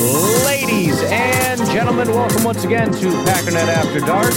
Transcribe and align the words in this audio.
Ladies 0.00 1.02
and 1.02 1.58
gentlemen, 1.70 2.08
welcome 2.10 2.44
once 2.44 2.62
again 2.62 2.92
to 2.92 3.08
Packernet 3.24 3.66
After 3.66 3.98
Dark. 3.98 4.32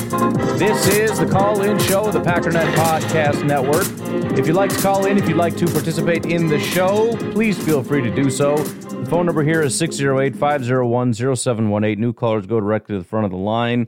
This 0.57 0.87
is 0.87 1.19
the 1.19 1.27
call 1.27 1.61
in 1.61 1.77
show 1.77 2.05
of 2.05 2.13
the 2.13 2.19
Packernet 2.19 2.73
Podcast 2.73 3.45
Network. 3.45 3.85
If 4.39 4.47
you'd 4.47 4.55
like 4.55 4.71
to 4.71 4.81
call 4.81 5.05
in, 5.05 5.19
if 5.19 5.29
you'd 5.29 5.37
like 5.37 5.55
to 5.57 5.67
participate 5.67 6.25
in 6.25 6.47
the 6.47 6.59
show, 6.59 7.15
please 7.31 7.63
feel 7.63 7.83
free 7.83 8.01
to 8.01 8.09
do 8.09 8.31
so. 8.31 8.57
The 8.57 9.05
phone 9.05 9.27
number 9.27 9.43
here 9.43 9.61
is 9.61 9.77
608 9.77 10.35
501 10.35 11.13
0718. 11.13 12.01
New 12.01 12.11
callers 12.11 12.47
go 12.47 12.59
directly 12.59 12.95
to 12.95 12.99
the 12.99 13.07
front 13.07 13.25
of 13.25 13.31
the 13.31 13.37
line. 13.37 13.87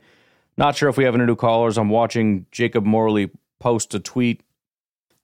Not 0.55 0.75
sure 0.75 0.89
if 0.89 0.97
we 0.97 1.05
have 1.05 1.15
any 1.15 1.25
new 1.25 1.35
callers. 1.35 1.79
I'm 1.79 1.89
watching 1.89 2.45
Jacob 2.51 2.85
Morley 2.85 3.31
post 3.59 3.95
a 3.95 3.99
tweet 3.99 4.43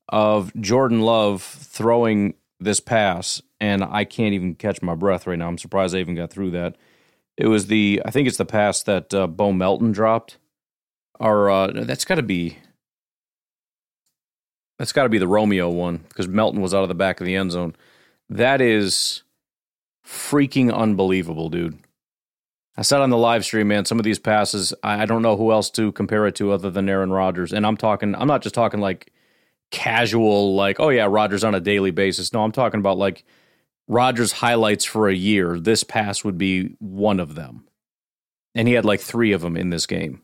of 0.07 0.51
Jordan 0.59 1.01
Love 1.01 1.43
throwing 1.43 2.33
this 2.59 2.79
pass, 2.79 3.39
and 3.59 3.83
I 3.83 4.05
can't 4.05 4.33
even 4.33 4.55
catch 4.55 4.81
my 4.81 4.95
breath 4.95 5.27
right 5.27 5.37
now. 5.37 5.47
I'm 5.47 5.57
surprised 5.57 5.95
I 5.95 5.99
even 5.99 6.15
got 6.15 6.31
through 6.31 6.51
that. 6.51 6.75
It 7.37 7.47
was 7.47 7.67
the, 7.67 8.01
I 8.05 8.11
think 8.11 8.27
it's 8.27 8.37
the 8.37 8.45
pass 8.45 8.83
that 8.83 9.13
uh, 9.13 9.27
Bo 9.27 9.51
Melton 9.51 9.91
dropped. 9.91 10.37
Or 11.19 11.49
uh, 11.49 11.67
that's 11.73 12.05
got 12.05 12.15
to 12.15 12.23
be, 12.23 12.59
that's 14.77 14.93
got 14.93 15.03
to 15.03 15.09
be 15.09 15.17
the 15.17 15.27
Romeo 15.27 15.69
one 15.69 15.97
because 16.07 16.29
Melton 16.29 16.61
was 16.61 16.73
out 16.73 16.83
of 16.83 16.87
the 16.87 16.95
back 16.95 17.19
of 17.19 17.25
the 17.25 17.35
end 17.35 17.51
zone. 17.51 17.75
That 18.29 18.61
is 18.61 19.23
freaking 20.05 20.73
unbelievable, 20.73 21.49
dude. 21.49 21.77
I 22.77 22.83
said 22.83 23.01
on 23.01 23.09
the 23.09 23.17
live 23.17 23.43
stream, 23.43 23.67
man, 23.67 23.83
some 23.83 23.99
of 23.99 24.05
these 24.05 24.19
passes, 24.19 24.73
I, 24.81 25.01
I 25.01 25.05
don't 25.05 25.21
know 25.21 25.35
who 25.35 25.51
else 25.51 25.69
to 25.71 25.91
compare 25.91 26.25
it 26.25 26.35
to 26.35 26.53
other 26.53 26.71
than 26.71 26.87
Aaron 26.87 27.11
Rodgers. 27.11 27.51
And 27.51 27.67
I'm 27.67 27.75
talking, 27.75 28.15
I'm 28.15 28.27
not 28.27 28.41
just 28.41 28.55
talking 28.55 28.79
like 28.79 29.11
casual, 29.69 30.55
like, 30.55 30.79
oh 30.79 30.87
yeah, 30.87 31.05
Rodgers 31.09 31.43
on 31.43 31.53
a 31.53 31.59
daily 31.59 31.91
basis. 31.91 32.31
No, 32.31 32.45
I'm 32.45 32.53
talking 32.53 32.79
about 32.79 32.97
like 32.97 33.25
Rodgers 33.89 34.33
highlights 34.33 34.85
for 34.85 35.09
a 35.09 35.15
year. 35.15 35.59
This 35.59 35.83
pass 35.83 36.23
would 36.23 36.37
be 36.37 36.75
one 36.79 37.19
of 37.19 37.33
them. 37.33 37.65
And 38.53 38.67
he 38.67 38.75
had 38.75 38.85
like 38.85 39.01
three 39.01 39.31
of 39.31 39.41
them 39.41 39.57
in 39.57 39.71
this 39.71 39.87
game. 39.87 40.21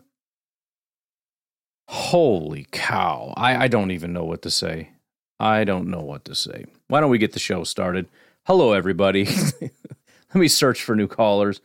Holy 1.89 2.67
cow. 2.71 3.33
I, 3.35 3.65
I 3.65 3.67
don't 3.67 3.91
even 3.91 4.13
know 4.13 4.23
what 4.23 4.43
to 4.43 4.51
say. 4.51 4.91
I 5.39 5.63
don't 5.63 5.89
know 5.89 6.01
what 6.01 6.25
to 6.25 6.35
say. 6.35 6.65
Why 6.87 6.99
don't 6.99 7.09
we 7.09 7.17
get 7.17 7.33
the 7.33 7.39
show 7.39 7.63
started? 7.63 8.07
Hello, 8.45 8.73
everybody. 8.73 9.25
Let 9.61 10.35
me 10.35 10.47
search 10.47 10.83
for 10.83 10.95
new 10.95 11.07
callers. 11.07 11.59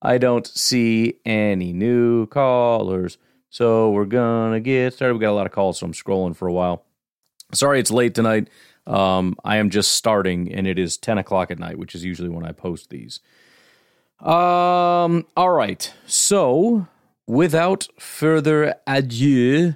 I 0.00 0.18
don't 0.18 0.46
see 0.46 1.16
any 1.26 1.72
new 1.72 2.26
callers. 2.26 3.18
So 3.50 3.90
we're 3.90 4.04
going 4.04 4.52
to 4.52 4.60
get 4.60 4.94
started. 4.94 5.14
We 5.14 5.20
got 5.20 5.30
a 5.30 5.32
lot 5.32 5.46
of 5.46 5.52
calls, 5.52 5.78
so 5.80 5.86
I'm 5.86 5.92
scrolling 5.92 6.36
for 6.36 6.46
a 6.46 6.52
while. 6.52 6.84
Sorry 7.52 7.80
it's 7.80 7.90
late 7.90 8.14
tonight. 8.14 8.48
Um, 8.86 9.36
I 9.44 9.56
am 9.58 9.70
just 9.70 9.92
starting, 9.92 10.52
and 10.52 10.66
it 10.66 10.78
is 10.78 10.96
10 10.96 11.18
o'clock 11.18 11.50
at 11.50 11.58
night, 11.58 11.78
which 11.78 11.94
is 11.94 12.04
usually 12.04 12.28
when 12.28 12.44
I 12.44 12.52
post 12.52 12.90
these. 12.90 13.20
Um, 14.20 15.26
all 15.36 15.50
right. 15.50 15.92
So, 16.06 16.86
without 17.26 17.88
further 17.98 18.74
ado, 18.86 19.74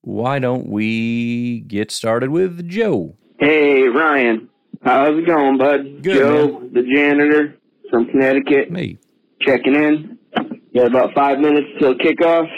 why 0.00 0.38
don't 0.38 0.66
we 0.68 1.60
get 1.60 1.90
started 1.90 2.30
with 2.30 2.68
Joe? 2.68 3.16
Hey, 3.38 3.82
Ryan. 3.82 4.48
How's 4.82 5.18
it 5.18 5.26
going, 5.26 5.58
bud? 5.58 6.02
Good, 6.02 6.18
Joe, 6.18 6.68
the 6.72 6.82
janitor 6.82 7.56
from 7.90 8.06
Connecticut, 8.06 8.70
Me. 8.70 8.98
checking 9.40 9.74
in. 9.74 10.18
Got 10.74 10.88
about 10.88 11.14
five 11.14 11.38
minutes 11.38 11.68
till 11.78 11.94
kickoff. 11.94 12.48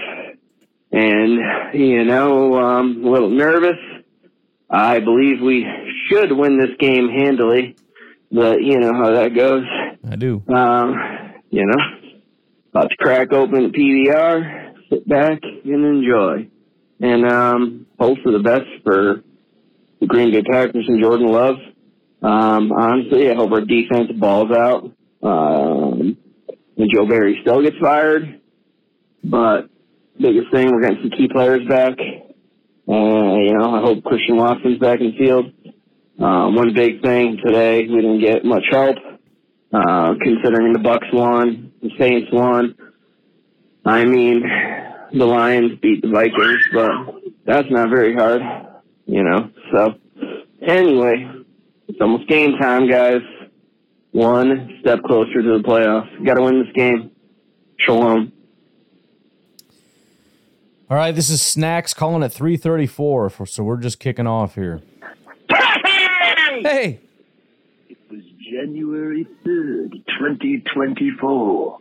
And, 0.92 1.74
you 1.78 2.04
know, 2.04 2.54
um, 2.56 3.04
a 3.04 3.10
little 3.10 3.28
nervous. 3.30 3.76
I 4.68 5.00
believe 5.00 5.40
we 5.40 5.66
should 6.08 6.32
win 6.32 6.58
this 6.58 6.76
game 6.78 7.08
handily, 7.08 7.76
but 8.32 8.62
you 8.62 8.80
know 8.80 8.92
how 8.92 9.10
that 9.12 9.34
goes. 9.34 9.64
I 10.08 10.16
do. 10.16 10.42
Um, 10.48 10.94
you 11.50 11.66
know, 11.66 11.78
about 12.70 12.90
to 12.90 12.96
crack 12.96 13.32
open 13.32 13.70
the 13.70 13.78
PBR, 13.78 14.74
sit 14.90 15.08
back 15.08 15.40
and 15.42 15.84
enjoy, 15.84 16.48
and 17.00 17.26
um, 17.26 17.86
hope 17.98 18.18
for 18.22 18.32
the 18.32 18.40
best 18.40 18.66
for 18.84 19.22
the 20.00 20.06
Green 20.06 20.32
Bay 20.32 20.42
Packers 20.42 20.86
and 20.88 21.00
Jordan 21.00 21.28
Love. 21.28 21.56
Um, 22.22 22.72
honestly, 22.72 23.30
I 23.30 23.34
hope 23.34 23.52
our 23.52 23.60
defense 23.60 24.10
balls 24.18 24.50
out, 24.50 24.90
um, 25.22 26.16
and 26.76 26.90
Joe 26.92 27.06
Barry 27.06 27.38
still 27.42 27.62
gets 27.62 27.76
fired. 27.78 28.40
But 29.22 29.68
biggest 30.20 30.50
thing, 30.50 30.70
we're 30.72 30.80
getting 30.80 31.02
some 31.02 31.10
key 31.10 31.28
players 31.32 31.66
back. 31.68 31.94
Uh, 32.88 33.36
you 33.38 33.54
know, 33.54 33.74
I 33.74 33.80
hope 33.80 34.04
Christian 34.04 34.36
Watson's 34.36 34.78
back 34.78 35.00
in 35.00 35.12
the 35.12 35.18
field. 35.18 35.52
Um, 36.18 36.54
one 36.54 36.72
big 36.72 37.02
thing 37.02 37.38
today, 37.44 37.86
we 37.86 37.96
didn't 37.96 38.20
get 38.20 38.44
much 38.44 38.64
help, 38.70 38.96
uh, 39.72 40.14
considering 40.22 40.72
the 40.72 40.78
Bucs 40.78 41.12
won, 41.12 41.72
the 41.82 41.90
Saints 41.98 42.28
won. 42.32 42.74
I 43.84 44.04
mean, 44.04 44.42
the 45.12 45.24
Lions 45.24 45.78
beat 45.80 46.02
the 46.02 46.08
Vikings, 46.08 46.60
but 46.72 46.90
that's 47.44 47.70
not 47.70 47.90
very 47.90 48.14
hard, 48.14 48.42
you 49.06 49.22
know. 49.22 49.50
So, 49.72 49.94
anyway, 50.62 51.28
it's 51.88 52.00
almost 52.00 52.28
game 52.28 52.56
time, 52.58 52.88
guys. 52.88 53.20
One 54.12 54.78
step 54.80 55.02
closer 55.02 55.42
to 55.42 55.58
the 55.58 55.62
playoffs. 55.62 56.24
Got 56.24 56.34
to 56.34 56.42
win 56.42 56.62
this 56.62 56.72
game. 56.74 57.10
Shalom. 57.78 58.32
All 60.88 60.96
right, 60.96 61.12
this 61.12 61.30
is 61.30 61.42
Snacks 61.42 61.92
calling 61.92 62.22
at 62.22 62.32
334, 62.32 63.30
for, 63.30 63.44
so 63.44 63.64
we're 63.64 63.76
just 63.76 63.98
kicking 63.98 64.28
off 64.28 64.54
here. 64.54 64.82
Hey! 65.48 67.00
It 67.88 67.98
was 68.08 68.22
January 68.48 69.26
3rd, 69.44 69.90
2024. 70.06 71.78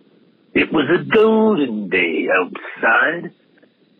It 0.56 0.74
was 0.74 0.90
a 0.90 1.04
golden 1.04 1.90
day 1.90 2.28
outside. 2.34 3.32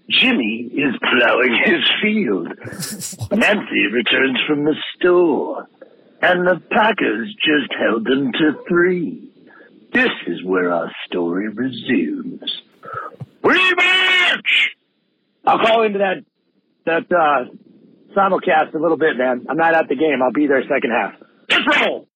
Jimmy 0.10 0.72
is 0.74 0.96
plowing 1.00 1.56
his 1.66 1.84
field. 2.02 2.48
Nancy 3.32 3.86
returns 3.86 4.40
from 4.48 4.66
the 4.66 4.76
store. 4.96 5.68
And 6.24 6.48
the 6.48 6.60
Packers 6.72 7.32
just 7.44 7.72
held 7.80 8.06
them 8.06 8.32
to 8.32 8.64
three. 8.68 9.30
This 9.94 10.10
is 10.26 10.44
where 10.44 10.74
our 10.74 10.92
story 11.08 11.50
resumes. 11.50 12.64
Rematch! 13.44 14.75
I'll 15.46 15.60
call 15.60 15.84
into 15.84 16.00
that 16.00 16.24
that 16.86 17.12
uh, 17.12 17.46
simulcast 18.16 18.74
a 18.74 18.78
little 18.78 18.98
bit, 18.98 19.18
man. 19.18 19.46
I'm 19.50 19.58
not 19.58 19.74
at 19.74 19.88
the 19.90 19.96
game. 19.96 20.22
I'll 20.24 20.32
be 20.32 20.48
there 20.48 20.62
second 20.64 20.92
half. 20.92 21.14
Let's 21.50 21.82
roll. 21.82 22.08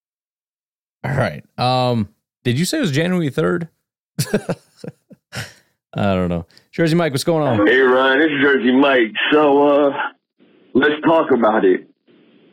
All 1.04 1.16
right. 1.16 1.44
Um, 1.58 2.08
did 2.44 2.58
you 2.58 2.64
say 2.64 2.78
it 2.78 2.82
was 2.82 2.90
January 2.92 3.30
3rd? 3.30 3.68
I 5.92 6.14
don't 6.14 6.28
know. 6.28 6.46
Jersey 6.70 6.94
Mike, 6.94 7.12
what's 7.12 7.24
going 7.24 7.42
on? 7.46 7.66
Hey 7.66 7.78
Ryan, 7.78 8.18
this 8.20 8.28
is 8.28 8.42
Jersey 8.42 8.72
Mike. 8.72 9.12
So 9.32 9.66
uh 9.88 9.90
let's 10.72 11.00
talk 11.04 11.32
about 11.32 11.64
it. 11.64 11.88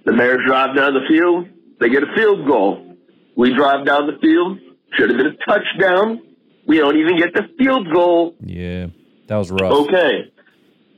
The 0.06 0.14
Bears 0.14 0.40
drive 0.48 0.76
down 0.76 0.94
the 0.94 1.02
field, 1.08 1.48
they 1.80 1.90
get 1.90 2.02
a 2.04 2.16
field 2.16 2.48
goal. 2.48 2.96
We 3.36 3.54
drive 3.54 3.86
down 3.86 4.08
the 4.08 4.18
field, 4.20 4.58
should 4.94 5.10
have 5.10 5.18
been 5.18 5.28
a 5.28 5.38
touchdown. 5.46 6.20
We 6.68 6.80
don't 6.80 6.98
even 6.98 7.18
get 7.18 7.34
the 7.34 7.44
field 7.60 7.92
goal. 7.94 8.36
Yeah, 8.42 8.88
that 9.28 9.36
was 9.36 9.52
rough. 9.52 9.72
Okay. 9.72 10.32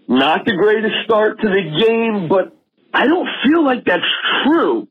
Not 0.09 0.43
the 0.43 0.53
greatest 0.53 1.05
start 1.05 1.39
to 1.39 1.47
the 1.47 1.63
game, 1.77 2.27
but 2.27 2.51
I 2.91 3.05
don't 3.05 3.27
feel 3.45 3.63
like 3.63 3.85
that's 3.85 4.01
true. 4.43 4.87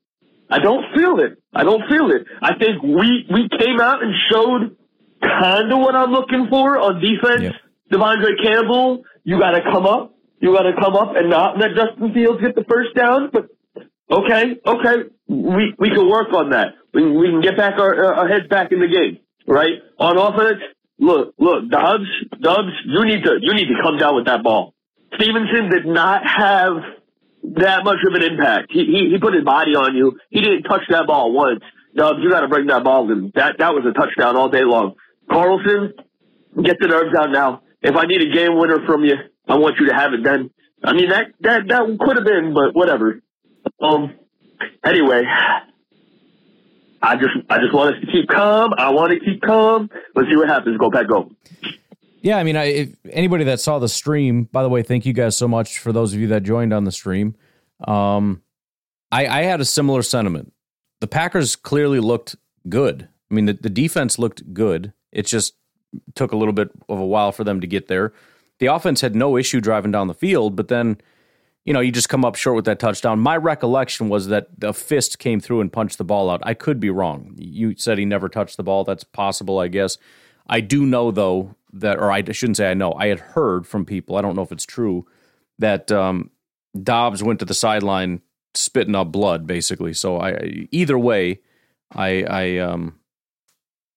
I 0.49 0.61
don't 0.61 0.94
feel 0.94 1.19
it. 1.19 1.43
I 1.53 1.65
don't 1.65 1.82
feel 1.91 2.12
it. 2.12 2.23
I 2.41 2.55
think 2.56 2.81
we 2.85 3.26
we 3.29 3.49
came 3.59 3.81
out 3.81 4.00
and 4.00 4.15
showed 4.31 4.76
kind 5.20 5.73
of 5.73 5.79
what 5.81 5.97
I'm 5.97 6.12
looking 6.12 6.47
for 6.49 6.79
on 6.79 7.00
defense. 7.03 7.43
Yep. 7.43 7.55
De'Vondre 7.91 8.41
Campbell, 8.41 9.03
you 9.25 9.41
got 9.41 9.50
to 9.50 9.62
come 9.62 9.87
up. 9.87 10.15
You 10.38 10.55
got 10.55 10.62
to 10.62 10.73
come 10.81 10.94
up 10.94 11.17
and 11.17 11.29
not 11.31 11.59
let 11.59 11.70
Justin 11.75 12.15
Fields 12.15 12.41
get 12.41 12.55
the 12.55 12.65
first 12.70 12.94
down. 12.94 13.31
But 13.32 13.49
okay, 14.09 14.55
okay, 14.65 14.97
we 15.26 15.75
we 15.79 15.88
can 15.91 16.09
work 16.09 16.32
on 16.32 16.50
that. 16.50 16.75
We 16.94 17.11
we 17.11 17.26
can 17.26 17.41
get 17.41 17.56
back 17.56 17.75
our 17.81 18.15
our 18.15 18.29
heads 18.29 18.47
back 18.49 18.70
in 18.70 18.79
the 18.79 18.87
game, 18.87 19.19
right? 19.49 19.82
On 19.99 20.17
offense, 20.17 20.62
look, 21.00 21.35
look, 21.38 21.69
Dubs, 21.69 22.06
Dubs, 22.41 22.70
you 22.87 23.05
need 23.05 23.25
to 23.25 23.38
you 23.41 23.53
need 23.55 23.67
to 23.67 23.82
come 23.82 23.99
down 23.99 24.15
with 24.15 24.26
that 24.26 24.44
ball. 24.44 24.75
Stevenson 25.19 25.70
did 25.70 25.87
not 25.87 26.23
have 26.26 26.76
that 27.56 27.85
much 27.85 27.99
of 28.06 28.15
an 28.15 28.23
impact. 28.23 28.70
He, 28.70 28.85
he, 28.85 29.11
he 29.12 29.19
put 29.19 29.35
his 29.35 29.44
body 29.44 29.75
on 29.75 29.94
you. 29.97 30.19
He 30.31 30.41
didn't 30.41 30.62
touch 30.62 30.82
that 30.91 31.06
ball 31.06 31.32
once. 31.32 31.61
Dubs, 31.97 32.19
you 32.23 32.31
got 32.31 32.41
to 32.41 32.49
bring 32.49 32.67
that 32.67 32.85
ball 32.85 33.11
in. 33.11 33.32
That, 33.35 33.56
that 33.59 33.75
was 33.75 33.85
a 33.85 33.93
touchdown 33.93 34.37
all 34.37 34.49
day 34.49 34.65
long. 34.65 34.94
Carlson, 35.31 35.93
get 36.62 36.76
the 36.81 36.88
nerves 36.88 37.15
out 37.19 37.31
now. 37.31 37.62
if 37.82 37.97
I 37.97 38.05
need 38.06 38.23
a 38.23 38.32
game 38.32 38.56
winner 38.56 38.85
from 38.87 39.05
you, 39.05 39.15
I 39.49 39.56
want 39.56 39.76
you 39.81 39.88
to 39.88 39.94
have 39.94 40.12
it 40.12 40.23
then. 40.23 40.50
I 40.85 40.93
mean, 40.93 41.09
that, 41.09 41.26
that, 41.41 41.69
that 41.69 41.99
could 42.00 42.17
have 42.17 42.25
been, 42.25 42.55
but 42.55 42.75
whatever. 42.75 43.20
Um, 43.81 44.15
anyway, 44.85 45.25
I 47.03 47.17
just, 47.17 47.35
I 47.49 47.59
just 47.59 47.75
want 47.75 47.94
us 47.97 48.00
to 48.00 48.12
keep 48.12 48.29
calm. 48.29 48.73
I 48.76 48.91
want 48.91 49.12
to 49.12 49.20
keep 49.20 49.43
calm. 49.43 49.91
Let's 50.15 50.29
see 50.29 50.37
what 50.37 50.49
happens. 50.49 50.79
Go, 50.79 50.91
Pat, 50.91 51.09
go. 51.09 51.31
Yeah, 52.20 52.37
I 52.37 52.43
mean, 52.43 52.56
I, 52.56 52.94
anybody 53.11 53.44
that 53.44 53.61
saw 53.61 53.79
the 53.79 53.88
stream, 53.88 54.44
by 54.44 54.62
the 54.62 54.69
way, 54.69 54.82
thank 54.82 55.06
you 55.06 55.12
guys 55.12 55.37
so 55.37 55.47
much 55.47 55.79
for 55.79 55.93
those 55.93 56.12
of 56.12 56.20
you 56.20 56.26
that 56.29 56.43
joined 56.43 56.73
on 56.73 56.85
the 56.85 56.93
stream. 56.93 57.37
Um, 57.87 58.43
I, 59.12 59.26
I 59.26 59.43
had 59.43 59.61
a 59.61 59.65
similar 59.65 60.03
sentiment. 60.03 60.53
The 61.00 61.06
Packers 61.06 61.55
clearly 61.55 62.00
looked 62.00 62.37
good. 62.69 63.09
I 63.31 63.35
mean, 63.35 63.47
the, 63.47 63.53
the 63.53 63.70
defense 63.70 64.19
looked 64.19 64.53
good. 64.53 64.93
It 65.12 65.26
just 65.26 65.55
took 66.15 66.32
a 66.32 66.37
little 66.37 66.53
bit 66.53 66.70
of 66.88 66.99
a 66.99 67.06
while 67.06 67.32
for 67.32 67.44
them 67.44 67.61
to 67.61 67.67
get 67.67 67.88
there. 67.88 68.12
The 68.59 68.67
offense 68.67 69.00
had 69.00 69.15
no 69.15 69.37
issue 69.37 69.61
driving 69.61 69.93
down 69.93 70.09
the 70.09 70.15
field, 70.15 70.56
but 70.56 70.69
then, 70.69 71.00
you 71.65 71.73
know, 71.73 71.81
you 71.81 71.93
just 71.93 72.09
come 72.09 72.25
up 72.25 72.35
short 72.35 72.56
with 72.56 72.65
that 72.65 72.81
touchdown. 72.81 73.20
My 73.20 73.37
recollection 73.37 74.09
was 74.09 74.26
that 74.29 74.49
a 74.62 74.73
fist 74.73 75.19
came 75.19 75.38
through 75.38 75.61
and 75.61 75.73
punched 75.73 75.99
the 75.99 76.05
ball 76.05 76.29
out. 76.29 76.41
I 76.43 76.55
could 76.55 76.81
be 76.81 76.91
wrong. 76.91 77.35
You 77.37 77.76
said 77.76 77.99
he 77.99 78.05
never 78.05 78.29
touched 78.29 78.56
the 78.56 78.65
ball. 78.65 78.82
That's 78.82 79.05
possible, 79.05 79.61
I 79.61 79.69
guess. 79.69 79.99
I 80.49 80.61
do 80.61 80.85
know, 80.85 81.11
though, 81.11 81.55
that, 81.73 81.99
or 81.99 82.11
I 82.11 82.23
shouldn't 82.32 82.56
say 82.56 82.70
I 82.70 82.75
know, 82.75 82.93
I 82.93 83.09
had 83.09 83.20
heard 83.20 83.67
from 83.67 83.85
people, 83.85 84.17
I 84.17 84.23
don't 84.23 84.37
know 84.37 84.43
if 84.43 84.53
it's 84.53 84.67
true, 84.67 85.06
that 85.59 85.91
um, 85.93 86.31
Dobbs 86.81 87.23
went 87.23 87.38
to 87.41 87.44
the 87.44 87.55
sideline 87.55 88.20
spitting 88.55 88.94
up 88.94 89.12
blood, 89.12 89.47
basically. 89.47 89.93
So 89.93 90.19
I, 90.19 90.67
either 90.70 90.99
way, 90.99 91.41
I, 91.94 92.23
I, 92.25 92.59
um, 92.59 92.99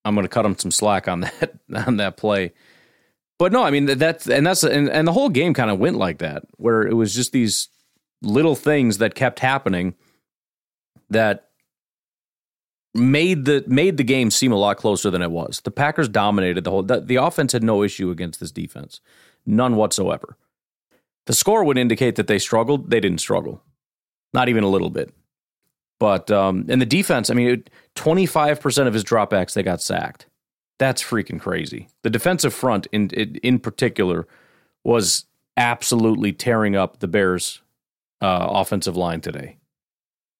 I'm 0.06 0.16
going 0.16 0.26
to 0.26 0.30
cut 0.30 0.46
him 0.46 0.58
some 0.58 0.72
slack 0.72 1.08
on 1.08 1.22
that 1.40 1.60
on 1.86 1.98
that 1.98 2.18
play. 2.18 2.54
But 3.38 3.52
no, 3.52 3.64
I 3.64 3.72
mean 3.72 3.86
that's 3.86 4.30
and 4.30 4.46
that's 4.46 4.64
and, 4.64 4.88
and 4.88 5.08
the 5.08 5.14
whole 5.14 5.30
game 5.30 5.54
kind 5.56 5.72
of 5.72 5.80
went 5.80 5.98
like 5.98 6.20
that, 6.20 6.44
where 6.58 6.84
it 6.84 6.94
was 6.94 7.16
just 7.16 7.32
these 7.32 7.70
little 8.22 8.56
things 8.56 9.00
that 9.00 9.16
kept 9.16 9.40
happening 9.40 9.96
that 11.10 11.50
made 12.94 13.46
the 13.46 13.64
made 13.68 13.98
the 13.98 14.04
game 14.04 14.32
seem 14.32 14.52
a 14.52 14.58
lot 14.58 14.78
closer 14.78 15.10
than 15.10 15.22
it 15.22 15.32
was. 15.32 15.62
The 15.62 15.72
Packers 15.72 16.10
dominated 16.10 16.64
the 16.64 16.72
whole. 16.72 16.84
The, 16.84 17.00
the 17.00 17.16
offense 17.16 17.54
had 17.54 17.64
no 17.64 17.84
issue 17.84 18.12
against 18.12 18.40
this 18.40 18.52
defense, 18.52 19.02
none 19.46 19.76
whatsoever. 19.76 20.38
The 21.28 21.34
score 21.34 21.64
would 21.64 21.78
indicate 21.78 22.16
that 22.16 22.28
they 22.28 22.40
struggled. 22.40 22.90
They 22.90 23.00
didn't 23.00 23.20
struggle, 23.20 23.62
not 24.34 24.50
even 24.50 24.64
a 24.64 24.70
little 24.70 24.90
bit. 24.90 25.14
But 26.00 26.32
um, 26.32 26.66
and 26.68 26.82
the 26.82 26.86
defense, 26.86 27.30
I 27.30 27.34
mean, 27.36 27.64
twenty 27.96 28.26
five 28.26 28.60
percent 28.60 28.88
of 28.88 28.94
his 28.94 29.04
dropbacks 29.04 29.54
they 29.54 29.64
got 29.64 29.82
sacked. 29.82 30.26
That's 30.80 31.04
freaking 31.04 31.40
crazy. 31.40 31.90
The 32.02 32.10
defensive 32.10 32.54
front, 32.54 32.88
in 32.92 33.10
in 33.10 33.60
particular, 33.60 34.28
was 34.84 35.26
absolutely 35.58 36.34
tearing 36.34 36.76
up 36.76 37.00
the 37.00 37.08
Bears' 37.08 37.62
uh, 38.20 38.48
offensive 38.50 38.98
line 38.98 39.22
today. 39.22 39.58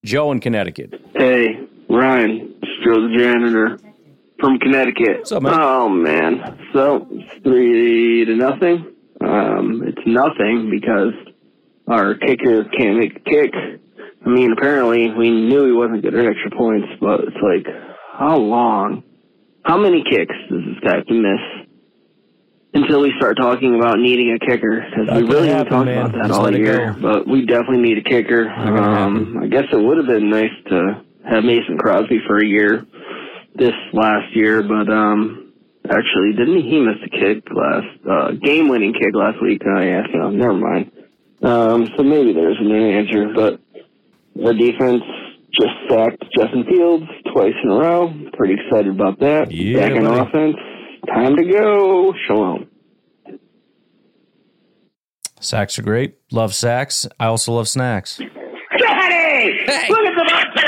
Joe 0.04 0.32
in 0.32 0.40
Connecticut. 0.40 1.00
Hey, 1.14 1.61
Ryan, 1.92 2.54
Joe 2.84 3.06
the 3.06 3.14
janitor 3.18 3.78
from 4.40 4.58
Connecticut. 4.58 5.18
What's 5.18 5.32
up, 5.32 5.42
man? 5.42 5.52
Oh 5.60 5.88
man, 5.90 6.58
so 6.72 7.06
it's 7.10 7.42
three 7.42 8.24
to 8.24 8.34
nothing. 8.34 8.94
Um, 9.20 9.82
it's 9.86 10.00
nothing 10.06 10.70
because 10.70 11.12
our 11.86 12.14
kicker 12.14 12.64
can't 12.64 12.98
make 12.98 13.16
a 13.16 13.20
kick. 13.20 13.52
I 14.24 14.28
mean, 14.28 14.52
apparently 14.52 15.10
we 15.10 15.30
knew 15.30 15.66
he 15.66 15.72
wasn't 15.72 16.02
good 16.02 16.14
at 16.14 16.24
extra 16.24 16.50
points, 16.56 16.88
but 17.00 17.20
it's 17.20 17.36
like, 17.42 17.66
how 18.18 18.38
long? 18.38 19.02
How 19.64 19.76
many 19.76 20.02
kicks 20.02 20.34
does 20.50 20.60
this 20.64 20.78
guy 20.82 20.96
have 20.96 21.06
to 21.06 21.14
miss 21.14 21.66
until 22.74 23.02
we 23.02 23.12
start 23.18 23.36
talking 23.36 23.74
about 23.76 23.98
needing 23.98 24.32
a 24.32 24.38
kicker? 24.44 24.80
Because 24.88 25.22
we 25.22 25.28
really 25.28 25.48
haven't 25.48 25.70
talked 25.70 25.90
about 25.90 26.12
that 26.12 26.28
Just 26.28 26.40
all 26.40 26.50
year, 26.52 26.94
go. 26.94 27.00
but 27.00 27.28
we 27.28 27.44
definitely 27.44 27.82
need 27.82 27.98
a 27.98 28.02
kicker. 28.02 28.48
Um, 28.48 29.38
I 29.42 29.46
guess 29.46 29.64
it 29.70 29.76
would 29.76 29.98
have 29.98 30.06
been 30.06 30.30
nice 30.30 30.50
to 30.68 31.04
have 31.28 31.44
Mason 31.44 31.78
Crosby 31.78 32.20
for 32.26 32.38
a 32.38 32.46
year 32.46 32.84
this 33.54 33.74
last 33.92 34.34
year, 34.34 34.62
but 34.62 34.90
um, 34.92 35.52
actually, 35.84 36.32
didn't 36.36 36.62
he 36.64 36.80
miss 36.80 36.96
a 37.04 37.10
kick 37.10 37.44
last 37.54 37.86
uh, 38.10 38.30
game-winning 38.42 38.94
kick 38.94 39.14
last 39.14 39.40
week? 39.42 39.62
Oh 39.66 39.80
yeah, 39.80 40.02
so 40.12 40.30
never 40.30 40.54
mind. 40.54 40.90
Um, 41.42 41.88
so 41.96 42.02
maybe 42.02 42.32
there's 42.32 42.58
an 42.60 42.70
answer, 42.72 43.32
but 43.34 43.60
the 44.36 44.54
defense 44.54 45.02
just 45.52 45.72
sacked 45.90 46.24
Justin 46.36 46.64
Fields 46.64 47.04
twice 47.32 47.52
in 47.62 47.70
a 47.70 47.74
row. 47.74 48.12
Pretty 48.34 48.54
excited 48.54 48.88
about 48.88 49.18
that. 49.20 49.50
Yeah, 49.50 49.80
Back 49.80 49.92
in 49.96 50.04
buddy. 50.04 50.20
offense. 50.20 50.56
Time 51.08 51.36
to 51.36 51.44
go. 51.44 52.14
Shalom. 52.26 52.68
Sacks 55.40 55.78
are 55.78 55.82
great. 55.82 56.14
Love 56.30 56.54
sacks. 56.54 57.06
I 57.18 57.26
also 57.26 57.52
love 57.52 57.68
snacks. 57.68 58.18
Daddy! 58.18 59.58
Look 59.66 60.06
at 60.06 60.14
the 60.14 60.24
Montana 60.30 60.54
getting 60.54 60.61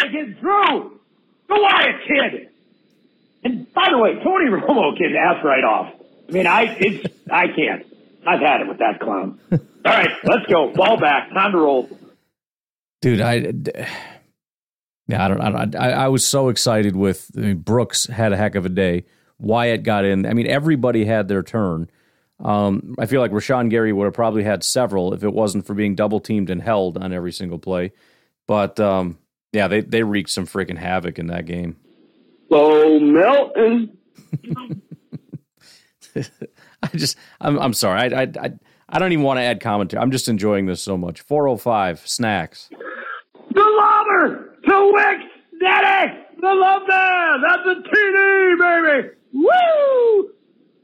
through! 0.44 1.00
The 1.48 1.54
Wyatt 1.60 1.96
kid! 2.06 2.48
And 3.44 3.72
by 3.74 3.88
the 3.90 3.98
way, 3.98 4.14
Tony 4.22 4.46
Romo 4.46 4.96
can 4.96 5.14
ask 5.16 5.44
right 5.44 5.64
off. 5.64 5.92
I 6.28 6.32
mean, 6.32 6.46
I 6.46 6.62
it's 6.78 7.14
I 7.30 7.46
can't. 7.48 7.84
I've 8.26 8.40
had 8.40 8.60
it 8.62 8.68
with 8.68 8.78
that 8.78 9.00
clown. 9.00 9.38
All 9.52 9.58
right, 9.84 10.10
let's 10.24 10.46
go. 10.46 10.72
Ball 10.72 10.98
back. 10.98 11.30
Time 11.34 11.52
to 11.52 11.58
roll. 11.58 11.88
dude 13.02 13.20
i 13.20 13.34
yeah 15.06 15.22
i 15.24 15.28
don't, 15.28 15.40
I, 15.42 15.50
don't 15.50 15.76
I, 15.76 15.90
I 15.90 16.08
was 16.08 16.26
so 16.26 16.48
excited 16.48 16.96
with 16.96 17.30
I 17.36 17.40
mean, 17.40 17.58
brooks 17.58 18.06
had 18.06 18.32
a 18.32 18.36
heck 18.38 18.54
of 18.54 18.64
a 18.64 18.70
day 18.70 19.04
wyatt 19.38 19.82
got 19.82 20.06
in 20.06 20.24
i 20.24 20.32
mean 20.32 20.46
everybody 20.46 21.04
had 21.04 21.28
their 21.28 21.42
turn 21.42 21.90
um, 22.40 22.94
i 22.98 23.04
feel 23.04 23.20
like 23.20 23.30
rashan 23.30 23.68
gary 23.68 23.92
would 23.92 24.06
have 24.06 24.14
probably 24.14 24.42
had 24.42 24.64
several 24.64 25.12
if 25.12 25.22
it 25.22 25.34
wasn't 25.34 25.66
for 25.66 25.74
being 25.74 25.94
double 25.94 26.18
teamed 26.20 26.48
and 26.48 26.62
held 26.62 26.96
on 26.96 27.12
every 27.12 27.32
single 27.32 27.58
play 27.58 27.92
but 28.46 28.80
um, 28.80 29.18
yeah 29.54 29.68
they, 29.68 29.80
they 29.80 30.02
wreaked 30.02 30.30
some 30.30 30.46
freaking 30.46 30.76
havoc 30.78 31.18
in 31.18 31.28
that 31.28 31.46
game 31.46 31.76
Oh, 32.50 33.00
Melton. 33.00 33.96
i 36.82 36.88
just 36.94 37.16
i'm, 37.40 37.58
I'm 37.58 37.72
sorry 37.72 38.12
I, 38.14 38.22
I, 38.22 38.26
I, 38.40 38.52
I 38.88 38.98
don't 38.98 39.12
even 39.12 39.24
want 39.24 39.38
to 39.38 39.42
add 39.42 39.60
commentary 39.60 40.00
i'm 40.02 40.10
just 40.10 40.28
enjoying 40.28 40.66
this 40.66 40.82
so 40.82 40.96
much 40.96 41.20
405 41.22 42.06
snacks 42.06 42.68
The 43.52 43.60
lobber 43.60 44.56
to 44.66 44.92
Wicks. 44.94 45.30
Daddy! 45.60 46.12
The 46.40 46.52
love 46.54 46.82
there! 46.86 47.38
That's 47.42 47.62
a 47.66 47.74
TD, 47.88 48.58
baby! 48.58 49.08
Woo! 49.32 50.30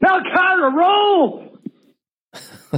Tell 0.03 0.19
Kyler 0.21 0.73
roll! 0.73 1.57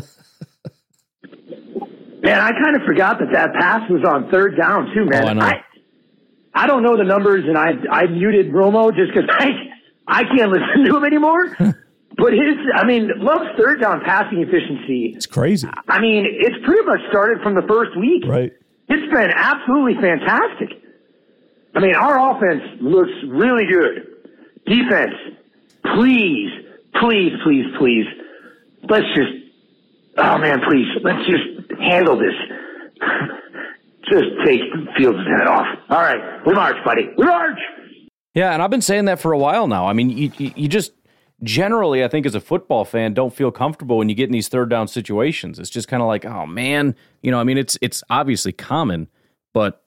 man, 2.23 2.39
I 2.39 2.51
kind 2.51 2.75
of 2.75 2.81
forgot 2.85 3.19
that 3.19 3.29
that 3.31 3.53
pass 3.53 3.89
was 3.89 4.03
on 4.07 4.29
third 4.31 4.57
down, 4.57 4.91
too, 4.93 5.05
man. 5.05 5.23
Oh, 5.23 5.27
I 5.27 5.33
know. 5.33 5.41
I, 5.45 5.63
I 6.55 6.67
don't 6.67 6.83
know 6.83 6.97
the 6.97 7.03
numbers, 7.03 7.45
and 7.47 7.57
I 7.57 7.73
I 7.91 8.07
muted 8.07 8.51
Romo 8.51 8.95
just 8.95 9.13
because 9.13 9.29
I, 9.31 9.49
I 10.07 10.23
can't 10.23 10.51
listen 10.51 10.85
to 10.85 10.97
him 10.97 11.03
anymore. 11.03 11.55
but 12.17 12.33
his, 12.33 12.57
I 12.75 12.85
mean, 12.85 13.09
Love's 13.17 13.57
third 13.57 13.81
down 13.81 14.01
passing 14.05 14.39
efficiency 14.41 15.13
it's 15.15 15.25
crazy 15.25 15.67
I 15.87 15.99
mean, 15.99 16.25
it's 16.27 16.63
pretty 16.65 16.85
much 16.85 16.99
started 17.09 17.41
from 17.41 17.55
the 17.55 17.63
first 17.67 17.97
week. 17.97 18.23
right 18.27 18.53
It's 18.87 19.13
been 19.13 19.31
absolutely 19.33 19.95
fantastic. 20.01 20.79
I 21.75 21.79
mean, 21.79 21.95
our 21.95 22.37
offense 22.37 22.61
looks 22.81 23.11
really 23.27 23.65
good. 23.65 24.07
Defense, 24.65 25.15
please, 25.95 26.51
please, 27.01 27.33
please, 27.43 27.65
please, 27.79 28.05
let's 28.87 29.07
just, 29.15 29.31
oh 30.17 30.37
man, 30.37 30.61
please, 30.69 30.87
let's 31.03 31.25
just 31.25 31.81
handle 31.81 32.17
this. 32.17 32.35
just 34.09 34.25
take 34.45 34.61
Fields' 34.97 35.19
head 35.37 35.47
off. 35.47 35.67
All 35.89 36.01
right, 36.01 36.45
we 36.45 36.53
march, 36.53 36.77
buddy. 36.85 37.09
We 37.17 37.25
march! 37.25 37.59
Yeah, 38.33 38.53
and 38.53 38.61
I've 38.61 38.71
been 38.71 38.81
saying 38.81 39.05
that 39.05 39.19
for 39.19 39.31
a 39.31 39.37
while 39.37 39.67
now. 39.67 39.87
I 39.87 39.93
mean, 39.93 40.09
you, 40.09 40.31
you, 40.37 40.51
you 40.55 40.67
just 40.67 40.91
generally, 41.43 42.03
I 42.03 42.07
think, 42.07 42.25
as 42.25 42.35
a 42.35 42.39
football 42.39 42.85
fan, 42.85 43.13
don't 43.13 43.33
feel 43.33 43.51
comfortable 43.51 43.97
when 43.97 44.09
you 44.09 44.15
get 44.15 44.25
in 44.25 44.31
these 44.31 44.47
third 44.47 44.69
down 44.69 44.87
situations. 44.87 45.59
It's 45.59 45.69
just 45.69 45.87
kind 45.87 46.01
of 46.01 46.07
like, 46.07 46.25
oh 46.25 46.45
man, 46.45 46.95
you 47.21 47.31
know. 47.31 47.39
I 47.39 47.43
mean, 47.43 47.57
it's 47.57 47.77
it's 47.81 48.03
obviously 48.09 48.51
common, 48.51 49.07
but 49.53 49.83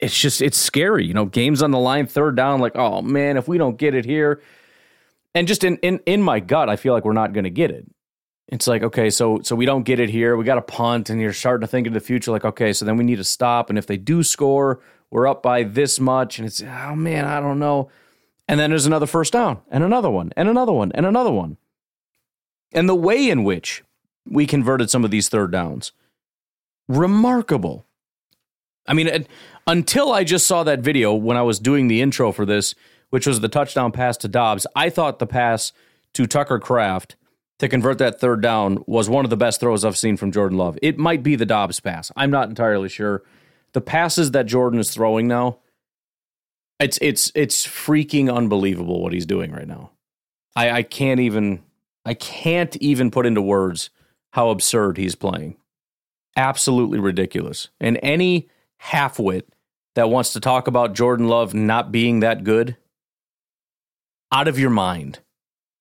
it's 0.00 0.18
just 0.18 0.42
it's 0.42 0.58
scary. 0.58 1.06
You 1.06 1.14
know, 1.14 1.26
games 1.26 1.62
on 1.62 1.70
the 1.70 1.78
line, 1.78 2.06
third 2.06 2.36
down, 2.36 2.60
like, 2.60 2.76
oh 2.76 3.02
man, 3.02 3.36
if 3.36 3.46
we 3.46 3.58
don't 3.58 3.78
get 3.78 3.94
it 3.94 4.04
here, 4.04 4.42
and 5.34 5.46
just 5.46 5.62
in 5.64 5.76
in 5.78 6.00
in 6.06 6.22
my 6.22 6.40
gut, 6.40 6.68
I 6.68 6.76
feel 6.76 6.94
like 6.94 7.04
we're 7.04 7.12
not 7.12 7.32
going 7.32 7.44
to 7.44 7.50
get 7.50 7.70
it. 7.70 7.86
It's 8.48 8.66
like 8.66 8.82
okay, 8.82 9.10
so 9.10 9.40
so 9.42 9.56
we 9.56 9.64
don't 9.64 9.84
get 9.84 10.00
it 10.00 10.10
here. 10.10 10.36
We 10.36 10.44
got 10.44 10.56
to 10.56 10.62
punt, 10.62 11.10
and 11.10 11.20
you're 11.20 11.32
starting 11.32 11.62
to 11.62 11.66
think 11.66 11.86
of 11.86 11.94
the 11.94 12.00
future. 12.00 12.30
Like 12.30 12.44
okay, 12.44 12.72
so 12.72 12.84
then 12.84 12.96
we 12.96 13.04
need 13.04 13.16
to 13.16 13.24
stop, 13.24 13.70
and 13.70 13.78
if 13.78 13.86
they 13.86 13.96
do 13.96 14.22
score, 14.22 14.80
we're 15.10 15.26
up 15.26 15.42
by 15.42 15.62
this 15.62 15.98
much, 15.98 16.38
and 16.38 16.46
it's 16.46 16.62
oh 16.62 16.94
man, 16.94 17.24
I 17.24 17.40
don't 17.40 17.58
know. 17.58 17.90
And 18.46 18.60
then 18.60 18.70
there's 18.70 18.84
another 18.84 19.06
first 19.06 19.32
down, 19.32 19.62
and 19.70 19.82
another 19.82 20.10
one, 20.10 20.32
and 20.36 20.48
another 20.48 20.72
one, 20.72 20.92
and 20.92 21.06
another 21.06 21.32
one. 21.32 21.56
And 22.72 22.88
the 22.88 22.94
way 22.94 23.30
in 23.30 23.44
which 23.44 23.82
we 24.28 24.46
converted 24.46 24.90
some 24.90 25.04
of 25.04 25.10
these 25.10 25.28
third 25.30 25.50
downs, 25.50 25.92
remarkable. 26.88 27.86
I 28.86 28.92
mean, 28.92 29.26
until 29.66 30.12
I 30.12 30.24
just 30.24 30.46
saw 30.46 30.62
that 30.64 30.80
video 30.80 31.14
when 31.14 31.38
I 31.38 31.42
was 31.42 31.58
doing 31.58 31.88
the 31.88 32.02
intro 32.02 32.32
for 32.32 32.44
this, 32.44 32.74
which 33.08 33.26
was 33.26 33.40
the 33.40 33.48
touchdown 33.48 33.92
pass 33.92 34.18
to 34.18 34.28
Dobbs, 34.28 34.66
I 34.76 34.90
thought 34.90 35.18
the 35.18 35.26
pass 35.26 35.72
to 36.12 36.26
Tucker 36.26 36.58
Kraft 36.58 37.16
to 37.64 37.68
convert 37.68 37.96
that 37.96 38.20
third 38.20 38.42
down 38.42 38.84
was 38.86 39.08
one 39.08 39.24
of 39.24 39.30
the 39.30 39.36
best 39.38 39.58
throws 39.58 39.84
I've 39.84 39.96
seen 39.96 40.18
from 40.18 40.30
Jordan 40.30 40.58
Love. 40.58 40.78
It 40.82 40.98
might 40.98 41.22
be 41.22 41.34
the 41.34 41.46
Dobbs 41.46 41.80
pass. 41.80 42.12
I'm 42.14 42.30
not 42.30 42.50
entirely 42.50 42.90
sure. 42.90 43.22
The 43.72 43.80
passes 43.80 44.32
that 44.32 44.44
Jordan 44.44 44.78
is 44.78 44.90
throwing 44.90 45.26
now, 45.26 45.60
it's 46.78 46.98
it's 47.00 47.32
it's 47.34 47.66
freaking 47.66 48.32
unbelievable 48.32 49.02
what 49.02 49.14
he's 49.14 49.24
doing 49.24 49.50
right 49.50 49.66
now. 49.66 49.92
I, 50.54 50.70
I 50.70 50.82
can't 50.82 51.20
even 51.20 51.62
I 52.04 52.12
can't 52.12 52.76
even 52.76 53.10
put 53.10 53.24
into 53.24 53.40
words 53.40 53.88
how 54.32 54.50
absurd 54.50 54.98
he's 54.98 55.14
playing. 55.14 55.56
Absolutely 56.36 56.98
ridiculous. 56.98 57.70
And 57.80 57.98
any 58.02 58.50
halfwit 58.82 59.44
that 59.94 60.10
wants 60.10 60.34
to 60.34 60.40
talk 60.40 60.66
about 60.66 60.94
Jordan 60.94 61.28
Love 61.28 61.54
not 61.54 61.90
being 61.90 62.20
that 62.20 62.44
good, 62.44 62.76
out 64.30 64.48
of 64.48 64.58
your 64.58 64.70
mind. 64.70 65.20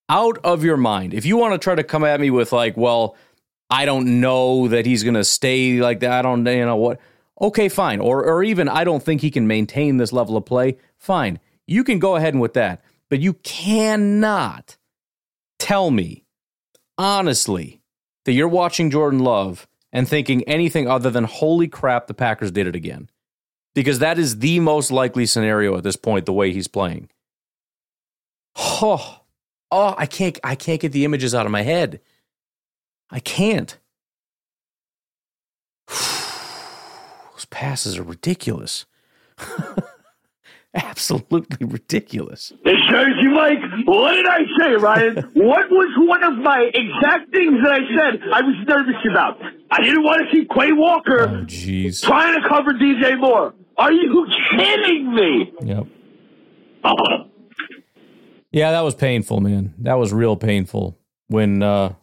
Out 0.09 0.37
of 0.43 0.63
your 0.63 0.77
mind. 0.77 1.13
If 1.13 1.25
you 1.25 1.37
want 1.37 1.53
to 1.53 1.57
try 1.57 1.75
to 1.75 1.83
come 1.83 2.03
at 2.03 2.19
me 2.19 2.29
with 2.29 2.51
like, 2.51 2.75
well, 2.77 3.15
I 3.69 3.85
don't 3.85 4.21
know 4.21 4.67
that 4.67 4.85
he's 4.85 5.03
going 5.03 5.15
to 5.15 5.23
stay 5.23 5.79
like 5.79 6.01
that. 6.01 6.11
I 6.11 6.21
don't 6.21 6.45
you 6.45 6.65
know 6.65 6.75
what. 6.75 6.99
Okay, 7.41 7.69
fine. 7.69 7.99
Or 7.99 8.23
or 8.23 8.43
even 8.43 8.69
I 8.69 8.83
don't 8.83 9.01
think 9.01 9.21
he 9.21 9.31
can 9.31 9.47
maintain 9.47 9.97
this 9.97 10.13
level 10.13 10.37
of 10.37 10.45
play. 10.45 10.77
Fine. 10.97 11.39
You 11.65 11.83
can 11.83 11.99
go 11.99 12.15
ahead 12.15 12.33
and 12.33 12.41
with 12.41 12.53
that. 12.53 12.83
But 13.09 13.19
you 13.19 13.33
cannot 13.33 14.77
tell 15.59 15.91
me 15.91 16.25
honestly 16.97 17.81
that 18.25 18.33
you're 18.33 18.47
watching 18.47 18.91
Jordan 18.91 19.19
Love 19.19 19.67
and 19.91 20.07
thinking 20.07 20.43
anything 20.43 20.87
other 20.87 21.09
than 21.09 21.23
holy 21.23 21.67
crap 21.67 22.07
the 22.07 22.13
Packers 22.13 22.51
did 22.51 22.67
it 22.67 22.75
again. 22.75 23.09
Because 23.75 23.99
that 23.99 24.19
is 24.19 24.39
the 24.39 24.59
most 24.59 24.91
likely 24.91 25.25
scenario 25.25 25.77
at 25.77 25.83
this 25.83 25.95
point 25.95 26.25
the 26.25 26.33
way 26.33 26.51
he's 26.51 26.67
playing. 26.67 27.09
Oh, 28.55 29.21
oh, 29.73 29.95
I 29.97 30.05
can't 30.05 30.39
I 30.43 30.55
can't 30.55 30.79
get 30.79 30.91
the 30.91 31.03
images 31.05 31.33
out 31.35 31.45
of 31.45 31.51
my 31.51 31.63
head. 31.63 31.99
I 33.09 33.19
can't. 33.19 33.77
Those 35.87 37.45
passes 37.49 37.97
are 37.97 38.03
ridiculous. 38.03 38.85
Absolutely 40.75 41.67
ridiculous. 41.67 42.51
It 42.65 42.77
shows 42.89 43.13
you, 43.21 43.29
Mike. 43.29 43.59
What 43.85 44.13
did 44.13 44.25
I 44.25 44.39
say, 44.59 44.75
Ryan? 44.75 45.15
what 45.33 45.69
was 45.69 45.93
one 45.97 46.23
of 46.23 46.33
my 46.39 46.61
exact 46.73 47.31
things 47.31 47.57
that 47.63 47.71
I 47.71 47.79
said 47.95 48.21
I 48.33 48.41
was 48.41 48.55
nervous 48.67 48.95
about? 49.11 49.39
I 49.69 49.83
didn't 49.83 50.03
want 50.03 50.23
to 50.27 50.35
see 50.35 50.47
Quay 50.51 50.71
Walker 50.71 51.29
Oh, 51.29 51.45
trying 52.01 52.41
to 52.41 52.49
cover 52.49 52.73
DJ 52.73 53.19
Moore. 53.19 53.53
Are 53.77 53.91
you 53.91 54.27
kidding 54.51 55.13
me? 55.13 55.53
Yep. 55.63 55.87
Yeah, 58.53 58.71
that 58.71 58.81
was 58.81 58.93
painful, 58.93 59.41
man. 59.41 59.73
That 59.79 59.95
was 59.95 60.13
real 60.13 60.37
painful. 60.37 60.97
When 61.27 61.63
uh, 61.63 61.95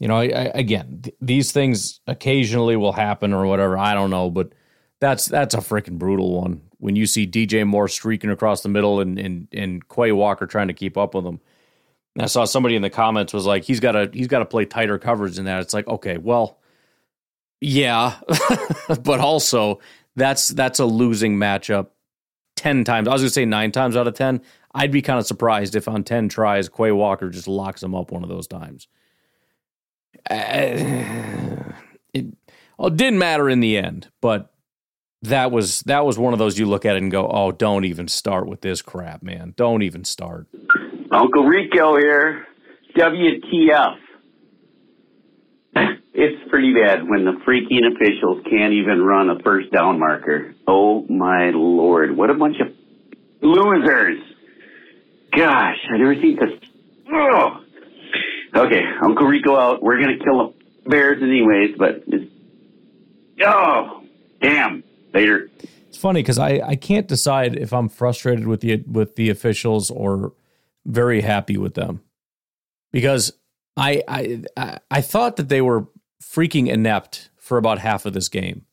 you 0.00 0.08
know, 0.08 0.16
I, 0.16 0.24
I, 0.24 0.50
again, 0.54 1.00
th- 1.02 1.16
these 1.20 1.52
things 1.52 2.00
occasionally 2.06 2.74
will 2.74 2.92
happen 2.92 3.34
or 3.34 3.46
whatever. 3.46 3.76
I 3.76 3.92
don't 3.94 4.10
know, 4.10 4.30
but 4.30 4.52
that's 5.00 5.26
that's 5.26 5.54
a 5.54 5.58
freaking 5.58 5.98
brutal 5.98 6.40
one. 6.40 6.62
When 6.78 6.96
you 6.96 7.06
see 7.06 7.26
DJ 7.26 7.66
Moore 7.66 7.86
streaking 7.88 8.30
across 8.30 8.62
the 8.62 8.70
middle 8.70 8.98
and 9.00 9.18
and 9.18 9.46
and 9.52 9.86
Quay 9.88 10.10
Walker 10.12 10.46
trying 10.46 10.68
to 10.68 10.74
keep 10.74 10.96
up 10.96 11.14
with 11.14 11.26
him. 11.26 11.38
And 12.14 12.22
I 12.22 12.26
saw 12.26 12.46
somebody 12.46 12.74
in 12.74 12.82
the 12.82 12.90
comments 12.90 13.34
was 13.34 13.44
like, 13.44 13.64
he's 13.64 13.80
got 13.80 13.92
to 13.92 14.10
he's 14.12 14.26
got 14.26 14.38
to 14.38 14.46
play 14.46 14.64
tighter 14.64 14.98
coverage 14.98 15.36
than 15.36 15.44
that. 15.44 15.60
It's 15.60 15.74
like, 15.74 15.86
okay, 15.86 16.16
well, 16.16 16.58
yeah, 17.60 18.16
but 19.02 19.20
also 19.20 19.80
that's 20.16 20.48
that's 20.48 20.78
a 20.78 20.86
losing 20.86 21.36
matchup 21.36 21.88
ten 22.56 22.84
times. 22.84 23.06
I 23.06 23.12
was 23.12 23.20
gonna 23.20 23.30
say 23.30 23.44
nine 23.44 23.70
times 23.70 23.96
out 23.96 24.06
of 24.06 24.14
ten. 24.14 24.40
I'd 24.78 24.92
be 24.92 25.02
kind 25.02 25.18
of 25.18 25.26
surprised 25.26 25.74
if 25.74 25.88
on 25.88 26.04
ten 26.04 26.28
tries 26.28 26.68
Quay 26.68 26.92
Walker 26.92 27.30
just 27.30 27.48
locks 27.48 27.82
him 27.82 27.94
up 27.94 28.12
one 28.12 28.22
of 28.22 28.28
those 28.28 28.46
times. 28.46 28.86
Uh, 30.30 30.34
it, 32.14 32.26
well, 32.78 32.88
it 32.88 32.96
didn't 32.96 33.18
matter 33.18 33.48
in 33.48 33.60
the 33.60 33.76
end, 33.76 34.08
but 34.20 34.52
that 35.22 35.50
was 35.50 35.80
that 35.80 36.06
was 36.06 36.16
one 36.16 36.32
of 36.32 36.38
those 36.38 36.58
you 36.58 36.66
look 36.66 36.84
at 36.84 36.94
it 36.94 37.02
and 37.02 37.10
go, 37.10 37.28
"Oh, 37.28 37.50
don't 37.50 37.84
even 37.84 38.06
start 38.06 38.46
with 38.46 38.60
this 38.60 38.80
crap, 38.80 39.22
man. 39.22 39.52
Don't 39.56 39.82
even 39.82 40.04
start." 40.04 40.46
Uncle 41.10 41.44
Rico 41.44 41.96
here. 41.96 42.46
WTF. 42.96 43.96
It's 46.20 46.50
pretty 46.50 46.74
bad 46.74 47.08
when 47.08 47.24
the 47.24 47.38
freaking 47.46 47.86
officials 47.94 48.44
can't 48.50 48.72
even 48.72 49.02
run 49.02 49.30
a 49.30 49.38
first 49.44 49.70
down 49.70 50.00
marker. 50.00 50.52
Oh 50.66 51.06
my 51.06 51.50
lord. 51.54 52.16
What 52.16 52.28
a 52.28 52.34
bunch 52.34 52.56
of 52.58 52.74
losers. 53.40 54.18
Gosh, 55.36 55.76
I 55.92 55.98
never 55.98 56.14
seen 56.14 56.36
this. 56.36 56.68
Ugh. 57.06 57.12
Oh. 57.14 57.60
Okay, 58.56 58.82
Uncle 59.02 59.26
Rico 59.26 59.56
out. 59.56 59.82
We're 59.82 59.98
to 60.18 60.24
kill 60.24 60.54
Bears 60.86 61.22
anyways, 61.22 61.76
but 61.78 62.02
it's. 62.06 62.32
Oh, 63.44 64.02
damn. 64.40 64.82
Later. 65.14 65.50
It's 65.88 65.98
funny 65.98 66.20
because 66.22 66.38
I, 66.38 66.60
I 66.64 66.76
can't 66.76 67.06
decide 67.08 67.56
if 67.56 67.72
I'm 67.72 67.88
frustrated 67.88 68.46
with 68.46 68.60
the 68.60 68.82
with 68.86 69.16
the 69.16 69.30
officials 69.30 69.90
or 69.90 70.32
very 70.86 71.20
happy 71.20 71.56
with 71.56 71.74
them 71.74 72.02
because 72.92 73.32
I 73.76 74.02
I- 74.56 74.78
I 74.90 75.00
thought 75.02 75.36
that 75.36 75.48
they 75.48 75.60
were 75.60 75.86
freaking 76.22 76.68
inept 76.68 77.30
for 77.36 77.58
about 77.58 77.78
half 77.78 78.04
of 78.06 78.12
this 78.12 78.28
game, 78.28 78.64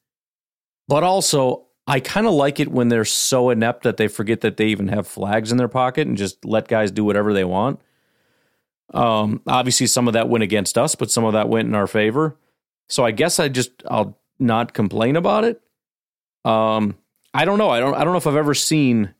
but 0.88 1.04
also 1.04 1.65
I 1.88 2.00
kind 2.00 2.26
of 2.26 2.34
like 2.34 2.60
it 2.60 2.72
when 2.72 2.90
they're 2.90 3.06
so 3.06 3.50
inept 3.50 3.84
that 3.84 3.98
they 3.98 4.08
forget 4.08 4.42
that 4.42 4.58
they 4.58 4.68
even 4.68 4.88
have 4.88 5.08
flags 5.08 5.52
in 5.52 5.58
their 5.58 5.68
pocket 5.68 6.08
and 6.08 6.18
just 6.18 6.44
let 6.44 6.68
guys 6.68 6.92
do 6.92 7.04
whatever 7.04 7.32
they 7.32 7.44
want. 7.44 7.80
Um, 8.94 9.42
obviously, 9.48 9.88
some 9.88 10.08
of 10.08 10.14
that 10.14 10.30
went 10.30 10.44
against 10.44 10.78
us, 10.78 10.96
but 10.96 11.12
some 11.12 11.26
of 11.26 11.34
that 11.34 11.50
went 11.50 11.68
in 11.68 11.76
our 11.76 11.88
favor. 11.88 12.38
So 12.90 13.04
I 13.04 13.12
guess 13.12 13.40
I 13.40 13.50
just 13.50 13.72
I'll 13.90 14.18
not 14.40 14.74
complain 14.74 15.16
about 15.16 15.44
it. 15.44 15.62
Um, 16.44 16.96
I 17.34 17.46
don't 17.46 17.58
know. 17.58 17.70
I 17.70 17.80
don't. 17.80 17.96
I 17.96 18.04
don't 18.04 18.14
know 18.14 18.18
if 18.18 18.28
I've 18.28 18.36
ever 18.36 18.54
seen 18.54 19.14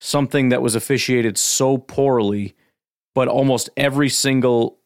something 0.00 0.50
that 0.50 0.62
was 0.62 0.74
officiated 0.74 1.38
so 1.38 1.78
poorly, 1.78 2.54
but 3.14 3.28
almost 3.28 3.70
every 3.76 4.08
single 4.08 4.78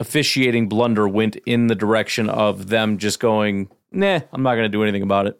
officiating 0.00 0.68
blunder 0.68 1.08
went 1.08 1.36
in 1.46 1.66
the 1.68 1.74
direction 1.74 2.28
of 2.28 2.68
them 2.68 2.98
just 2.98 3.20
going, 3.20 3.70
"Nah, 3.92 4.20
I'm 4.32 4.42
not 4.42 4.54
going 4.54 4.64
to 4.64 4.70
do 4.70 4.82
anything 4.82 5.02
about 5.02 5.26
it. 5.26 5.38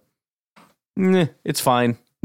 Nah, 0.97 1.27
it's 1.45 1.61
fine." 1.61 1.99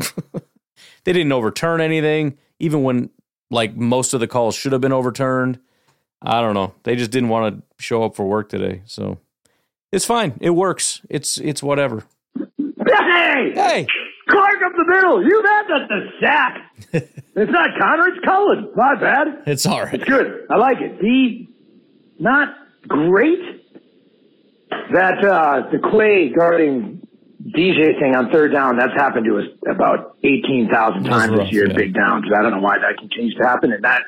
they 1.03 1.13
didn't 1.13 1.31
overturn 1.31 1.81
anything, 1.81 2.37
even 2.59 2.83
when 2.83 3.09
like 3.49 3.75
most 3.75 4.13
of 4.13 4.19
the 4.19 4.27
calls 4.27 4.55
should 4.55 4.71
have 4.71 4.81
been 4.81 4.93
overturned. 4.93 5.59
I 6.21 6.41
don't 6.41 6.53
know. 6.53 6.73
They 6.83 6.95
just 6.95 7.11
didn't 7.11 7.29
want 7.29 7.55
to 7.55 7.83
show 7.83 8.03
up 8.03 8.15
for 8.15 8.25
work 8.25 8.49
today, 8.49 8.83
so 8.85 9.17
it's 9.91 10.05
fine. 10.05 10.37
It 10.39 10.51
works. 10.51 11.01
It's 11.09 11.37
it's 11.37 11.61
whatever. 11.63 12.03
Hey! 12.37 13.51
Hey, 13.53 13.87
Clark 14.29 14.57
up 14.65 14.73
the 14.77 14.85
middle. 14.87 15.23
You 15.23 15.43
had 15.45 15.63
that 15.67 15.87
the 15.87 16.09
sack. 16.21 16.71
it's 17.35 17.51
not 17.51 17.69
Connor, 17.79 18.07
it's 18.07 18.25
Cullen. 18.25 18.71
Not 18.75 18.99
bad. 18.99 19.27
it's 19.47 19.65
all 19.65 19.83
right. 19.83 19.93
It's 19.93 20.03
good. 20.05 20.45
I 20.49 20.57
like 20.57 20.77
it. 20.79 20.99
The 20.99 21.47
not 22.19 22.55
great 22.87 23.39
that 24.93 25.23
uh, 25.25 25.69
the 25.71 25.79
Quay 25.79 26.29
guarding 26.33 27.00
DJ 27.55 27.99
thing 27.99 28.15
on 28.15 28.31
third 28.31 28.51
down. 28.53 28.77
That's 28.77 28.93
happened 28.93 29.25
to 29.25 29.37
us 29.39 29.45
about 29.69 30.17
eighteen 30.23 30.69
thousand 30.71 31.03
That's 31.03 31.15
times 31.15 31.31
rough, 31.31 31.47
this 31.47 31.53
year. 31.53 31.67
yeah. 31.69 31.75
Big 31.75 31.93
downs. 31.93 32.25
I 32.35 32.41
don't 32.41 32.51
know 32.51 32.59
why 32.61 32.77
that 32.77 32.97
continues 32.97 33.35
to 33.35 33.43
happen. 33.47 33.71
And 33.73 33.83
that 33.83 34.03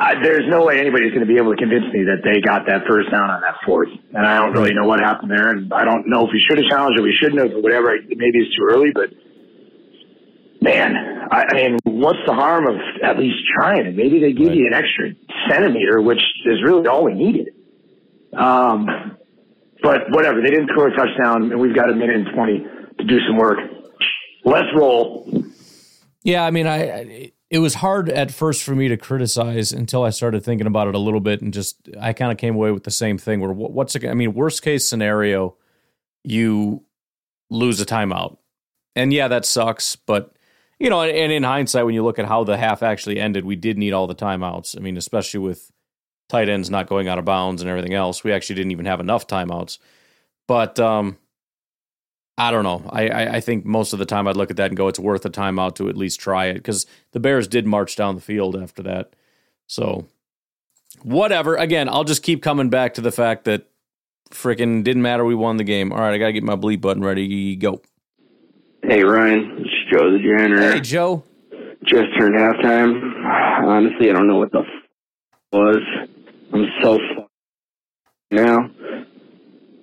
I, 0.00 0.14
there's 0.22 0.46
no 0.48 0.64
way 0.64 0.78
anybody's 0.78 1.10
going 1.10 1.26
to 1.26 1.32
be 1.32 1.36
able 1.38 1.50
to 1.50 1.56
convince 1.58 1.84
me 1.92 2.04
that 2.04 2.22
they 2.22 2.40
got 2.40 2.66
that 2.66 2.86
first 2.88 3.10
down 3.10 3.30
on 3.30 3.40
that 3.40 3.56
fourth. 3.66 3.88
And 4.14 4.24
I 4.26 4.38
don't 4.38 4.52
really 4.52 4.72
know 4.72 4.86
what 4.86 5.00
happened 5.00 5.30
there. 5.30 5.50
And 5.50 5.72
I 5.72 5.84
don't 5.84 6.06
know 6.08 6.24
if 6.26 6.30
we 6.32 6.38
should 6.48 6.58
have 6.58 6.68
challenged 6.70 7.00
or 7.00 7.02
we 7.02 7.12
shouldn't 7.20 7.40
have 7.42 7.50
or 7.56 7.62
whatever. 7.62 7.96
Maybe 8.06 8.38
it's 8.38 8.54
too 8.56 8.62
early, 8.70 8.92
but 8.94 9.10
man, 10.60 10.94
I, 11.30 11.44
I 11.50 11.54
mean, 11.54 11.78
what's 11.84 12.20
the 12.26 12.32
harm 12.34 12.68
of 12.68 12.76
at 13.02 13.18
least 13.18 13.38
trying 13.56 13.86
it? 13.86 13.96
Maybe 13.96 14.20
they 14.20 14.32
give 14.32 14.48
Right. 14.48 14.56
you 14.56 14.66
an 14.68 14.74
extra 14.74 15.10
centimeter, 15.50 16.00
which 16.00 16.20
is 16.46 16.62
really 16.62 16.86
all 16.86 17.04
we 17.04 17.14
needed. 17.14 17.48
Um, 18.36 19.16
but 19.82 20.10
whatever, 20.10 20.40
they 20.40 20.50
didn't 20.50 20.68
score 20.70 20.88
a 20.88 20.96
touchdown, 20.96 21.50
and 21.52 21.60
we've 21.60 21.74
got 21.74 21.90
a 21.90 21.94
minute 21.94 22.16
and 22.16 22.28
twenty 22.34 22.58
to 22.98 23.04
do 23.04 23.18
some 23.26 23.36
work. 23.36 23.58
Let's 24.44 24.68
roll. 24.74 25.44
Yeah, 26.22 26.44
I 26.44 26.50
mean, 26.50 26.66
I, 26.66 26.90
I 26.90 27.32
it 27.50 27.60
was 27.60 27.74
hard 27.74 28.10
at 28.10 28.30
first 28.30 28.62
for 28.62 28.74
me 28.74 28.88
to 28.88 28.96
criticize 28.96 29.72
until 29.72 30.02
I 30.02 30.10
started 30.10 30.44
thinking 30.44 30.66
about 30.66 30.88
it 30.88 30.94
a 30.94 30.98
little 30.98 31.20
bit, 31.20 31.40
and 31.40 31.52
just 31.52 31.88
I 31.98 32.12
kind 32.12 32.30
of 32.30 32.38
came 32.38 32.54
away 32.54 32.72
with 32.72 32.84
the 32.84 32.90
same 32.90 33.18
thing. 33.18 33.40
Where 33.40 33.52
what's 33.52 33.96
I 33.96 34.14
mean, 34.14 34.34
worst 34.34 34.62
case 34.62 34.86
scenario, 34.86 35.56
you 36.24 36.84
lose 37.50 37.80
a 37.80 37.86
timeout, 37.86 38.36
and 38.94 39.12
yeah, 39.12 39.28
that 39.28 39.46
sucks. 39.46 39.96
But 39.96 40.34
you 40.78 40.90
know, 40.90 41.02
and 41.02 41.32
in 41.32 41.42
hindsight, 41.42 41.86
when 41.86 41.94
you 41.94 42.04
look 42.04 42.18
at 42.18 42.26
how 42.26 42.44
the 42.44 42.58
half 42.58 42.82
actually 42.82 43.18
ended, 43.18 43.44
we 43.44 43.56
did 43.56 43.78
need 43.78 43.92
all 43.92 44.06
the 44.06 44.14
timeouts. 44.14 44.76
I 44.76 44.80
mean, 44.80 44.96
especially 44.96 45.40
with 45.40 45.70
tight 46.28 46.48
ends 46.48 46.70
not 46.70 46.86
going 46.88 47.08
out 47.08 47.18
of 47.18 47.24
bounds 47.24 47.62
and 47.62 47.70
everything 47.70 47.94
else, 47.94 48.22
we 48.22 48.32
actually 48.32 48.56
didn't 48.56 48.72
even 48.72 48.86
have 48.86 49.00
enough 49.00 49.26
timeouts. 49.26 49.78
But 50.46 50.78
um, 50.78 51.18
I 52.36 52.50
don't 52.50 52.64
know. 52.64 52.88
I, 52.90 53.08
I, 53.08 53.34
I 53.36 53.40
think 53.40 53.64
most 53.64 53.92
of 53.92 53.98
the 53.98 54.06
time 54.06 54.28
I'd 54.28 54.36
look 54.36 54.50
at 54.50 54.56
that 54.56 54.68
and 54.70 54.76
go, 54.76 54.88
it's 54.88 54.98
worth 54.98 55.24
a 55.24 55.30
timeout 55.30 55.74
to 55.76 55.88
at 55.88 55.96
least 55.96 56.20
try 56.20 56.46
it 56.46 56.54
because 56.54 56.86
the 57.12 57.20
Bears 57.20 57.48
did 57.48 57.66
march 57.66 57.96
down 57.96 58.14
the 58.14 58.20
field 58.20 58.56
after 58.56 58.82
that. 58.84 59.14
So 59.66 60.06
whatever. 61.02 61.56
Again, 61.56 61.88
I'll 61.88 62.04
just 62.04 62.22
keep 62.22 62.42
coming 62.42 62.70
back 62.70 62.94
to 62.94 63.00
the 63.00 63.12
fact 63.12 63.44
that 63.44 63.66
freaking 64.30 64.84
didn't 64.84 65.02
matter. 65.02 65.24
We 65.24 65.34
won 65.34 65.56
the 65.56 65.64
game. 65.64 65.92
All 65.92 65.98
right, 65.98 66.14
I 66.14 66.18
gotta 66.18 66.32
get 66.32 66.44
my 66.44 66.56
bleep 66.56 66.80
button 66.80 67.02
ready. 67.02 67.56
Go. 67.56 67.82
Hey 68.82 69.02
Ryan, 69.02 69.56
it's 69.58 69.70
Joe 69.92 70.10
the 70.12 70.18
janitor. 70.18 70.72
Hey 70.72 70.80
Joe. 70.80 71.24
Just 71.84 72.06
turned 72.18 72.34
halftime. 72.34 73.24
Honestly, 73.64 74.10
I 74.10 74.12
don't 74.12 74.28
know 74.28 74.36
what 74.36 74.52
the 74.52 74.60
f- 74.60 74.88
was. 75.52 76.08
I'm 76.52 76.66
so 76.82 76.94
f- 76.94 77.26
now 78.30 78.70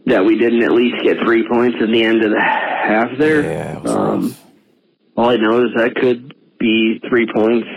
that 0.05 0.23
we 0.25 0.37
didn't 0.37 0.63
at 0.63 0.71
least 0.71 1.03
get 1.03 1.17
three 1.25 1.47
points 1.47 1.77
at 1.81 1.87
the 1.89 2.03
end 2.03 2.23
of 2.23 2.31
the 2.31 2.39
half 2.41 3.17
there. 3.17 3.43
Yeah, 3.43 3.81
um, 3.85 4.35
all 5.17 5.29
I 5.29 5.37
know 5.37 5.65
is 5.65 5.71
that 5.75 5.95
could 5.95 6.33
be 6.59 6.99
three 7.09 7.27
points. 7.33 7.67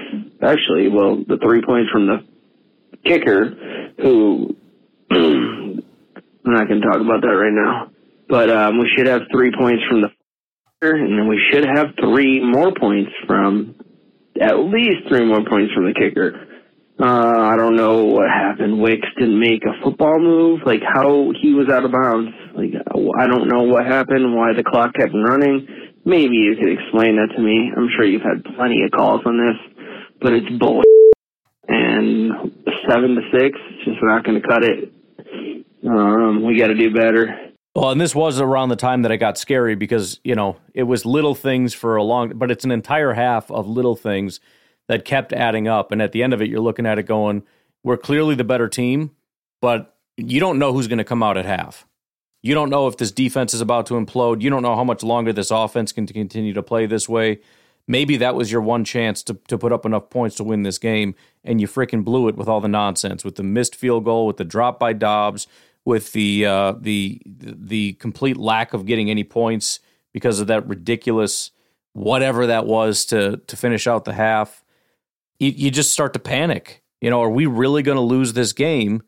Actually, 0.43 0.89
well, 0.89 1.17
the 1.17 1.39
three 1.39 1.63
points 1.65 1.91
from 1.91 2.07
the 2.07 2.25
kicker, 3.05 3.93
who 3.99 4.57
I'm 5.11 5.83
not 6.45 6.69
going 6.69 6.81
to 6.81 6.87
talk 6.87 7.01
about 7.01 7.23
that 7.23 7.29
right 7.29 7.53
now. 7.53 7.91
But 8.29 8.51
um, 8.51 8.79
we 8.79 8.91
should 8.97 9.07
have 9.07 9.23
three 9.33 9.53
points 9.59 9.83
from 9.89 10.03
the 10.03 10.09
kicker, 10.81 10.95
and 10.97 11.19
then 11.19 11.29
we 11.29 11.41
should 11.51 11.65
have 11.65 11.95
three 12.01 12.41
more 12.45 12.73
points 12.79 13.11
from 13.27 13.75
at 14.41 14.59
least 14.59 15.09
three 15.09 15.25
more 15.25 15.45
points 15.49 15.73
from 15.75 15.87
the 15.87 15.95
kicker. 15.95 16.47
Uh, 17.01 17.05
I 17.05 17.57
don't 17.57 17.77
know 17.77 18.05
what 18.05 18.29
happened. 18.29 18.81
Wicks 18.81 19.07
didn't 19.17 19.39
make 19.39 19.63
a 19.65 19.83
football 19.85 20.19
move. 20.19 20.61
Like 20.67 20.83
how 20.83 21.33
he 21.41 21.55
was 21.55 21.69
out 21.69 21.85
of 21.85 21.93
bounds. 21.93 22.33
Like 22.55 22.73
I 23.19 23.27
don't 23.29 23.49
know 23.49 23.63
what 23.63 23.87
happened. 23.87 24.35
Why 24.35 24.53
the 24.53 24.65
clock 24.65 24.95
kept 24.95 25.13
running. 25.15 25.69
Maybe 26.05 26.37
you 26.37 26.57
could 26.57 26.73
explain 26.73 27.17
that 27.17 27.35
to 27.37 27.43
me. 27.43 27.71
I'm 27.77 27.89
sure 27.95 28.05
you've 28.05 28.23
had 28.23 28.43
plenty 28.57 28.83
of 28.83 28.91
calls 28.91 29.21
on 29.27 29.39
this, 29.39 29.87
but 30.21 30.33
it's 30.33 30.49
bull. 30.59 30.83
And 31.71 32.33
seven 32.89 33.15
to 33.15 33.21
six, 33.31 33.59
just 33.85 33.99
not 34.01 34.25
going 34.25 34.41
to 34.41 34.49
cut 34.49 34.65
it. 34.65 34.91
Um, 35.87 36.43
we 36.43 36.59
got 36.59 36.69
to 36.69 36.75
do 36.75 36.91
better. 36.95 37.53
Well, 37.75 37.91
and 37.91 38.01
this 38.01 38.15
was 38.15 38.41
around 38.41 38.71
the 38.71 38.77
time 38.77 39.03
that 39.03 39.13
it 39.13 39.19
got 39.19 39.37
scary 39.37 39.75
because, 39.75 40.19
you 40.25 40.35
know, 40.35 40.57
it 40.73 40.85
was 40.85 41.05
little 41.05 41.35
things 41.35 41.75
for 41.75 41.97
a 41.97 42.03
long, 42.03 42.33
but 42.37 42.51
it's 42.51 42.65
an 42.65 42.71
entire 42.71 43.13
half 43.13 43.51
of 43.51 43.69
little 43.69 43.97
things 43.97 44.41
that 44.89 45.05
kept 45.05 45.33
adding 45.33 45.69
up. 45.69 45.93
And 45.93 46.03
at 46.03 46.13
the 46.13 46.23
end 46.23 46.33
of 46.33 46.43
it, 46.43 46.49
you're 46.49 46.61
looking 46.61 46.87
at 46.87 46.99
it 46.99 47.05
going, 47.05 47.43
we're 47.85 47.97
clearly 47.97 48.35
the 48.35 48.45
better 48.45 48.69
team, 48.69 49.13
but 49.61 49.97
you 50.17 50.41
don't 50.41 50.59
know 50.59 50.73
who's 50.73 50.89
going 50.89 50.99
to 50.99 51.05
come 51.05 51.23
out 51.23 51.37
at 51.37 51.45
half. 51.45 51.87
You 52.43 52.55
don't 52.55 52.71
know 52.71 52.87
if 52.87 52.97
this 52.97 53.13
defense 53.13 53.55
is 53.55 53.61
about 53.61 53.87
to 53.87 53.95
implode. 53.95 54.43
You 54.43 54.51
don't 54.51 54.63
know 54.63 54.77
how 54.77 54.85
much 54.85 55.03
longer 55.03 55.33
this 55.33 55.51
offense 55.51 55.93
can 55.93 56.07
continue 56.07 56.55
to 56.55 56.63
play 56.63 56.87
this 56.87 57.09
way. 57.09 57.41
Maybe 57.87 58.17
that 58.19 58.35
was 58.35 58.53
your 58.53 58.61
one 58.61 58.85
chance 58.85 59.23
to, 59.25 59.35
to 59.49 59.57
put 59.57 59.73
up 59.73 59.87
enough 59.87 60.11
points 60.11 60.37
to 60.37 60.45
win 60.45 60.63
this 60.63 60.79
game, 60.79 61.15
and 61.43 61.61
you 61.61 61.67
freaking 61.67 62.05
blew 62.05 62.29
it 62.29 62.37
with 62.37 62.47
all 62.47 62.61
the 62.61 62.69
nonsense, 62.69 63.25
with 63.25 63.37
the 63.37 63.43
missed 63.43 63.75
field 63.75 64.05
goal, 64.05 64.27
with 64.27 64.37
the 64.37 64.45
drop 64.45 64.79
by 64.79 64.93
Dobbs, 64.93 65.47
with 65.87 66.13
the 66.13 66.45
uh, 66.45 66.75
the 66.79 67.23
the 67.27 67.95
complete 67.95 68.37
lack 68.37 68.75
of 68.75 68.85
getting 68.85 69.11
any 69.11 69.25
points 69.25 69.81
because 70.13 70.39
of 70.39 70.49
that 70.49 70.67
ridiculous 70.69 71.51
whatever 71.95 72.47
that 72.47 72.67
was 72.67 73.07
to 73.07 73.39
to 73.47 73.57
finish 73.57 73.87
out 73.87 74.05
the 74.05 74.13
half. 74.13 74.63
You, 75.39 75.51
you 75.51 75.71
just 75.71 75.93
start 75.93 76.13
to 76.15 76.19
panic. 76.19 76.83
You 77.01 77.11
know, 77.11 77.23
are 77.23 77.31
we 77.31 77.47
really 77.47 77.83
going 77.83 77.97
to 77.97 78.03
lose 78.03 78.33
this 78.33 78.53
game 78.53 79.03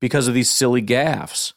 because 0.00 0.28
of 0.28 0.34
these 0.34 0.50
silly 0.50 0.82
gaffes 0.82 1.54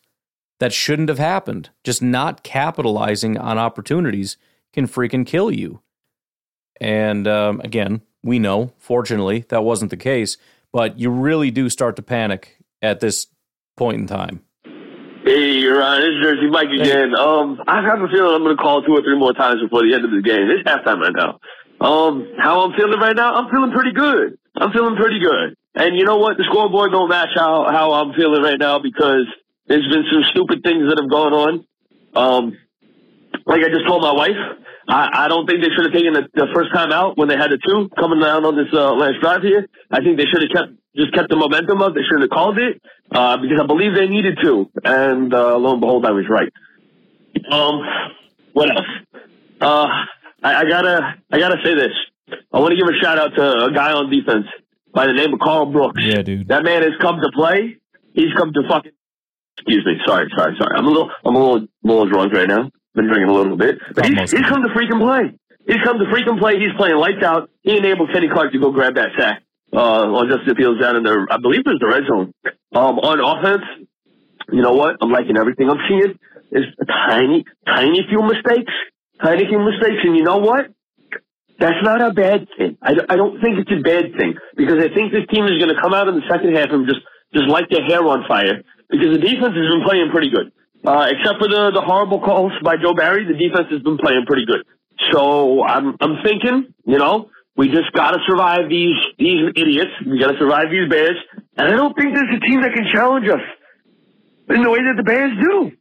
that 0.60 0.74
shouldn't 0.74 1.10
have 1.10 1.20
happened? 1.20 1.70
Just 1.84 2.02
not 2.02 2.44
capitalizing 2.44 3.38
on 3.38 3.58
opportunities 3.58 4.38
can 4.72 4.88
freaking 4.88 5.26
kill 5.26 5.52
you. 5.52 5.82
And 6.80 7.28
um, 7.28 7.62
again, 7.62 8.02
we 8.24 8.40
know, 8.40 8.74
fortunately, 8.78 9.46
that 9.50 9.64
wasn't 9.64 9.92
the 9.92 9.98
case, 9.98 10.38
but 10.72 10.98
you 10.98 11.10
really 11.10 11.52
do 11.52 11.70
start 11.70 11.96
to 11.98 12.02
panic 12.02 12.58
at 12.82 13.00
this 13.00 13.28
point 13.76 14.00
in 14.00 14.08
time. 14.08 14.42
Hey, 15.26 15.64
Ryan, 15.64 16.04
it's 16.04 16.24
Jersey 16.24 16.50
Mike 16.50 16.68
again. 16.70 17.16
Um, 17.16 17.62
I 17.66 17.82
have 17.82 18.02
a 18.02 18.08
feeling 18.10 18.36
I'm 18.36 18.44
going 18.44 18.58
to 18.58 18.62
call 18.62 18.84
two 18.84 18.92
or 18.92 19.02
three 19.02 19.18
more 19.18 19.34
times 19.34 19.62
before 19.62 19.82
the 19.88 19.94
end 19.94 20.04
of 20.04 20.12
the 20.12 20.22
game. 20.22 20.50
It's 20.50 20.68
halftime 20.68 21.00
right 21.00 21.14
now. 21.16 21.40
Um, 21.82 22.34
how 22.38 22.62
I'm 22.62 22.74
feeling 22.78 23.00
right 23.00 23.16
now? 23.16 23.34
I'm 23.36 23.50
feeling 23.52 23.72
pretty 23.72 23.92
good. 23.94 24.38
I'm 24.56 24.72
feeling 24.72 24.96
pretty 24.96 25.20
good. 25.20 25.56
And 25.76 25.98
you 25.98 26.06
know 26.06 26.18
what? 26.18 26.38
The 26.38 26.46
scoreboard 26.50 26.92
don't 26.92 27.10
match 27.10 27.30
how 27.36 27.66
how 27.72 27.94
I'm 27.94 28.14
feeling 28.14 28.42
right 28.44 28.60
now 28.60 28.80
because 28.80 29.26
there's 29.68 29.88
been 29.90 30.06
some 30.12 30.24
stupid 30.32 30.62
things 30.64 30.88
that 30.88 31.00
have 31.02 31.10
gone 31.10 31.34
on. 31.34 31.66
Um, 32.16 32.58
like 33.46 33.62
I 33.62 33.70
just 33.70 33.88
told 33.88 34.04
my 34.04 34.14
wife, 34.14 34.38
I, 34.88 35.26
I 35.26 35.28
don't 35.28 35.48
think 35.48 35.62
they 35.62 35.70
should 35.76 35.86
have 35.86 35.94
taken 35.94 36.14
the, 36.14 36.28
the 36.34 36.48
first 36.54 36.74
time 36.74 36.92
out 36.92 37.18
when 37.18 37.28
they 37.28 37.38
had 37.38 37.52
the 37.52 37.58
two 37.58 37.90
coming 37.98 38.20
down 38.20 38.46
on 38.46 38.56
this 38.56 38.68
uh, 38.72 38.94
last 38.94 39.20
drive 39.22 39.42
here. 39.42 39.68
I 39.92 40.04
think 40.04 40.18
they 40.18 40.26
should 40.26 40.44
have 40.44 40.52
kept 40.52 40.80
just 40.96 41.14
kept 41.14 41.30
the 41.30 41.36
momentum 41.36 41.82
up. 41.82 41.96
They 41.96 42.04
should 42.04 42.22
have 42.22 42.30
called 42.30 42.60
it 42.60 42.80
uh, 43.12 43.38
because 43.38 43.60
I 43.60 43.66
believe 43.66 43.96
they 43.96 44.08
needed 44.08 44.38
to. 44.44 44.70
And 44.84 45.34
uh, 45.34 45.58
lo 45.58 45.72
and 45.72 45.82
behold, 45.82 46.06
I 46.06 46.12
was 46.12 46.26
right. 46.30 46.54
Um, 47.52 47.82
what 48.54 48.70
else? 48.70 48.86
Uh, 49.60 49.88
I, 50.44 50.62
I 50.62 50.64
gotta 50.70 51.16
I 51.32 51.40
gotta 51.40 51.58
say 51.64 51.74
this. 51.74 51.92
I 52.52 52.60
want 52.60 52.72
to 52.72 52.78
give 52.78 52.88
a 52.88 52.98
shout 53.02 53.18
out 53.18 53.36
to 53.36 53.66
a 53.66 53.72
guy 53.74 53.92
on 53.94 54.10
defense 54.10 54.46
by 54.94 55.08
the 55.08 55.14
name 55.14 55.34
of 55.34 55.40
Karl 55.40 55.68
Brooks. 55.68 56.02
Yeah, 56.04 56.22
dude. 56.22 56.48
That 56.48 56.64
man 56.64 56.82
has 56.82 56.94
come 57.02 57.20
to 57.22 57.30
play. 57.34 57.78
He's 58.14 58.34
come 58.38 58.54
to 58.54 58.62
fucking. 58.68 58.92
Excuse 59.58 59.86
me. 59.86 59.94
Sorry, 60.06 60.30
sorry, 60.36 60.56
sorry. 60.60 60.76
I'm 60.76 60.86
a 60.86 60.90
little, 60.90 61.10
I'm 61.26 61.36
a 61.36 61.40
little, 61.40 61.68
little 61.84 62.10
drunk 62.10 62.34
right 62.34 62.48
now. 62.48 62.70
Been 62.96 63.08
drinking 63.08 63.30
a 63.30 63.34
little 63.34 63.58
bit, 63.58 63.80
but 63.96 64.06
he's, 64.06 64.32
he's 64.32 64.46
come 64.46 64.62
to 64.62 64.70
freaking 64.70 65.00
play. 65.02 65.38
He's 65.66 65.82
come 65.84 65.98
to 65.98 66.06
freaking 66.06 66.38
play. 66.40 66.60
He's 66.60 66.74
playing 66.78 66.98
lights 66.98 67.24
out. 67.24 67.50
He 67.62 67.78
enabled 67.78 68.12
Kenny 68.14 68.28
Clark 68.30 68.52
to 68.52 68.60
go 68.60 68.72
grab 68.72 68.96
that 68.96 69.10
sack. 69.18 69.42
Uh, 69.74 70.06
on 70.14 70.30
Justin 70.30 70.56
Fields 70.56 70.80
down 70.80 70.98
in 70.98 71.04
the, 71.04 71.26
I 71.32 71.38
believe 71.38 71.62
it 71.66 71.68
was 71.68 71.80
the 71.82 71.88
red 71.88 72.04
zone. 72.08 72.34
Um, 72.76 73.00
on 73.00 73.18
offense, 73.20 73.64
you 74.52 74.62
know 74.62 74.74
what? 74.74 74.98
I'm 75.02 75.10
liking 75.12 75.36
everything 75.38 75.68
I'm 75.70 75.80
seeing. 75.90 76.20
There's 76.52 76.68
a 76.80 76.86
tiny, 76.86 77.46
tiny 77.66 78.06
few 78.08 78.22
mistakes, 78.22 78.72
few 79.24 79.60
mistakes, 79.60 80.02
and 80.04 80.16
you 80.16 80.24
know 80.24 80.38
what? 80.38 80.68
That's 81.60 81.82
not 81.84 82.02
a 82.02 82.12
bad 82.12 82.48
thing. 82.58 82.78
I, 82.82 82.94
I 83.10 83.16
don't 83.16 83.40
think 83.40 83.60
it's 83.60 83.72
a 83.72 83.82
bad 83.82 84.18
thing 84.18 84.36
because 84.58 84.80
I 84.84 84.94
think 84.94 85.14
this 85.14 85.24
team 85.32 85.46
is 85.46 85.58
going 85.62 85.74
to 85.74 85.80
come 85.82 85.94
out 85.94 86.08
in 86.08 86.16
the 86.16 86.28
second 86.30 86.56
half 86.56 86.70
and 86.72 86.88
just 86.88 87.00
just 87.34 87.48
light 87.48 87.66
their 87.70 87.86
hair 87.86 88.04
on 88.04 88.26
fire 88.28 88.64
because 88.90 89.16
the 89.16 89.22
defense 89.22 89.56
has 89.56 89.68
been 89.72 89.84
playing 89.86 90.10
pretty 90.12 90.30
good. 90.30 90.52
Uh, 90.86 91.08
except 91.10 91.40
for 91.40 91.48
the 91.48 91.72
the 91.72 91.82
horrible 91.82 92.20
calls 92.20 92.52
by 92.64 92.76
Joe 92.76 92.94
Barry, 92.94 93.24
the 93.26 93.38
defense 93.38 93.68
has 93.72 93.82
been 93.82 93.98
playing 93.98 94.26
pretty 94.26 94.46
good. 94.46 94.66
So 95.12 95.64
I'm 95.64 95.96
I'm 96.02 96.24
thinking, 96.24 96.74
you 96.86 96.98
know, 96.98 97.30
we 97.56 97.70
just 97.70 97.92
got 97.94 98.12
to 98.12 98.20
survive 98.28 98.68
these 98.70 98.98
these 99.18 99.54
idiots. 99.56 99.92
We 100.06 100.20
got 100.20 100.32
to 100.32 100.38
survive 100.40 100.70
these 100.72 100.90
Bears, 100.90 101.18
and 101.58 101.68
I 101.68 101.72
don't 101.72 101.96
think 101.96 102.14
there's 102.14 102.36
a 102.36 102.40
team 102.40 102.62
that 102.62 102.74
can 102.74 102.86
challenge 102.92 103.28
us 103.30 103.46
in 104.50 104.62
the 104.64 104.70
way 104.70 104.80
that 104.84 104.96
the 104.98 105.04
Bears 105.04 105.32
do. 105.40 105.72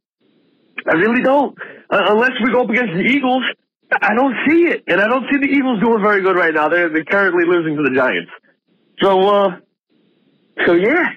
I 0.87 0.95
really 0.95 1.23
don't. 1.23 1.57
Uh, 1.93 1.99
unless 2.09 2.33
we 2.43 2.51
go 2.51 2.63
up 2.63 2.71
against 2.71 2.95
the 2.95 3.05
Eagles, 3.05 3.45
I 4.01 4.15
don't 4.15 4.35
see 4.49 4.65
it, 4.65 4.85
and 4.89 4.99
I 4.99 5.07
don't 5.07 5.27
see 5.31 5.39
the 5.39 5.53
Eagles 5.53 5.81
doing 5.81 6.01
very 6.01 6.23
good 6.23 6.37
right 6.37 6.55
now. 6.55 6.69
They're 6.71 6.89
they're 6.89 7.05
currently 7.05 7.45
losing 7.45 7.77
to 7.77 7.83
the 7.83 7.95
Giants. 7.95 8.31
So, 9.03 9.29
uh, 9.29 9.49
so 10.67 10.73
yeah, 10.73 11.11